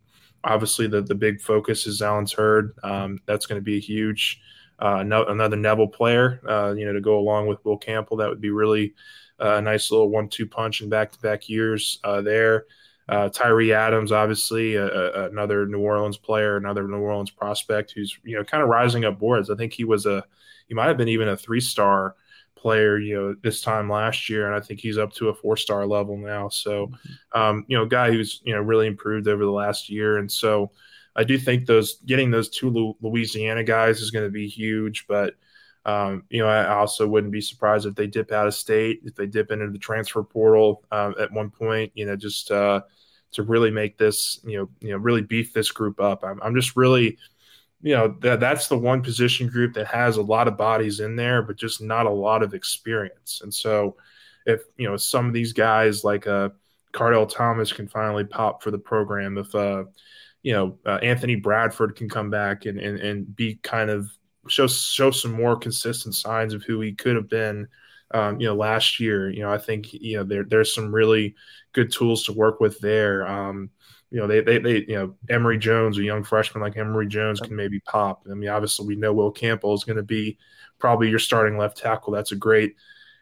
obviously 0.44 0.88
the 0.88 1.02
the 1.02 1.16
big 1.16 1.40
focus 1.40 1.88
is 1.88 2.02
Zalance 2.02 2.36
Heard. 2.36 2.74
Um, 2.84 3.20
that's 3.26 3.46
going 3.46 3.60
to 3.60 3.64
be 3.64 3.78
a 3.78 3.82
huge 3.82 4.42
uh, 4.82 5.04
no, 5.04 5.26
another 5.26 5.56
Neville 5.56 5.88
player, 5.88 6.42
uh, 6.48 6.74
you 6.76 6.86
know, 6.86 6.94
to 6.94 7.02
go 7.02 7.20
along 7.20 7.48
with 7.48 7.64
Will 7.64 7.78
Campbell. 7.78 8.18
That 8.18 8.30
would 8.30 8.42
be 8.42 8.50
really 8.50 8.96
uh, 9.40 9.56
a 9.56 9.62
nice 9.62 9.92
little 9.92 10.10
one-two 10.10 10.48
punch 10.48 10.82
in 10.82 10.90
back-to-back 10.90 11.48
years 11.48 12.00
uh, 12.04 12.22
there. 12.22 12.66
Uh, 13.12 13.28
Tyree 13.28 13.74
Adams, 13.74 14.14
obviously, 14.14 14.76
a, 14.76 14.86
a, 14.86 15.30
another 15.30 15.68
New 15.68 15.82
Orleans 15.82 16.18
player, 16.18 16.56
another 16.56 16.88
New 16.88 16.98
Orleans 17.00 17.30
prospect 17.30 17.92
who's 17.92 18.18
you 18.24 18.38
know 18.38 18.44
kind 18.46 18.64
of 18.64 18.70
rising 18.70 19.04
up 19.04 19.20
boards. 19.20 19.50
I 19.50 19.56
think 19.56 19.74
he 19.74 19.84
was 19.84 20.06
a 20.06 20.24
he 20.70 20.74
might 20.74 20.88
have 20.88 20.98
been 20.98 21.10
even 21.10 21.28
a 21.28 21.36
three 21.36 21.60
star 21.60 22.16
player, 22.56 22.98
you 23.00 23.16
know, 23.16 23.36
this 23.42 23.62
time 23.62 23.90
last 23.90 24.30
year, 24.30 24.46
and 24.46 24.56
I 24.56 24.66
think 24.66 24.80
he's 24.80 24.98
up 24.98 25.12
to 25.14 25.28
a 25.28 25.36
four 25.36 25.58
star 25.58 25.86
level 25.86 26.16
now. 26.16 26.48
So, 26.48 26.88
mm-hmm. 26.88 27.40
um, 27.40 27.66
you 27.68 27.78
know, 27.78 27.86
guy 27.86 28.12
who's 28.12 28.42
you 28.46 28.54
know 28.54 28.62
really 28.62 28.88
improved 28.88 29.28
over 29.28 29.44
the 29.44 29.52
last 29.52 29.90
year, 29.90 30.18
and 30.18 30.32
so 30.32 30.72
I 31.16 31.26
do 31.26 31.38
think 31.38 31.66
those 31.66 31.96
getting 32.06 32.32
those 32.32 32.48
two 32.48 32.96
Louisiana 33.02 33.66
guys 33.66 34.00
is 34.00 34.12
going 34.12 34.26
to 34.26 34.32
be 34.32 34.48
huge, 34.48 35.06
but. 35.08 35.36
Um, 35.84 36.26
you 36.30 36.44
know, 36.44 36.48
I 36.48 36.76
also 36.76 37.08
wouldn't 37.08 37.34
be 37.34 37.42
surprised 37.42 37.88
if 37.88 37.96
they 37.96 38.06
dip 38.06 38.32
out 38.32 38.46
of 38.46 38.54
state, 38.54 39.02
if 39.04 39.16
they 39.16 39.26
dip 39.26 39.50
into 39.50 39.72
the 39.72 39.80
transfer 39.80 40.22
portal 40.22 40.84
uh, 40.92 41.14
at 41.20 41.32
one 41.32 41.50
point. 41.50 41.92
You 41.96 42.06
know, 42.06 42.16
just 42.16 42.52
uh, 42.52 42.82
to 43.34 43.44
really 43.44 43.72
make 43.72 43.98
this, 43.98 44.40
you 44.44 44.58
know, 44.58 44.70
you 44.80 44.90
know, 44.90 44.98
really 44.98 45.22
beef 45.22 45.54
this 45.54 45.72
group 45.72 46.00
up. 46.00 46.24
I'm, 46.24 46.42
I'm 46.42 46.56
just 46.56 46.76
really, 46.76 47.18
you 47.82 47.96
know, 47.96 48.16
that 48.20 48.40
that's 48.40 48.68
the 48.68 48.78
one 48.78 49.02
position 49.02 49.48
group 49.48 49.74
that 49.74 49.88
has 49.88 50.18
a 50.18 50.22
lot 50.22 50.48
of 50.48 50.58
bodies 50.58 51.00
in 51.00 51.16
there, 51.16 51.42
but 51.42 51.56
just 51.56 51.82
not 51.82 52.06
a 52.06 52.12
lot 52.12 52.44
of 52.44 52.54
experience. 52.54 53.42
And 53.44 53.54
so, 53.54 53.96
if 54.46 54.62
you 54.78 54.88
know 54.88 54.98
some 54.98 55.28
of 55.28 55.34
these 55.34 55.54
guys 55.54 56.04
like 56.04 56.28
uh, 56.28 56.50
Kardell 56.94 57.30
Thomas 57.30 57.72
can 57.72 57.88
finally 57.88 58.24
pop 58.24 58.64
for 58.64 58.72
the 58.72 58.78
program, 58.78 59.38
if 59.38 59.54
uh, 59.56 59.84
you 60.44 60.54
know 60.54 60.78
uh, 60.86 60.96
Anthony 60.98 61.36
Bradford 61.36 61.96
can 61.96 62.10
come 62.10 62.30
back 62.30 62.66
and, 62.66 62.80
and 62.80 63.00
and 63.00 63.36
be 63.36 63.56
kind 63.56 63.90
of 63.90 64.10
show 64.48 64.68
show 64.68 65.12
some 65.12 65.32
more 65.32 65.56
consistent 65.56 66.16
signs 66.16 66.54
of 66.54 66.64
who 66.64 66.82
he 66.82 66.94
could 66.94 67.16
have 67.16 67.30
been 67.30 67.68
um, 68.14 68.40
you 68.40 68.48
know, 68.48 68.56
last 68.56 69.00
year. 69.00 69.30
You 69.30 69.42
know, 69.42 69.52
I 69.52 69.58
think 69.58 69.94
you 69.94 70.18
know 70.18 70.24
there 70.24 70.44
there's 70.44 70.74
some 70.74 70.94
really 70.94 71.36
good 71.74 71.92
tools 71.92 72.24
to 72.24 72.34
work 72.34 72.60
with 72.60 72.80
there. 72.80 73.28
Um, 73.28 73.70
you 74.12 74.20
know, 74.20 74.28
they, 74.28 74.42
they, 74.42 74.58
they, 74.60 74.80
you 74.80 74.96
know, 74.96 75.16
Emery 75.30 75.58
Jones, 75.58 75.98
a 75.98 76.04
young 76.04 76.24
freshman 76.24 76.62
like 76.62 76.76
Emery 76.76 77.08
Jones 77.08 77.40
can 77.40 77.56
maybe 77.56 77.80
pop. 77.80 78.24
I 78.30 78.34
mean, 78.34 78.50
obviously 78.50 78.86
we 78.86 78.98
know 78.98 79.14
Will 79.14 79.32
Campbell 79.32 79.74
is 79.74 79.86
going 79.86 79.98
to 79.98 80.04
be 80.04 80.38
probably 80.80 81.10
your 81.10 81.20
starting 81.20 81.58
left 81.58 81.78
tackle. 81.78 82.12
That's 82.12 82.34
a 82.34 82.36
great, 82.36 82.76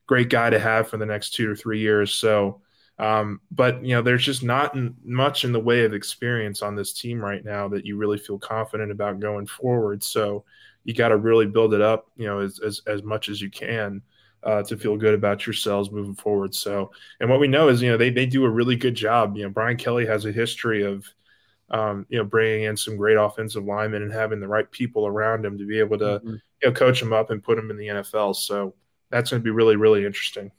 great 0.08 0.30
guy 0.30 0.50
to 0.50 0.60
have 0.60 0.88
for 0.88 0.98
the 0.98 1.06
next 1.06 1.36
two 1.36 1.50
or 1.50 1.56
three 1.56 1.80
years. 1.80 2.14
So, 2.14 2.62
um, 2.98 3.40
but 3.52 3.86
you 3.86 3.96
know, 3.96 4.02
there's 4.02 4.26
just 4.26 4.42
not 4.42 4.76
much 5.06 5.46
in 5.46 5.52
the 5.52 5.60
way 5.60 5.86
of 5.86 5.94
experience 5.94 6.64
on 6.64 6.76
this 6.76 6.92
team 6.92 7.24
right 7.24 7.46
now 7.46 7.68
that 7.68 7.86
you 7.86 7.96
really 7.96 8.18
feel 8.18 8.40
confident 8.40 8.92
about 8.92 9.20
going 9.20 9.46
forward. 9.46 10.04
So 10.04 10.44
you 10.86 10.96
got 10.96 11.10
to 11.10 11.18
really 11.18 11.46
build 11.46 11.76
it 11.76 11.82
up, 11.82 12.08
you 12.18 12.26
know, 12.26 12.40
as, 12.40 12.60
as, 12.60 12.82
as 12.88 13.04
much 13.04 13.30
as 13.30 13.40
you 13.40 13.52
can 13.52 14.02
uh, 14.44 14.64
to 14.64 14.78
feel 14.78 14.98
good 14.98 15.14
about 15.14 15.46
yourselves 15.46 15.92
moving 15.92 16.16
forward. 16.16 16.56
So, 16.56 16.92
and 17.20 17.30
what 17.30 17.40
we 17.40 17.48
know 17.48 17.70
is, 17.70 17.82
you 17.82 17.90
know, 17.92 17.98
they, 17.98 18.10
they 18.10 18.26
do 18.26 18.46
a 18.46 18.50
really 18.50 18.76
good 18.76 18.96
job. 18.96 19.36
You 19.36 19.44
know, 19.44 19.50
Brian 19.50 19.78
Kelly 19.78 20.06
has 20.06 20.26
a 20.26 20.32
history 20.32 20.84
of, 20.84 21.06
um, 21.72 22.06
you 22.10 22.18
know, 22.18 22.24
bringing 22.24 22.64
in 22.64 22.78
some 22.78 22.98
great 22.98 23.18
offensive 23.18 23.64
linemen 23.64 24.04
and 24.04 24.12
having 24.12 24.40
the 24.40 24.48
right 24.48 24.70
people 24.72 25.06
around 25.06 25.46
him 25.46 25.58
to 25.58 25.66
be 25.66 25.80
able 25.80 25.98
to, 26.00 26.06
mm-hmm. 26.20 26.30
you 26.30 26.42
know, 26.70 26.72
coach 26.72 27.00
them 27.00 27.14
up 27.14 27.32
and 27.32 27.44
put 27.44 27.58
them 27.58 27.70
in 27.70 27.78
the 27.78 27.88
NFL. 27.88 28.36
So 28.36 28.76
that's 29.10 29.30
going 29.30 29.42
to 29.42 29.44
be 29.44 29.52
really, 29.52 29.76
really 29.76 30.06
interesting. 30.06 30.52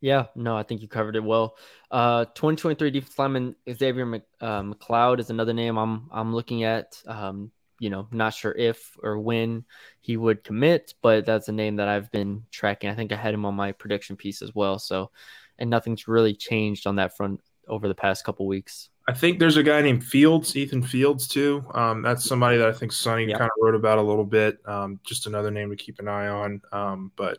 Yeah, 0.00 0.26
no, 0.34 0.56
I 0.56 0.62
think 0.62 0.82
you 0.82 0.88
covered 0.88 1.16
it 1.16 1.24
well. 1.24 1.56
Uh, 1.90 2.26
2023 2.26 2.90
defense 2.90 3.18
lineman 3.18 3.56
Xavier 3.72 4.04
Mc, 4.04 4.22
uh, 4.40 4.60
McLeod 4.60 5.18
is 5.18 5.30
another 5.30 5.54
name 5.54 5.78
I'm 5.78 6.08
I'm 6.12 6.34
looking 6.34 6.64
at. 6.64 7.00
Um, 7.06 7.50
you 7.78 7.90
know, 7.90 8.06
not 8.10 8.34
sure 8.34 8.52
if 8.52 8.96
or 9.02 9.18
when 9.18 9.64
he 10.00 10.16
would 10.16 10.44
commit, 10.44 10.94
but 11.02 11.26
that's 11.26 11.48
a 11.48 11.52
name 11.52 11.76
that 11.76 11.88
I've 11.88 12.10
been 12.12 12.44
tracking. 12.50 12.90
I 12.90 12.94
think 12.94 13.12
I 13.12 13.16
had 13.16 13.34
him 13.34 13.44
on 13.44 13.54
my 13.54 13.72
prediction 13.72 14.16
piece 14.16 14.42
as 14.42 14.54
well. 14.54 14.78
So, 14.78 15.10
and 15.58 15.70
nothing's 15.70 16.08
really 16.08 16.34
changed 16.34 16.86
on 16.86 16.96
that 16.96 17.16
front 17.16 17.40
over 17.68 17.88
the 17.88 17.94
past 17.94 18.24
couple 18.24 18.46
weeks. 18.46 18.90
I 19.06 19.12
think 19.12 19.38
there's 19.38 19.58
a 19.58 19.62
guy 19.62 19.82
named 19.82 20.02
Fields, 20.02 20.56
Ethan 20.56 20.82
Fields, 20.82 21.28
too. 21.28 21.64
Um, 21.74 22.00
that's 22.00 22.24
somebody 22.24 22.56
that 22.56 22.68
I 22.68 22.72
think 22.72 22.90
Sonny 22.90 23.26
yep. 23.26 23.38
kind 23.38 23.50
of 23.50 23.62
wrote 23.62 23.74
about 23.74 23.98
a 23.98 24.02
little 24.02 24.24
bit. 24.24 24.58
Um, 24.66 24.98
just 25.04 25.26
another 25.26 25.50
name 25.50 25.68
to 25.70 25.76
keep 25.76 25.98
an 25.98 26.08
eye 26.08 26.28
on. 26.28 26.62
Um, 26.72 27.12
but 27.14 27.38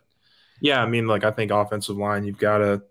Yeah, 0.60 0.82
I 0.82 0.86
mean, 0.86 1.06
like 1.06 1.24
I 1.24 1.30
think 1.30 1.50
offensive 1.50 1.96
line, 1.96 2.24
you've 2.24 2.38
got 2.38 2.58
to 2.58 2.82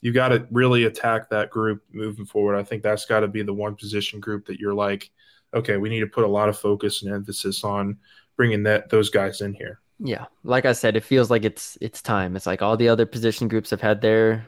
you've 0.00 0.14
got 0.14 0.28
to 0.28 0.46
really 0.50 0.84
attack 0.84 1.30
that 1.30 1.50
group 1.50 1.82
moving 1.92 2.24
forward. 2.24 2.56
I 2.56 2.62
think 2.62 2.82
that's 2.82 3.04
got 3.04 3.20
to 3.20 3.28
be 3.28 3.42
the 3.42 3.52
one 3.52 3.74
position 3.74 4.20
group 4.20 4.46
that 4.46 4.58
you're 4.58 4.74
like, 4.74 5.10
okay, 5.54 5.76
we 5.76 5.88
need 5.88 6.00
to 6.00 6.06
put 6.06 6.24
a 6.24 6.28
lot 6.28 6.48
of 6.48 6.58
focus 6.58 7.02
and 7.02 7.12
emphasis 7.12 7.64
on 7.64 7.98
bringing 8.36 8.62
that 8.64 8.88
those 8.90 9.10
guys 9.10 9.40
in 9.40 9.54
here. 9.54 9.80
Yeah, 10.02 10.26
like 10.44 10.64
I 10.64 10.72
said, 10.72 10.96
it 10.96 11.04
feels 11.04 11.30
like 11.30 11.44
it's 11.44 11.76
it's 11.80 12.00
time. 12.00 12.34
It's 12.34 12.46
like 12.46 12.62
all 12.62 12.76
the 12.76 12.88
other 12.88 13.04
position 13.04 13.48
groups 13.48 13.68
have 13.70 13.82
had 13.82 14.00
their 14.00 14.46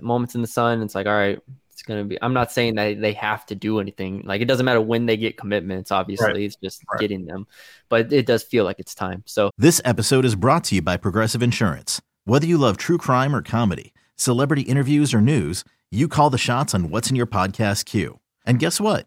moments 0.00 0.34
in 0.34 0.40
the 0.40 0.46
sun. 0.46 0.80
It's 0.80 0.94
like, 0.94 1.06
all 1.06 1.12
right, 1.12 1.38
it's 1.70 1.82
gonna 1.82 2.04
be. 2.04 2.20
I'm 2.22 2.32
not 2.32 2.50
saying 2.50 2.76
that 2.76 3.02
they 3.02 3.12
have 3.12 3.44
to 3.46 3.54
do 3.54 3.78
anything. 3.78 4.22
Like 4.24 4.40
it 4.40 4.46
doesn't 4.46 4.64
matter 4.64 4.80
when 4.80 5.04
they 5.04 5.18
get 5.18 5.36
commitments. 5.36 5.90
Obviously, 5.90 6.26
right. 6.26 6.40
it's 6.40 6.56
just 6.56 6.82
right. 6.90 6.98
getting 6.98 7.26
them. 7.26 7.46
But 7.90 8.10
it 8.10 8.24
does 8.24 8.42
feel 8.42 8.64
like 8.64 8.78
it's 8.78 8.94
time. 8.94 9.22
So 9.26 9.50
this 9.58 9.82
episode 9.84 10.24
is 10.24 10.34
brought 10.34 10.64
to 10.64 10.76
you 10.76 10.82
by 10.82 10.96
Progressive 10.96 11.42
Insurance. 11.42 12.00
Whether 12.24 12.46
you 12.46 12.56
love 12.56 12.78
true 12.78 12.96
crime 12.96 13.36
or 13.36 13.42
comedy, 13.42 13.92
celebrity 14.16 14.62
interviews 14.62 15.12
or 15.12 15.20
news, 15.20 15.62
you 15.90 16.08
call 16.08 16.30
the 16.30 16.38
shots 16.38 16.74
on 16.74 16.88
what's 16.88 17.10
in 17.10 17.16
your 17.16 17.26
podcast 17.26 17.84
queue. 17.84 18.18
And 18.46 18.58
guess 18.58 18.80
what? 18.80 19.06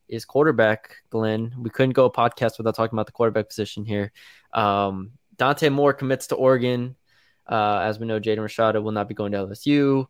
is 0.11 0.25
quarterback, 0.25 0.97
Glenn. 1.09 1.55
We 1.57 1.69
couldn't 1.69 1.93
go 1.93 2.05
a 2.05 2.11
podcast 2.11 2.57
without 2.57 2.75
talking 2.75 2.95
about 2.95 3.07
the 3.07 3.13
quarterback 3.13 3.47
position 3.47 3.85
here. 3.85 4.11
Um, 4.53 5.11
Dante 5.37 5.69
Moore 5.69 5.93
commits 5.93 6.27
to 6.27 6.35
Oregon. 6.35 6.95
Uh, 7.47 7.79
as 7.79 7.97
we 7.97 8.05
know, 8.05 8.19
Jaden 8.19 8.37
Rashada 8.37 8.83
will 8.83 8.91
not 8.91 9.07
be 9.07 9.15
going 9.15 9.31
to 9.31 9.39
LSU. 9.39 10.05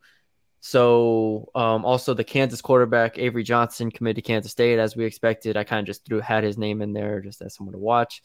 So 0.59 1.49
um, 1.55 1.85
also 1.85 2.13
the 2.13 2.23
Kansas 2.23 2.61
quarterback 2.61 3.17
Avery 3.17 3.43
Johnson 3.43 3.89
committed 3.89 4.17
to 4.17 4.27
Kansas 4.27 4.51
State 4.51 4.79
as 4.79 4.95
we 4.95 5.05
expected. 5.05 5.57
I 5.57 5.63
kind 5.63 5.79
of 5.79 5.87
just 5.87 6.05
threw 6.05 6.19
had 6.19 6.43
his 6.43 6.57
name 6.57 6.81
in 6.81 6.93
there 6.93 7.21
just 7.21 7.41
as 7.41 7.55
someone 7.55 7.73
to 7.73 7.79
watch. 7.79 8.21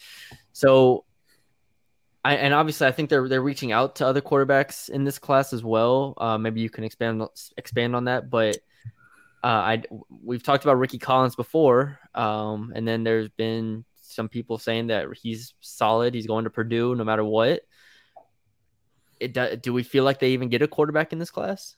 So 0.53 1.05
I, 2.24 2.35
and 2.37 2.53
obviously 2.53 2.89
I 2.89 2.93
think 2.93 3.09
they're 3.09 3.29
they're 3.29 3.41
reaching 3.41 3.72
out 3.72 3.97
to 3.97 4.07
other 4.07 4.20
quarterbacks 4.20 4.91
in 4.91 5.05
this 5.05 5.18
class 5.18 5.53
as 5.53 5.62
well. 5.62 6.14
Uh, 6.18 6.37
maybe 6.37 6.61
you 6.61 6.68
can 6.68 6.85
expand 6.85 7.22
expand 7.57 7.95
on 7.95 8.05
that, 8.05 8.29
but 8.29 8.59
uh, 9.47 9.62
I 9.62 9.82
we've 10.24 10.42
talked 10.42 10.64
about 10.64 10.78
Rickie 10.78 10.99
Collins 10.99 11.36
before, 11.36 12.01
um, 12.14 12.72
and 12.74 12.86
then 12.86 13.05
there's 13.05 13.28
been 13.28 13.84
some 14.01 14.28
people 14.28 14.59
saying 14.59 14.88
that 14.88 15.07
he's 15.14 15.55
solid. 15.61 16.14
He's 16.14 16.26
going 16.26 16.44
to 16.44 16.51
Purdue 16.51 16.94
no 16.94 17.05
matter 17.05 17.24
what 17.24 17.62
it, 19.20 19.62
do 19.62 19.72
we 19.72 19.82
feel 19.82 20.05
like 20.05 20.18
they 20.18 20.30
even 20.30 20.49
get 20.49 20.62
a 20.62 20.68
quarterback 20.68 21.12
in 21.12 21.18
this 21.18 21.30
class? 21.30 21.76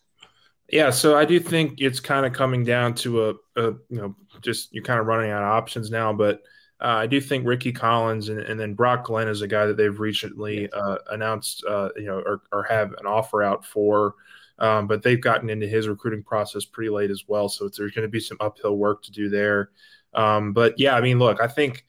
Yeah, 0.70 0.90
so 0.90 1.16
I 1.16 1.24
do 1.24 1.40
think 1.40 1.80
it's 1.80 2.00
kind 2.00 2.26
of 2.26 2.32
coming 2.32 2.64
down 2.64 2.94
to 2.96 3.30
a, 3.30 3.34
a 3.56 3.62
you 3.88 4.00
know 4.00 4.16
just 4.42 4.72
you're 4.72 4.84
kind 4.84 5.00
of 5.00 5.06
running 5.06 5.30
out 5.30 5.42
of 5.42 5.48
options 5.48 5.90
now, 5.90 6.12
but 6.12 6.42
uh, 6.80 6.96
I 6.96 7.06
do 7.06 7.20
think 7.20 7.46
Rickie 7.46 7.72
Collins 7.72 8.28
and, 8.28 8.38
and, 8.38 8.60
then 8.60 8.74
Brock 8.74 9.04
Glenn 9.04 9.26
is 9.26 9.42
a 9.42 9.48
guy 9.48 9.66
that 9.66 9.76
they've 9.76 9.98
recently 9.98 10.70
uh, 10.70 10.98
announced, 11.10 11.64
uh, 11.68 11.88
you 11.96 12.04
know, 12.04 12.22
or, 12.24 12.42
or, 12.52 12.62
have 12.62 12.92
an 12.92 13.04
offer 13.04 13.42
out 13.42 13.64
for. 13.64 14.14
Um, 14.58 14.86
but 14.86 15.02
they've 15.02 15.20
gotten 15.20 15.50
into 15.50 15.66
his 15.66 15.88
recruiting 15.88 16.22
process 16.22 16.64
pretty 16.64 16.90
late 16.90 17.10
as 17.10 17.24
well, 17.28 17.48
so 17.48 17.68
there's 17.68 17.92
going 17.92 18.06
to 18.06 18.10
be 18.10 18.20
some 18.20 18.38
uphill 18.40 18.76
work 18.76 19.02
to 19.04 19.12
do 19.12 19.28
there. 19.28 19.70
Um, 20.14 20.52
but 20.52 20.74
yeah, 20.78 20.94
I 20.94 21.00
mean, 21.00 21.18
look, 21.18 21.40
I 21.40 21.46
think 21.46 21.84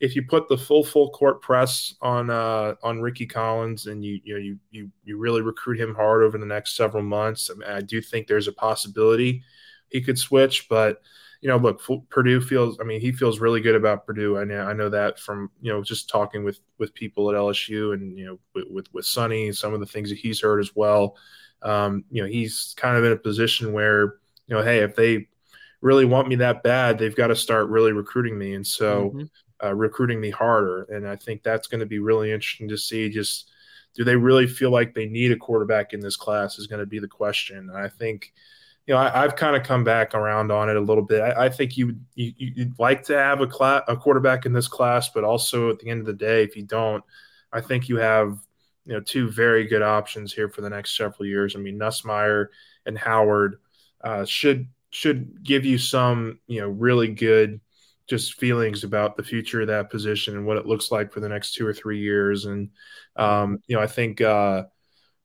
if 0.00 0.14
you 0.14 0.22
put 0.22 0.48
the 0.48 0.56
full 0.56 0.84
full 0.84 1.10
court 1.10 1.42
press 1.42 1.94
on 2.00 2.30
uh, 2.30 2.74
on 2.82 3.00
Rickie 3.00 3.26
Collins 3.26 3.86
and 3.86 4.04
you 4.04 4.20
you 4.24 4.34
know 4.34 4.40
you 4.40 4.58
you 4.70 4.90
you 5.04 5.18
really 5.18 5.42
recruit 5.42 5.80
him 5.80 5.94
hard 5.94 6.22
over 6.22 6.38
the 6.38 6.46
next 6.46 6.76
several 6.76 7.02
months, 7.02 7.50
I, 7.50 7.58
mean, 7.58 7.68
I 7.68 7.80
do 7.80 8.00
think 8.00 8.26
there's 8.26 8.48
a 8.48 8.52
possibility 8.52 9.42
he 9.88 10.00
could 10.00 10.18
switch. 10.18 10.68
But 10.68 11.00
you 11.40 11.48
know, 11.48 11.56
look, 11.56 11.82
Purdue 12.10 12.40
feels. 12.40 12.78
I 12.80 12.84
mean, 12.84 13.00
he 13.00 13.12
feels 13.12 13.40
really 13.40 13.60
good 13.60 13.74
about 13.74 14.06
Purdue. 14.06 14.38
I 14.38 14.44
know 14.44 14.62
I 14.62 14.72
know 14.72 14.88
that 14.88 15.18
from 15.18 15.50
you 15.60 15.72
know 15.72 15.82
just 15.82 16.08
talking 16.08 16.44
with 16.44 16.60
with 16.78 16.94
people 16.94 17.30
at 17.30 17.36
LSU 17.36 17.94
and 17.94 18.16
you 18.16 18.26
know 18.26 18.38
with 18.54 18.64
with, 18.70 18.94
with 18.94 19.04
Sonny, 19.04 19.52
some 19.52 19.74
of 19.74 19.80
the 19.80 19.86
things 19.86 20.10
that 20.10 20.18
he's 20.18 20.40
heard 20.40 20.60
as 20.60 20.74
well. 20.76 21.16
Um, 21.62 22.04
you 22.10 22.22
know, 22.22 22.28
he's 22.28 22.74
kind 22.76 22.96
of 22.96 23.04
in 23.04 23.12
a 23.12 23.16
position 23.16 23.72
where 23.72 24.16
you 24.46 24.56
know, 24.56 24.62
hey, 24.62 24.78
if 24.78 24.96
they 24.96 25.28
really 25.80 26.04
want 26.04 26.28
me 26.28 26.36
that 26.36 26.62
bad, 26.62 26.98
they've 26.98 27.14
got 27.14 27.28
to 27.28 27.36
start 27.36 27.68
really 27.68 27.92
recruiting 27.92 28.38
me, 28.38 28.54
and 28.54 28.66
so. 28.66 29.10
Mm-hmm 29.10 29.24
uh, 29.62 29.74
recruiting 29.74 30.20
me 30.20 30.30
harder. 30.30 30.84
And 30.84 31.06
I 31.06 31.16
think 31.16 31.42
that's 31.42 31.66
going 31.66 31.80
to 31.80 31.86
be 31.86 31.98
really 31.98 32.32
interesting 32.32 32.68
to 32.68 32.78
see. 32.78 33.08
Just 33.08 33.50
do 33.94 34.04
they 34.04 34.16
really 34.16 34.46
feel 34.46 34.70
like 34.70 34.94
they 34.94 35.06
need 35.06 35.32
a 35.32 35.36
quarterback 35.36 35.92
in 35.92 36.00
this 36.00 36.16
class 36.16 36.58
is 36.58 36.66
going 36.66 36.80
to 36.80 36.86
be 36.86 36.98
the 36.98 37.08
question. 37.08 37.70
And 37.70 37.76
I 37.76 37.88
think, 37.88 38.32
you 38.86 38.94
know, 38.94 39.00
I, 39.00 39.22
have 39.22 39.36
kind 39.36 39.56
of 39.56 39.64
come 39.64 39.84
back 39.84 40.14
around 40.14 40.52
on 40.52 40.68
it 40.68 40.76
a 40.76 40.80
little 40.80 41.02
bit. 41.02 41.20
I, 41.20 41.46
I 41.46 41.48
think 41.48 41.76
you, 41.76 41.96
you 42.14 42.32
you'd 42.36 42.78
like 42.78 43.02
to 43.04 43.18
have 43.18 43.40
a 43.40 43.46
class, 43.46 43.82
a 43.88 43.96
quarterback 43.96 44.46
in 44.46 44.52
this 44.52 44.68
class, 44.68 45.08
but 45.08 45.24
also 45.24 45.70
at 45.70 45.78
the 45.78 45.90
end 45.90 46.00
of 46.00 46.06
the 46.06 46.12
day, 46.12 46.42
if 46.42 46.56
you 46.56 46.62
don't, 46.62 47.04
I 47.52 47.60
think 47.60 47.88
you 47.88 47.96
have 47.96 48.38
you 48.88 48.94
know 48.94 49.00
two 49.00 49.30
very 49.30 49.66
good 49.66 49.82
options 49.82 50.32
here 50.32 50.48
for 50.48 50.62
the 50.62 50.70
next 50.70 50.96
several 50.96 51.26
years. 51.26 51.54
I 51.54 51.58
mean, 51.58 51.78
Nussmeier 51.78 52.46
and 52.86 52.96
Howard 52.96 53.60
uh, 54.02 54.24
should 54.24 54.66
should 54.88 55.44
give 55.44 55.66
you 55.66 55.76
some 55.76 56.40
you 56.46 56.62
know 56.62 56.68
really 56.68 57.08
good 57.08 57.60
just 58.08 58.40
feelings 58.40 58.84
about 58.84 59.18
the 59.18 59.22
future 59.22 59.60
of 59.60 59.66
that 59.66 59.90
position 59.90 60.34
and 60.34 60.46
what 60.46 60.56
it 60.56 60.64
looks 60.64 60.90
like 60.90 61.12
for 61.12 61.20
the 61.20 61.28
next 61.28 61.52
two 61.52 61.66
or 61.66 61.74
three 61.74 62.00
years. 62.00 62.46
And 62.46 62.70
um, 63.16 63.58
you 63.66 63.76
know, 63.76 63.82
I 63.82 63.86
think 63.86 64.22
uh, 64.22 64.64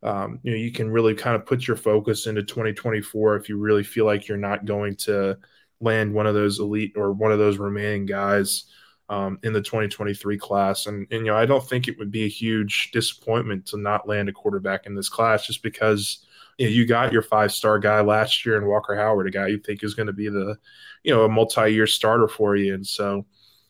um, 0.03 0.39
you 0.43 0.51
know 0.51 0.57
you 0.57 0.73
can 0.73 0.91
really 0.91 1.15
kind 1.15 1.37
of 1.37 1.45
put 1.45 1.65
your 1.65 1.77
focus 1.77 2.27
into 2.27 2.43
2024 2.43 3.37
if 3.37 3.47
you 3.47 3.57
really 3.57 3.83
feel 3.83 4.05
like 4.05 4.27
you're 4.27 4.37
not 4.37 4.65
going 4.65 4.97
to 4.97 5.37
land 5.79 6.13
one 6.13 6.27
of 6.27 6.35
those 6.35 6.59
elite 6.59 6.93
or 6.97 7.13
one 7.13 7.31
of 7.31 7.39
those 7.39 7.59
remaining 7.59 8.05
guys 8.05 8.65
um, 9.09 9.39
in 9.43 9.53
the 9.53 9.61
2023 9.61 10.37
class. 10.37 10.85
And, 10.85 11.07
and 11.11 11.25
you 11.25 11.31
know, 11.31 11.37
I 11.37 11.45
don't 11.45 11.67
think 11.67 11.87
it 11.87 11.97
would 11.99 12.11
be 12.11 12.25
a 12.25 12.29
huge 12.29 12.91
disappointment 12.91 13.65
to 13.67 13.77
not 13.77 14.07
land 14.07 14.29
a 14.29 14.33
quarterback 14.33 14.85
in 14.85 14.95
this 14.95 15.09
class 15.09 15.45
just 15.45 15.63
because 15.63 16.25
you 16.57 16.67
know, 16.67 16.71
you 16.71 16.85
got 16.85 17.11
your 17.11 17.21
five 17.21 17.51
star 17.51 17.79
guy 17.79 18.01
last 18.01 18.45
year 18.45 18.57
and 18.57 18.67
Walker 18.67 18.95
Howard, 18.95 19.27
a 19.27 19.31
guy 19.31 19.47
you 19.47 19.57
think 19.57 19.83
is 19.83 19.93
going 19.93 20.07
to 20.07 20.13
be 20.13 20.29
the, 20.29 20.57
you 21.03 21.13
know, 21.13 21.25
a 21.25 21.29
multi 21.29 21.73
year 21.73 21.87
starter 21.87 22.27
for 22.27 22.55
you. 22.55 22.73
And 22.73 22.85
so, 22.85 23.25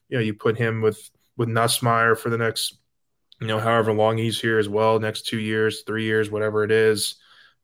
you 0.10 0.18
know, 0.18 0.24
you 0.24 0.34
put 0.34 0.58
him 0.58 0.82
with 0.82 1.10
with 1.38 1.50
Nussmeier 1.50 2.18
for 2.18 2.30
the 2.30 2.38
next, 2.38 2.78
you 3.40 3.48
know, 3.48 3.60
however 3.60 3.94
long 3.94 4.18
he's 4.18 4.40
here 4.40 4.60
as 4.60 4.70
well, 4.70 5.00
next 5.00 5.26
two 5.26 5.40
years, 5.40 5.84
three 5.84 6.04
years, 6.04 6.30
whatever 6.30 6.64
it 6.64 6.72
is. 6.72 7.16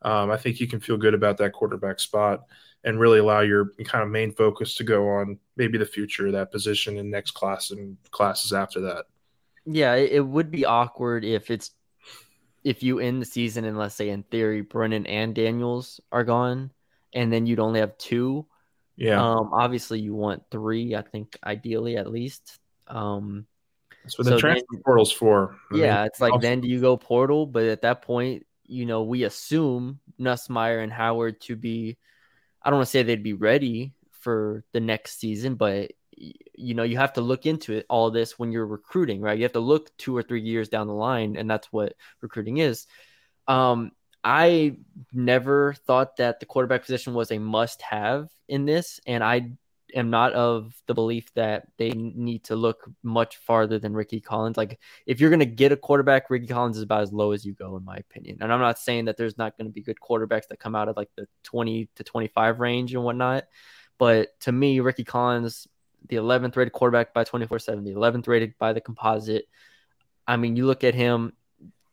Um, 0.01 0.31
I 0.31 0.37
think 0.37 0.59
you 0.59 0.67
can 0.67 0.79
feel 0.79 0.97
good 0.97 1.13
about 1.13 1.37
that 1.37 1.51
quarterback 1.51 1.99
spot 1.99 2.45
and 2.83 2.99
really 2.99 3.19
allow 3.19 3.41
your 3.41 3.73
kind 3.83 4.03
of 4.03 4.09
main 4.09 4.31
focus 4.31 4.75
to 4.75 4.83
go 4.83 5.07
on 5.09 5.37
maybe 5.57 5.77
the 5.77 5.85
future 5.85 6.27
of 6.27 6.33
that 6.33 6.51
position 6.51 6.97
in 6.97 7.09
next 7.09 7.31
class 7.31 7.71
and 7.71 7.97
classes 8.11 8.53
after 8.53 8.79
that. 8.81 9.05
Yeah, 9.65 9.95
it 9.95 10.25
would 10.25 10.49
be 10.49 10.65
awkward 10.65 11.25
if 11.25 11.51
it's 11.51 11.71
if 12.63 12.83
you 12.83 12.99
end 12.99 13.21
the 13.21 13.25
season 13.25 13.65
and 13.65 13.77
let's 13.77 13.95
say 13.95 14.09
in 14.09 14.23
theory 14.23 14.61
Brennan 14.61 15.05
and 15.07 15.35
Daniels 15.35 15.99
are 16.11 16.23
gone, 16.23 16.71
and 17.13 17.31
then 17.31 17.45
you'd 17.45 17.59
only 17.59 17.79
have 17.79 17.97
two. 17.97 18.45
Yeah. 18.95 19.21
Um, 19.21 19.51
obviously 19.53 19.99
you 19.99 20.13
want 20.13 20.43
three, 20.51 20.95
I 20.95 21.01
think 21.01 21.37
ideally 21.43 21.97
at 21.97 22.11
least. 22.11 22.59
Um 22.87 23.45
That's 24.03 24.17
what 24.17 24.25
so 24.25 24.31
the 24.31 24.39
transfer 24.39 24.65
then, 24.71 24.81
portal's 24.83 25.11
for. 25.11 25.55
I 25.71 25.77
yeah, 25.77 25.97
mean, 25.97 26.05
it's 26.07 26.21
like 26.21 26.33
also- 26.33 26.41
then 26.41 26.61
do 26.61 26.67
you 26.67 26.81
go 26.81 26.97
portal? 26.97 27.45
But 27.45 27.65
at 27.65 27.81
that 27.83 28.01
point, 28.01 28.45
you 28.65 28.85
know, 28.85 29.03
we 29.03 29.23
assume 29.23 29.99
Nussmeier 30.19 30.83
and 30.83 30.91
Howard 30.91 31.41
to 31.41 31.55
be 31.55 31.97
I 32.63 32.69
don't 32.69 32.79
want 32.79 32.87
to 32.87 32.91
say 32.91 33.03
they'd 33.03 33.23
be 33.23 33.33
ready 33.33 33.93
for 34.11 34.63
the 34.73 34.79
next 34.79 35.19
season, 35.19 35.55
but 35.55 35.91
you 36.17 36.73
know 36.73 36.83
you 36.83 36.97
have 36.97 37.13
to 37.13 37.21
look 37.21 37.45
into 37.45 37.73
it 37.73 37.85
all 37.89 38.11
this 38.11 38.37
when 38.37 38.51
you're 38.51 38.65
recruiting 38.65 39.21
right? 39.21 39.37
You 39.37 39.43
have 39.43 39.53
to 39.53 39.59
look 39.61 39.95
two 39.97 40.15
or 40.15 40.21
three 40.23 40.41
years 40.41 40.67
down 40.67 40.87
the 40.87 40.93
line 40.93 41.37
and 41.37 41.49
that's 41.49 41.71
what 41.71 41.93
recruiting 42.21 42.57
is. 42.57 42.87
Um 43.47 43.91
i 44.21 44.75
never 45.13 45.73
thought 45.87 46.17
that 46.17 46.41
the 46.41 46.45
quarterback 46.45 46.81
position 46.81 47.13
was 47.13 47.31
a 47.31 47.39
must 47.39 47.81
have 47.81 48.27
in 48.49 48.65
this 48.65 48.99
and 49.07 49.23
i 49.23 49.49
am 49.95 50.09
not 50.09 50.33
of 50.33 50.73
the 50.87 50.93
belief 50.93 51.33
that 51.33 51.67
they 51.77 51.89
need 51.91 52.43
to 52.45 52.55
look 52.55 52.89
much 53.03 53.37
farther 53.37 53.79
than 53.79 53.93
Rickie 53.93 54.21
Collins. 54.21 54.57
Like 54.57 54.79
if 55.05 55.19
you're 55.19 55.29
going 55.29 55.39
to 55.39 55.45
get 55.45 55.71
a 55.71 55.77
quarterback, 55.77 56.29
Rickie 56.29 56.47
Collins 56.47 56.77
is 56.77 56.83
about 56.83 57.03
as 57.03 57.13
low 57.13 57.31
as 57.31 57.45
you 57.45 57.53
go 57.53 57.77
in 57.77 57.85
my 57.85 57.97
opinion. 57.97 58.37
And 58.41 58.51
I'm 58.51 58.59
not 58.59 58.79
saying 58.79 59.05
that 59.05 59.17
there's 59.17 59.37
not 59.37 59.57
going 59.57 59.67
to 59.67 59.73
be 59.73 59.81
good 59.81 59.99
quarterbacks 59.99 60.47
that 60.49 60.59
come 60.59 60.75
out 60.75 60.89
of 60.89 60.97
like 60.97 61.09
the 61.15 61.27
20 61.43 61.89
to 61.95 62.03
25 62.03 62.59
range 62.59 62.93
and 62.93 63.03
whatnot. 63.03 63.45
But 63.97 64.39
to 64.41 64.51
me, 64.51 64.79
Rickie 64.79 65.03
Collins 65.03 65.67
the 66.07 66.15
11th 66.15 66.55
rated 66.55 66.73
quarterback 66.73 67.13
by 67.13 67.23
24 67.23 67.59
7, 67.59 67.83
the 67.83 67.93
11th 67.93 68.27
rated 68.27 68.57
by 68.57 68.73
the 68.73 68.81
composite. 68.81 69.45
I 70.27 70.37
mean, 70.37 70.55
you 70.55 70.65
look 70.65 70.83
at 70.83 70.95
him, 70.95 71.33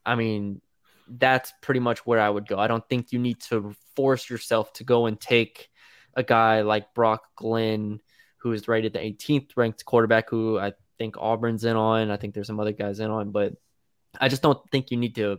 I 0.04 0.14
mean, 0.14 0.60
that's 1.08 1.52
pretty 1.60 1.80
much 1.80 2.04
where 2.06 2.20
I 2.20 2.28
would 2.28 2.46
go. 2.46 2.58
I 2.58 2.66
don't 2.66 2.86
think 2.88 3.12
you 3.12 3.18
need 3.18 3.40
to 3.42 3.74
force 3.94 4.28
yourself 4.28 4.72
to 4.74 4.84
go 4.84 5.06
and 5.06 5.20
take 5.20 5.68
a 6.16 6.22
guy 6.22 6.62
like 6.62 6.94
Brock 6.94 7.22
Glenn, 7.36 8.00
who 8.38 8.52
is 8.52 8.66
rated 8.66 8.94
the 8.94 8.98
18th 8.98 9.50
ranked 9.56 9.84
quarterback, 9.84 10.30
who 10.30 10.58
I 10.58 10.72
think 10.98 11.16
Auburn's 11.18 11.64
in 11.64 11.76
on. 11.76 12.10
I 12.10 12.16
think 12.16 12.34
there's 12.34 12.46
some 12.46 12.58
other 12.58 12.72
guys 12.72 12.98
in 13.00 13.10
on, 13.10 13.30
but 13.30 13.54
I 14.18 14.28
just 14.28 14.42
don't 14.42 14.58
think 14.70 14.90
you 14.90 14.96
need 14.96 15.14
to 15.16 15.38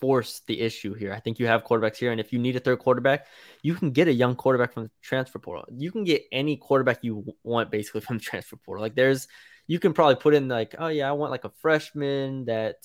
force 0.00 0.42
the 0.46 0.60
issue 0.60 0.94
here. 0.94 1.12
I 1.12 1.20
think 1.20 1.38
you 1.38 1.46
have 1.46 1.64
quarterbacks 1.64 1.96
here, 1.96 2.10
and 2.12 2.20
if 2.20 2.32
you 2.32 2.38
need 2.38 2.56
a 2.56 2.60
third 2.60 2.78
quarterback, 2.78 3.26
you 3.62 3.74
can 3.74 3.90
get 3.90 4.08
a 4.08 4.12
young 4.12 4.34
quarterback 4.36 4.72
from 4.72 4.84
the 4.84 4.90
transfer 5.02 5.38
portal. 5.38 5.64
You 5.70 5.90
can 5.90 6.04
get 6.04 6.24
any 6.32 6.56
quarterback 6.56 7.00
you 7.02 7.24
want 7.42 7.70
basically 7.70 8.00
from 8.06 8.18
the 8.18 8.22
transfer 8.22 8.56
portal. 8.56 8.82
Like 8.82 8.94
there's, 8.94 9.26
you 9.66 9.78
can 9.78 9.92
probably 9.92 10.16
put 10.16 10.34
in 10.34 10.48
like, 10.48 10.74
oh 10.78 10.88
yeah, 10.88 11.08
I 11.08 11.12
want 11.12 11.30
like 11.30 11.44
a 11.44 11.52
freshman 11.60 12.46
that 12.46 12.76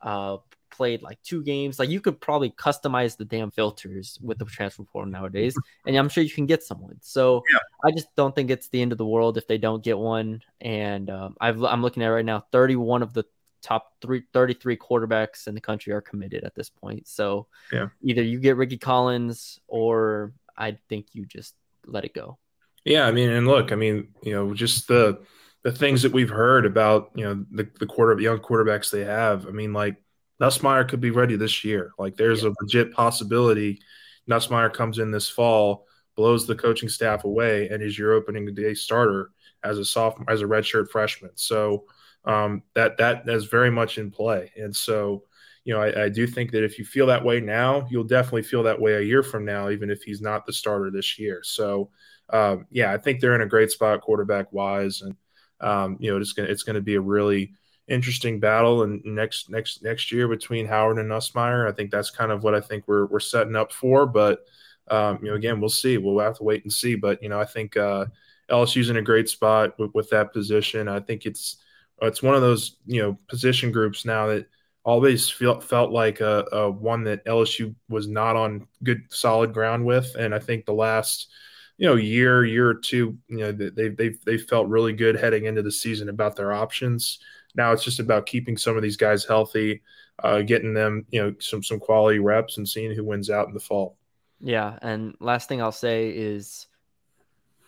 uh, 0.00 0.38
played 0.74 1.02
like 1.02 1.22
two 1.22 1.42
games. 1.42 1.78
Like 1.78 1.88
you 1.88 2.00
could 2.00 2.20
probably 2.20 2.50
customize 2.50 3.16
the 3.16 3.24
damn 3.24 3.50
filters 3.50 4.18
with 4.22 4.38
the 4.38 4.44
transfer 4.44 4.82
portal 4.84 5.10
nowadays, 5.10 5.56
and 5.86 5.96
I'm 5.96 6.08
sure 6.08 6.22
you 6.22 6.30
can 6.30 6.46
get 6.46 6.62
someone. 6.62 6.98
So 7.00 7.42
yeah. 7.50 7.58
I 7.84 7.92
just 7.92 8.14
don't 8.16 8.34
think 8.34 8.50
it's 8.50 8.68
the 8.68 8.82
end 8.82 8.92
of 8.92 8.98
the 8.98 9.06
world 9.06 9.38
if 9.38 9.46
they 9.46 9.58
don't 9.58 9.82
get 9.82 9.98
one. 9.98 10.42
And 10.60 11.08
um, 11.10 11.36
i 11.40 11.48
am 11.48 11.82
looking 11.82 12.02
at 12.02 12.08
right 12.08 12.24
now, 12.24 12.44
31 12.52 13.02
of 13.02 13.12
the 13.12 13.24
top 13.62 13.94
three, 14.02 14.22
33 14.32 14.76
quarterbacks 14.76 15.46
in 15.46 15.54
the 15.54 15.60
country 15.60 15.92
are 15.92 16.00
committed 16.00 16.44
at 16.44 16.54
this 16.54 16.68
point. 16.68 17.08
So 17.08 17.46
yeah. 17.72 17.88
either 18.02 18.22
you 18.22 18.38
get 18.38 18.56
Rickie 18.56 18.78
Collins 18.78 19.58
or 19.66 20.32
I 20.56 20.78
think 20.88 21.08
you 21.12 21.24
just 21.24 21.54
let 21.86 22.04
it 22.04 22.14
go. 22.14 22.38
Yeah, 22.84 23.06
I 23.06 23.12
mean, 23.12 23.30
and 23.30 23.46
look, 23.46 23.72
I 23.72 23.76
mean, 23.76 24.08
you 24.22 24.34
know, 24.34 24.52
just 24.52 24.88
the 24.88 25.20
the 25.62 25.72
things 25.72 26.02
that 26.02 26.12
we've 26.12 26.28
heard 26.28 26.66
about, 26.66 27.10
you 27.14 27.24
know, 27.24 27.44
the 27.50 27.66
the 27.80 27.86
quarter 27.86 28.20
young 28.20 28.38
quarterbacks 28.38 28.90
they 28.90 29.04
have. 29.04 29.46
I 29.46 29.50
mean, 29.50 29.72
like 29.72 29.96
Nussmeier 30.40 30.88
could 30.88 31.00
be 31.00 31.10
ready 31.10 31.36
this 31.36 31.64
year. 31.64 31.92
Like 31.98 32.16
there's 32.16 32.42
yeah. 32.42 32.50
a 32.50 32.52
legit 32.60 32.92
possibility 32.92 33.80
Nussmeier 34.28 34.72
comes 34.72 34.98
in 34.98 35.10
this 35.10 35.28
fall, 35.28 35.86
blows 36.16 36.46
the 36.46 36.54
coaching 36.54 36.88
staff 36.88 37.24
away, 37.24 37.68
and 37.68 37.82
is 37.82 37.98
your 37.98 38.12
opening 38.12 38.52
day 38.54 38.74
starter 38.74 39.30
as 39.62 39.78
a 39.78 39.84
sophomore, 39.84 40.30
as 40.30 40.42
a 40.42 40.46
redshirt 40.46 40.90
freshman. 40.90 41.32
So 41.34 41.84
um, 42.24 42.62
that 42.74 42.96
that 42.98 43.28
is 43.28 43.46
very 43.46 43.70
much 43.70 43.98
in 43.98 44.10
play. 44.10 44.50
And 44.56 44.74
so, 44.74 45.24
you 45.64 45.74
know, 45.74 45.80
I, 45.80 46.04
I, 46.04 46.08
do 46.08 46.26
think 46.26 46.52
that 46.52 46.64
if 46.64 46.78
you 46.78 46.84
feel 46.84 47.06
that 47.06 47.24
way 47.24 47.40
now, 47.40 47.86
you'll 47.90 48.04
definitely 48.04 48.44
feel 48.44 48.62
that 48.62 48.80
way 48.80 48.94
a 48.94 49.00
year 49.00 49.22
from 49.22 49.44
now, 49.44 49.68
even 49.68 49.90
if 49.90 50.02
he's 50.02 50.22
not 50.22 50.46
the 50.46 50.52
starter 50.52 50.90
this 50.90 51.18
year. 51.18 51.42
So, 51.42 51.90
um, 52.30 52.66
yeah, 52.70 52.92
I 52.92 52.98
think 52.98 53.20
they're 53.20 53.34
in 53.34 53.42
a 53.42 53.46
great 53.46 53.70
spot 53.70 54.00
quarterback 54.00 54.50
wise, 54.52 55.02
and 55.02 55.14
um, 55.60 55.98
you 56.00 56.10
know, 56.10 56.18
it's 56.18 56.32
gonna 56.32 56.48
it's 56.48 56.62
gonna 56.62 56.80
be 56.80 56.94
a 56.94 57.00
really 57.00 57.52
interesting 57.88 58.40
battle 58.40 58.82
and 58.82 59.04
next 59.04 59.50
next 59.50 59.82
next 59.82 60.10
year 60.10 60.26
between 60.28 60.66
Howard 60.66 60.98
and 60.98 61.10
Nussmeier. 61.10 61.68
I 61.68 61.72
think 61.72 61.90
that's 61.90 62.10
kind 62.10 62.32
of 62.32 62.42
what 62.42 62.54
I 62.54 62.60
think 62.60 62.84
we're 62.86 63.06
we're 63.06 63.20
setting 63.20 63.56
up 63.56 63.72
for. 63.72 64.06
But 64.06 64.40
um, 64.88 65.18
you 65.22 65.30
know, 65.30 65.36
again, 65.36 65.60
we'll 65.60 65.70
see. 65.70 65.98
We'll 65.98 66.18
have 66.20 66.38
to 66.38 66.44
wait 66.44 66.62
and 66.64 66.72
see. 66.72 66.94
But 66.94 67.22
you 67.22 67.28
know, 67.28 67.40
I 67.40 67.44
think 67.44 67.76
uh, 67.76 68.06
LSU's 68.50 68.90
in 68.90 68.96
a 68.96 69.02
great 69.02 69.28
spot 69.28 69.78
with, 69.78 69.92
with 69.94 70.10
that 70.10 70.32
position. 70.32 70.88
I 70.88 71.00
think 71.00 71.26
it's 71.26 71.56
it's 72.02 72.22
one 72.22 72.34
of 72.34 72.42
those 72.42 72.76
you 72.86 73.02
know 73.02 73.18
position 73.28 73.72
groups 73.72 74.04
now 74.04 74.26
that 74.28 74.46
always 74.84 75.30
felt 75.30 75.64
felt 75.64 75.90
like 75.90 76.20
a, 76.20 76.44
a, 76.52 76.70
one 76.70 77.04
that 77.04 77.24
LSU 77.24 77.74
was 77.88 78.06
not 78.06 78.36
on 78.36 78.66
good 78.82 79.02
solid 79.10 79.52
ground 79.52 79.84
with, 79.84 80.14
and 80.18 80.34
I 80.34 80.38
think 80.38 80.64
the 80.64 80.74
last 80.74 81.30
you 81.78 81.88
know 81.88 81.96
year 81.96 82.44
year 82.44 82.68
or 82.68 82.74
two 82.74 83.18
you 83.28 83.38
know 83.38 83.52
they 83.52 83.88
they 83.88 84.14
they 84.24 84.38
felt 84.38 84.68
really 84.68 84.92
good 84.92 85.16
heading 85.16 85.46
into 85.46 85.62
the 85.62 85.72
season 85.72 86.08
about 86.08 86.36
their 86.36 86.52
options. 86.52 87.18
Now 87.54 87.72
it's 87.72 87.84
just 87.84 88.00
about 88.00 88.26
keeping 88.26 88.56
some 88.56 88.76
of 88.76 88.82
these 88.82 88.96
guys 88.96 89.24
healthy, 89.24 89.82
uh, 90.22 90.42
getting 90.42 90.74
them 90.74 91.06
you 91.10 91.22
know 91.22 91.34
some 91.38 91.62
some 91.62 91.78
quality 91.78 92.18
reps, 92.18 92.58
and 92.58 92.68
seeing 92.68 92.94
who 92.94 93.04
wins 93.04 93.30
out 93.30 93.48
in 93.48 93.54
the 93.54 93.60
fall. 93.60 93.96
Yeah, 94.40 94.78
and 94.82 95.14
last 95.20 95.48
thing 95.48 95.62
I'll 95.62 95.72
say 95.72 96.10
is 96.10 96.66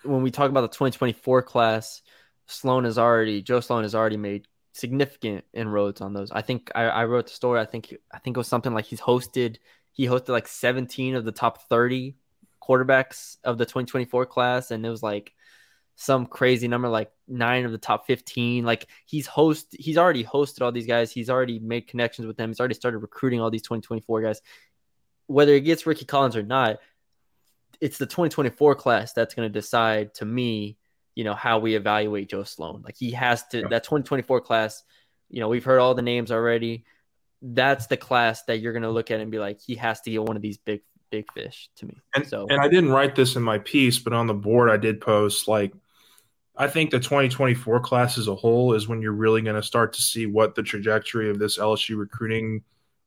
when 0.02 0.22
we 0.22 0.30
talk 0.30 0.50
about 0.50 0.60
the 0.60 0.68
2024 0.68 1.42
class 1.42 2.02
Sloan 2.46 2.84
has 2.84 2.98
already 2.98 3.42
Joe 3.42 3.60
Sloan 3.60 3.82
has 3.82 3.94
already 3.94 4.16
made 4.16 4.46
significant 4.72 5.44
inroads 5.54 6.00
on 6.00 6.12
those. 6.12 6.30
I 6.30 6.42
think 6.42 6.70
I, 6.74 6.84
I 6.84 7.04
wrote 7.06 7.26
the 7.26 7.32
story. 7.32 7.60
I 7.60 7.64
think 7.64 7.94
I 8.12 8.18
think 8.18 8.36
it 8.36 8.38
was 8.38 8.48
something 8.48 8.74
like 8.74 8.86
he's 8.86 9.00
hosted 9.00 9.56
he 9.96 10.06
hosted 10.06 10.28
like 10.28 10.46
17 10.46 11.14
of 11.14 11.24
the 11.24 11.32
top 11.32 11.62
30 11.70 12.16
quarterbacks 12.62 13.38
of 13.44 13.56
the 13.56 13.64
2024 13.64 14.26
class, 14.26 14.70
and 14.70 14.84
it 14.84 14.90
was 14.90 15.02
like 15.02 15.32
some 15.96 16.26
crazy 16.26 16.68
number 16.68 16.88
like 16.88 17.10
nine 17.26 17.64
of 17.64 17.72
the 17.72 17.78
top 17.78 18.06
15 18.06 18.64
like 18.64 18.86
he's 19.06 19.26
host 19.26 19.74
he's 19.78 19.96
already 19.96 20.22
hosted 20.22 20.62
all 20.62 20.70
these 20.70 20.86
guys 20.86 21.10
he's 21.10 21.30
already 21.30 21.58
made 21.58 21.88
connections 21.88 22.26
with 22.26 22.36
them 22.36 22.50
he's 22.50 22.60
already 22.60 22.74
started 22.74 22.98
recruiting 22.98 23.40
all 23.40 23.50
these 23.50 23.62
2024 23.62 24.22
guys 24.22 24.42
whether 25.26 25.54
it 25.54 25.62
gets 25.62 25.86
rickie 25.86 26.04
collins 26.04 26.36
or 26.36 26.42
not 26.42 26.78
it's 27.80 27.98
the 27.98 28.06
2024 28.06 28.74
class 28.74 29.12
that's 29.12 29.34
going 29.34 29.48
to 29.48 29.52
decide 29.52 30.12
to 30.14 30.24
me 30.24 30.76
you 31.16 31.24
know 31.24 31.34
how 31.34 31.58
we 31.58 31.74
evaluate 31.74 32.28
Joe 32.28 32.44
Sloan. 32.44 32.82
Like 32.84 32.96
he 32.96 33.10
has 33.12 33.44
to 33.48 33.62
that 33.70 33.82
2024 33.82 34.42
class. 34.42 34.84
You 35.28 35.40
know, 35.40 35.48
we've 35.48 35.64
heard 35.64 35.80
all 35.80 35.94
the 35.94 36.02
names 36.02 36.30
already. 36.30 36.84
That's 37.42 37.88
the 37.88 37.96
class 37.96 38.44
that 38.44 38.58
you're 38.58 38.72
going 38.72 38.84
to 38.84 38.90
look 38.90 39.10
at 39.10 39.18
and 39.18 39.30
be 39.30 39.40
like, 39.40 39.60
he 39.60 39.74
has 39.76 40.00
to 40.02 40.10
get 40.10 40.22
one 40.22 40.36
of 40.36 40.42
these 40.42 40.58
big 40.58 40.82
big 41.10 41.32
fish 41.32 41.70
to 41.76 41.86
me. 41.86 41.96
And, 42.14 42.26
so, 42.26 42.46
and 42.48 42.60
I 42.60 42.68
didn't 42.68 42.90
write 42.90 43.16
this 43.16 43.34
in 43.34 43.42
my 43.42 43.58
piece, 43.58 43.98
but 43.98 44.12
on 44.12 44.26
the 44.26 44.34
board 44.34 44.70
I 44.70 44.76
did 44.76 45.00
post 45.00 45.48
like 45.48 45.72
I 46.56 46.68
think 46.68 46.90
the 46.90 46.98
2024 46.98 47.80
class 47.80 48.16
as 48.16 48.28
a 48.28 48.34
whole 48.34 48.72
is 48.72 48.88
when 48.88 49.02
you're 49.02 49.12
really 49.12 49.42
going 49.42 49.56
to 49.56 49.62
start 49.62 49.92
to 49.94 50.02
see 50.02 50.26
what 50.26 50.54
the 50.54 50.62
trajectory 50.62 51.30
of 51.30 51.38
this 51.38 51.58
LSU 51.58 51.98
recruiting, 51.98 52.62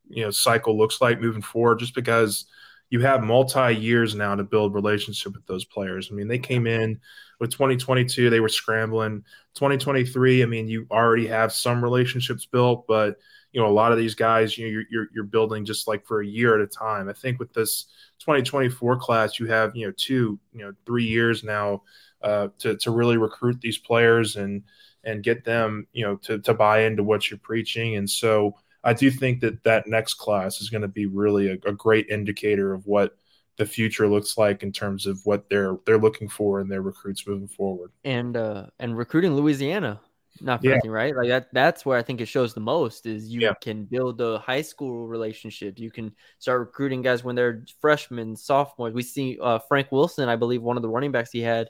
you 0.08 0.24
know, 0.24 0.32
cycle 0.32 0.78
looks 0.78 1.02
like 1.02 1.20
moving 1.20 1.42
forward. 1.42 1.80
Just 1.80 1.96
because 1.96 2.46
you 2.90 3.00
have 3.02 3.24
multi 3.24 3.74
years 3.76 4.16
now 4.16 4.36
to 4.36 4.44
build 4.44 4.74
relationship 4.74 5.34
with 5.34 5.46
those 5.48 5.66
players. 5.66 6.10
I 6.12 6.16
mean, 6.16 6.28
they 6.28 6.40
came 6.40 6.68
in 6.68 7.00
with 7.40 7.52
2022, 7.52 8.30
they 8.30 8.40
were 8.40 8.50
scrambling. 8.50 9.24
2023, 9.56 10.44
I 10.44 10.46
mean, 10.46 10.68
you 10.68 10.86
already 10.92 11.28
have 11.28 11.52
some 11.52 11.84
relationships 11.84 12.46
built, 12.46 12.86
but 12.88 13.18
you 13.52 13.60
know, 13.60 13.68
a 13.68 13.74
lot 13.74 13.92
of 13.92 13.98
these 13.98 14.14
guys, 14.14 14.58
you 14.58 14.66
know, 14.66 14.72
you're, 14.72 14.84
you're, 14.92 15.08
you're 15.14 15.24
building 15.24 15.66
just 15.66 15.88
like 15.88 16.06
for 16.06 16.22
a 16.22 16.26
year 16.26 16.54
at 16.54 16.62
a 16.62 16.68
time. 16.68 17.10
I 17.10 17.14
think 17.14 17.40
with 17.40 17.52
this 17.54 17.86
2024 18.20 18.98
class, 18.98 19.40
you 19.40 19.48
have, 19.48 19.76
you 19.76 19.88
know, 19.88 19.94
two, 19.98 20.40
you 20.54 20.62
know, 20.62 20.74
three 20.86 21.06
years 21.06 21.44
now 21.44 21.82
uh, 22.22 22.50
to, 22.60 22.76
to 22.78 22.92
really 22.92 23.18
recruit 23.18 23.60
these 23.62 23.78
players 23.78 24.36
and, 24.36 24.64
and 25.04 25.24
get 25.24 25.44
them, 25.46 25.88
you 25.94 26.06
know, 26.06 26.16
to, 26.18 26.40
to 26.40 26.54
buy 26.54 26.84
into 26.84 27.04
what 27.04 27.30
you're 27.30 27.40
preaching. 27.40 27.96
And 27.96 28.10
so 28.10 28.56
I 28.84 28.94
do 28.94 29.12
think 29.12 29.42
that 29.42 29.64
that 29.64 29.88
next 29.88 30.16
class 30.16 30.62
is 30.62 30.70
going 30.70 30.82
to 30.84 30.88
be 30.88 31.06
really 31.06 31.52
a, 31.52 31.70
a 31.70 31.74
great 31.74 32.08
indicator 32.10 32.74
of 32.74 32.86
what 32.86 33.16
the 33.58 33.66
future 33.66 34.08
looks 34.08 34.38
like 34.38 34.64
in 34.64 34.72
terms 34.72 35.06
of 35.06 35.20
what 35.26 35.50
they're 35.50 35.78
they're 35.86 36.00
looking 36.00 36.30
for 36.30 36.62
in 36.62 36.70
their 36.70 36.82
recruits 36.82 37.28
moving 37.28 37.50
forward. 37.50 37.92
And 38.06 38.38
uh 38.38 38.68
and 38.80 38.98
recruiting 38.98 39.36
Louisiana, 39.36 40.00
not 40.40 40.62
for 40.62 40.68
yeah. 40.68 40.74
anything, 40.76 40.92
right? 40.92 41.14
Like 41.14 41.28
that 41.28 41.50
that's 41.52 41.86
where 41.86 41.98
I 41.98 42.02
think 42.02 42.22
it 42.22 42.28
shows 42.28 42.54
the 42.54 42.62
most 42.62 43.06
is 43.06 43.28
you 43.28 43.42
yeah. 43.42 43.56
can 43.60 43.84
build 43.84 44.22
a 44.22 44.40
high 44.40 44.62
school 44.62 45.08
relationship. 45.08 45.78
You 45.78 45.92
can 45.92 46.14
start 46.38 46.62
recruiting 46.62 47.02
guys 47.02 47.26
when 47.26 47.36
they're 47.36 47.66
freshmen, 47.82 48.34
sophomores. 48.38 48.94
We 48.94 49.04
see 49.04 49.38
uh 49.42 49.60
Frank 49.60 49.92
Wilson, 49.92 50.30
I 50.30 50.38
believe 50.38 50.62
one 50.62 50.78
of 50.78 50.82
the 50.82 50.88
running 50.90 51.12
backs 51.12 51.32
he 51.32 51.42
had, 51.42 51.70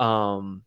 um 0.00 0.62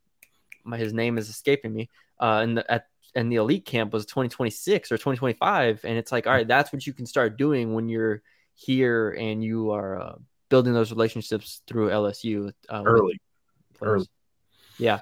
my, 0.63 0.77
his 0.77 0.93
name 0.93 1.17
is 1.17 1.29
escaping 1.29 1.73
me. 1.73 1.89
Uh 2.19 2.41
in 2.43 2.55
the 2.55 2.71
at 2.71 2.87
and 3.15 3.31
the 3.31 3.35
elite 3.35 3.65
camp 3.65 3.93
was 3.93 4.05
2026 4.07 4.91
or 4.91 4.97
2025 4.97 5.81
and 5.83 5.97
it's 5.99 6.11
like 6.11 6.25
all 6.25 6.33
right 6.33 6.47
that's 6.47 6.73
what 6.73 6.87
you 6.87 6.93
can 6.93 7.05
start 7.05 7.37
doing 7.37 7.75
when 7.75 7.87
you're 7.87 8.23
here 8.55 9.11
and 9.11 9.43
you 9.43 9.71
are 9.71 10.01
uh, 10.01 10.15
building 10.49 10.73
those 10.73 10.91
relationships 10.91 11.61
through 11.67 11.89
LSU 11.89 12.51
uh, 12.69 12.83
early. 12.85 13.19
Early. 13.81 14.07
Yeah. 14.77 15.01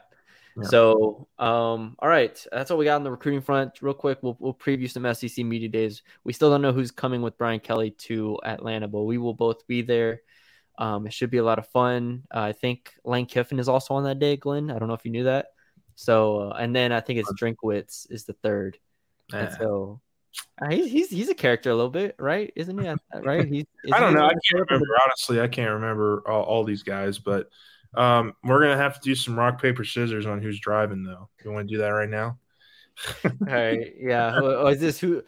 yeah. 0.57 0.63
So, 0.63 1.27
um, 1.37 1.95
all 1.99 2.09
right, 2.09 2.45
that's 2.51 2.71
all 2.71 2.77
we 2.77 2.85
got 2.85 2.95
on 2.95 3.03
the 3.03 3.11
recruiting 3.11 3.41
front. 3.41 3.81
Real 3.81 3.93
quick, 3.93 4.19
we'll, 4.21 4.37
we'll 4.39 4.53
preview 4.53 4.89
some 4.89 5.11
SEC 5.13 5.45
media 5.45 5.69
days. 5.69 6.03
We 6.23 6.33
still 6.33 6.49
don't 6.49 6.61
know 6.61 6.71
who's 6.71 6.91
coming 6.91 7.21
with 7.21 7.37
Brian 7.37 7.59
Kelly 7.59 7.91
to 7.91 8.39
Atlanta, 8.43 8.87
but 8.87 9.01
we 9.01 9.17
will 9.17 9.33
both 9.33 9.67
be 9.67 9.81
there. 9.81 10.21
Um, 10.81 11.05
it 11.05 11.13
should 11.13 11.29
be 11.29 11.37
a 11.37 11.43
lot 11.43 11.59
of 11.59 11.67
fun. 11.67 12.23
Uh, 12.33 12.39
I 12.39 12.53
think 12.53 12.91
Lane 13.05 13.27
Kiffin 13.27 13.59
is 13.59 13.69
also 13.69 13.93
on 13.93 14.03
that 14.05 14.17
day, 14.17 14.35
Glenn. 14.35 14.71
I 14.71 14.79
don't 14.79 14.87
know 14.87 14.95
if 14.95 15.05
you 15.05 15.11
knew 15.11 15.25
that. 15.25 15.49
So, 15.93 16.49
uh, 16.49 16.57
and 16.59 16.75
then 16.75 16.91
I 16.91 17.01
think 17.01 17.19
it's 17.19 17.31
Drinkwitz 17.33 18.07
is 18.09 18.25
the 18.25 18.33
third. 18.33 18.79
And 19.31 19.53
so 19.53 20.01
uh, 20.59 20.71
he's, 20.71 20.91
he's 20.91 21.09
he's 21.11 21.29
a 21.29 21.35
character 21.35 21.69
a 21.69 21.75
little 21.75 21.91
bit, 21.91 22.15
right? 22.17 22.51
Isn't 22.55 22.79
he? 22.79 22.91
Right? 23.21 23.47
He's, 23.47 23.65
I 23.93 23.99
don't 23.99 24.15
know. 24.15 24.25
I 24.25 24.33
can't 24.49 24.67
remember. 24.67 24.87
Honestly, 25.05 25.39
I 25.39 25.47
can't 25.47 25.69
remember 25.69 26.23
all, 26.27 26.41
all 26.41 26.63
these 26.63 26.81
guys, 26.81 27.19
but 27.19 27.49
um, 27.93 28.33
we're 28.43 28.61
gonna 28.61 28.75
have 28.75 28.95
to 28.95 29.01
do 29.01 29.13
some 29.13 29.37
rock 29.37 29.61
paper 29.61 29.83
scissors 29.83 30.25
on 30.25 30.41
who's 30.41 30.59
driving, 30.59 31.03
though. 31.03 31.29
You 31.45 31.51
want 31.51 31.69
to 31.69 31.75
do 31.75 31.81
that 31.81 31.89
right 31.89 32.09
now? 32.09 32.39
all 33.23 33.31
right. 33.41 33.93
Yeah. 33.99 34.31
Oh, 34.35 34.65
is 34.65 34.79
this 34.79 34.99
who? 34.99 35.21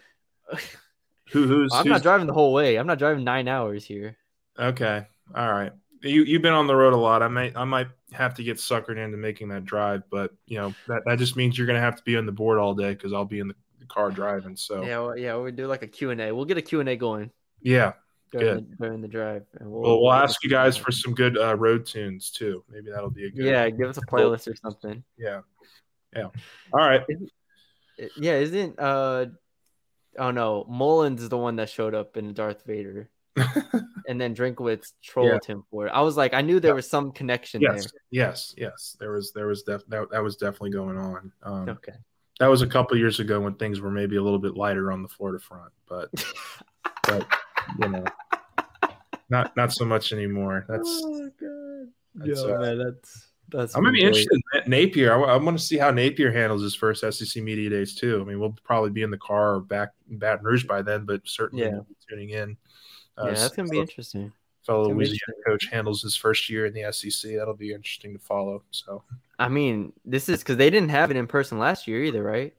who 1.31 1.45
who's? 1.45 1.71
I'm 1.71 1.83
who's... 1.83 1.91
not 1.91 2.01
driving 2.01 2.25
the 2.25 2.33
whole 2.33 2.53
way. 2.53 2.77
I'm 2.77 2.87
not 2.87 2.97
driving 2.97 3.23
nine 3.23 3.47
hours 3.47 3.85
here. 3.85 4.17
Okay. 4.57 5.05
All 5.35 5.51
right. 5.51 5.71
You 6.01 6.23
you've 6.23 6.41
been 6.41 6.53
on 6.53 6.67
the 6.67 6.75
road 6.75 6.93
a 6.93 6.97
lot. 6.97 7.23
I 7.23 7.29
might 7.29 7.55
I 7.55 7.63
might 7.63 7.87
have 8.11 8.35
to 8.35 8.43
get 8.43 8.57
suckered 8.57 8.97
into 8.97 9.17
making 9.17 9.47
that 9.49 9.63
drive, 9.63 10.03
but 10.09 10.31
you 10.47 10.57
know 10.57 10.73
that, 10.87 11.03
that 11.05 11.17
just 11.17 11.37
means 11.37 11.57
you're 11.57 11.67
gonna 11.67 11.79
have 11.79 11.95
to 11.95 12.03
be 12.03 12.17
on 12.17 12.25
the 12.25 12.31
board 12.31 12.59
all 12.59 12.73
day 12.73 12.93
because 12.93 13.13
I'll 13.13 13.23
be 13.23 13.39
in 13.39 13.47
the 13.47 13.55
car 13.87 14.11
driving. 14.11 14.55
So 14.57 14.83
yeah, 14.83 14.99
well, 14.99 15.17
yeah, 15.17 15.37
we 15.37 15.51
do 15.51 15.67
like 15.67 15.81
a 15.81 15.87
Q 15.87 16.09
and 16.09 16.19
A. 16.19 16.35
We'll 16.35 16.45
get 16.45 16.57
a 16.57 16.61
Q 16.61 16.81
and 16.81 16.89
A 16.89 16.97
going. 16.97 17.31
Yeah, 17.61 17.93
during, 18.31 18.55
the, 18.55 18.75
during 18.75 19.01
the 19.01 19.07
drive. 19.07 19.45
And 19.59 19.71
we'll, 19.71 19.81
well, 19.81 20.01
we'll 20.01 20.11
ask 20.11 20.43
you 20.43 20.49
guys 20.49 20.75
for 20.75 20.91
some 20.91 21.13
good 21.13 21.37
uh, 21.37 21.55
road 21.55 21.85
tunes 21.85 22.31
too. 22.31 22.63
Maybe 22.69 22.91
that'll 22.91 23.09
be 23.09 23.27
a 23.27 23.31
good. 23.31 23.45
Yeah, 23.45 23.69
give 23.69 23.89
us 23.89 23.97
a 23.97 24.01
playlist 24.01 24.47
or 24.47 24.55
something. 24.55 25.03
Yeah, 25.17 25.41
yeah. 26.15 26.29
All 26.73 26.79
right. 26.79 27.03
yeah, 28.17 28.33
isn't 28.33 28.79
uh, 28.79 29.27
oh 30.17 30.31
no, 30.31 30.65
Mullins 30.67 31.21
is 31.21 31.29
the 31.29 31.37
one 31.37 31.57
that 31.57 31.69
showed 31.69 31.95
up 31.95 32.17
in 32.17 32.33
Darth 32.33 32.63
Vader. 32.65 33.09
and 34.07 34.19
then 34.19 34.35
Drinkwitz 34.35 34.93
trolled 35.01 35.41
yeah. 35.47 35.55
him 35.55 35.63
for 35.71 35.87
it. 35.87 35.91
I 35.91 36.01
was 36.01 36.17
like, 36.17 36.33
I 36.33 36.41
knew 36.41 36.59
there 36.59 36.71
yeah. 36.71 36.75
was 36.75 36.89
some 36.89 37.11
connection 37.11 37.61
yes. 37.61 37.91
there. 37.91 38.01
Yes, 38.11 38.53
yes, 38.57 38.95
there 38.99 39.11
was, 39.11 39.31
there 39.33 39.47
was 39.47 39.63
def- 39.63 39.85
that, 39.87 40.09
that 40.11 40.23
was 40.23 40.35
definitely 40.35 40.71
going 40.71 40.97
on. 40.97 41.31
Um, 41.43 41.69
okay, 41.69 41.93
that 42.39 42.47
was 42.47 42.61
a 42.61 42.67
couple 42.67 42.97
years 42.97 43.19
ago 43.19 43.39
when 43.39 43.55
things 43.55 43.81
were 43.81 43.91
maybe 43.91 44.17
a 44.17 44.21
little 44.21 44.39
bit 44.39 44.55
lighter 44.55 44.91
on 44.91 45.01
the 45.01 45.09
Florida 45.09 45.39
front, 45.39 45.71
but, 45.87 46.09
but 47.03 47.27
you 47.79 47.89
know, 47.89 48.05
not 49.29 49.55
not 49.57 49.73
so 49.73 49.85
much 49.85 50.13
anymore. 50.13 50.65
That's, 50.67 51.01
oh, 51.03 51.29
God. 51.39 51.93
That's, 52.15 52.41
Yo, 52.41 52.55
uh, 52.55 52.59
man, 52.59 52.77
that's 52.77 53.27
that's. 53.49 53.75
I'm 53.75 53.83
gonna 53.83 53.93
be 53.93 54.01
interested 54.01 54.41
in 54.65 54.69
Napier. 54.69 55.13
I, 55.13 55.33
I 55.33 55.37
want 55.37 55.57
to 55.57 55.63
see 55.63 55.77
how 55.77 55.91
Napier 55.91 56.31
handles 56.31 56.61
his 56.61 56.75
first 56.75 57.01
SEC 57.01 57.41
media 57.41 57.69
days 57.69 57.95
too. 57.95 58.21
I 58.21 58.23
mean, 58.27 58.39
we'll 58.39 58.55
probably 58.63 58.89
be 58.91 59.03
in 59.03 59.11
the 59.11 59.17
car 59.17 59.55
or 59.55 59.59
back 59.61 59.89
in 60.09 60.17
Baton 60.17 60.45
Rouge 60.45 60.65
by 60.65 60.81
then, 60.81 61.05
but 61.05 61.21
certainly 61.25 61.65
yeah. 61.65 61.79
tuning 62.09 62.29
in. 62.29 62.57
Uh, 63.17 63.27
yeah, 63.27 63.33
that's 63.33 63.55
gonna 63.55 63.69
be 63.69 63.79
interesting. 63.79 64.31
Fellow 64.65 64.89
Louisiana 64.89 65.33
coach 65.45 65.67
handles 65.71 66.01
his 66.01 66.15
first 66.15 66.49
year 66.49 66.65
in 66.65 66.73
the 66.73 66.89
SEC. 66.91 67.35
That'll 67.35 67.53
be 67.53 67.73
interesting 67.73 68.13
to 68.13 68.19
follow. 68.19 68.63
So, 68.71 69.03
I 69.37 69.49
mean, 69.49 69.91
this 70.05 70.29
is 70.29 70.39
because 70.39 70.55
they 70.55 70.69
didn't 70.69 70.89
have 70.89 71.11
it 71.11 71.17
in 71.17 71.27
person 71.27 71.59
last 71.59 71.85
year 71.85 72.01
either, 72.01 72.23
right? 72.23 72.53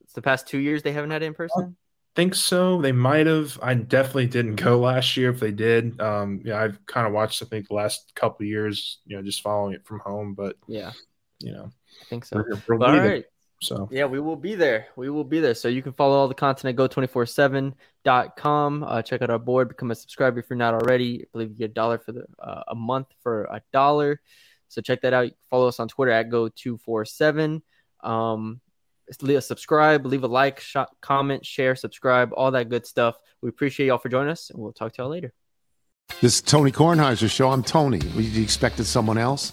It's 0.00 0.14
the 0.14 0.22
past 0.22 0.46
two 0.46 0.58
years 0.58 0.82
they 0.82 0.92
haven't 0.92 1.10
had 1.10 1.22
it 1.22 1.26
in 1.26 1.34
person 1.34 1.76
think 2.18 2.34
so. 2.34 2.82
They 2.82 2.90
might 2.90 3.28
have. 3.28 3.60
I 3.62 3.74
definitely 3.74 4.26
didn't 4.26 4.56
go 4.56 4.80
last 4.80 5.16
year. 5.16 5.30
If 5.30 5.38
they 5.38 5.52
did, 5.52 6.00
um, 6.00 6.42
yeah, 6.44 6.60
I've 6.60 6.84
kind 6.86 7.06
of 7.06 7.12
watched. 7.12 7.40
I 7.42 7.46
think 7.46 7.68
the 7.68 7.74
last 7.74 8.12
couple 8.16 8.44
years, 8.44 8.98
you 9.06 9.16
know, 9.16 9.22
just 9.22 9.40
following 9.40 9.74
it 9.74 9.86
from 9.86 10.00
home. 10.00 10.34
But 10.34 10.56
yeah, 10.66 10.90
you 11.38 11.52
know, 11.52 11.70
I 11.70 12.04
think 12.06 12.24
so. 12.24 12.38
We're, 12.38 12.60
we're 12.76 12.84
all 12.84 12.98
right. 12.98 13.24
So 13.60 13.88
yeah, 13.90 14.04
we 14.04 14.20
will 14.20 14.36
be 14.36 14.54
there. 14.54 14.86
We 14.96 15.10
will 15.10 15.24
be 15.24 15.40
there. 15.40 15.54
So 15.54 15.66
you 15.68 15.82
can 15.82 15.92
follow 15.92 16.16
all 16.16 16.28
the 16.28 16.34
content 16.34 16.78
at 16.78 16.90
geaux247.com. 16.90 18.84
Uh, 18.84 19.02
check 19.02 19.20
out 19.22 19.30
our 19.30 19.38
board, 19.38 19.68
become 19.68 19.90
a 19.90 19.94
subscriber 19.94 20.38
if 20.40 20.48
you're 20.48 20.56
not 20.56 20.74
already. 20.74 21.22
I 21.22 21.24
believe 21.32 21.50
you 21.50 21.56
get 21.56 21.70
a 21.70 21.74
dollar 21.74 21.98
for 21.98 22.12
the 22.12 22.26
uh, 22.38 22.62
a 22.68 22.74
month 22.74 23.08
for 23.22 23.44
a 23.44 23.60
dollar. 23.72 24.20
So 24.68 24.80
check 24.80 25.00
that 25.02 25.12
out. 25.12 25.30
Follow 25.50 25.66
us 25.68 25.80
on 25.80 25.88
Twitter 25.88 26.12
at 26.12 26.28
Geaux247. 26.30 27.62
Um, 28.00 28.60
leave 29.22 29.38
a 29.38 29.42
subscribe, 29.42 30.06
leave 30.06 30.24
a 30.24 30.28
like, 30.28 30.60
shot, 30.60 30.90
comment, 31.00 31.44
share, 31.44 31.74
subscribe, 31.74 32.32
all 32.36 32.50
that 32.52 32.68
good 32.68 32.86
stuff. 32.86 33.16
We 33.40 33.48
appreciate 33.48 33.86
y'all 33.86 33.98
for 33.98 34.08
joining 34.08 34.30
us, 34.30 34.50
and 34.50 34.58
we'll 34.58 34.72
talk 34.72 34.92
to 34.92 35.02
y'all 35.02 35.10
later. 35.10 35.32
This 36.20 36.36
is 36.36 36.42
Tony 36.42 36.70
Kornheiser 36.70 37.30
show. 37.30 37.50
I'm 37.50 37.62
Tony. 37.62 37.98
You 37.98 38.42
expected 38.42 38.84
someone 38.86 39.18
else? 39.18 39.52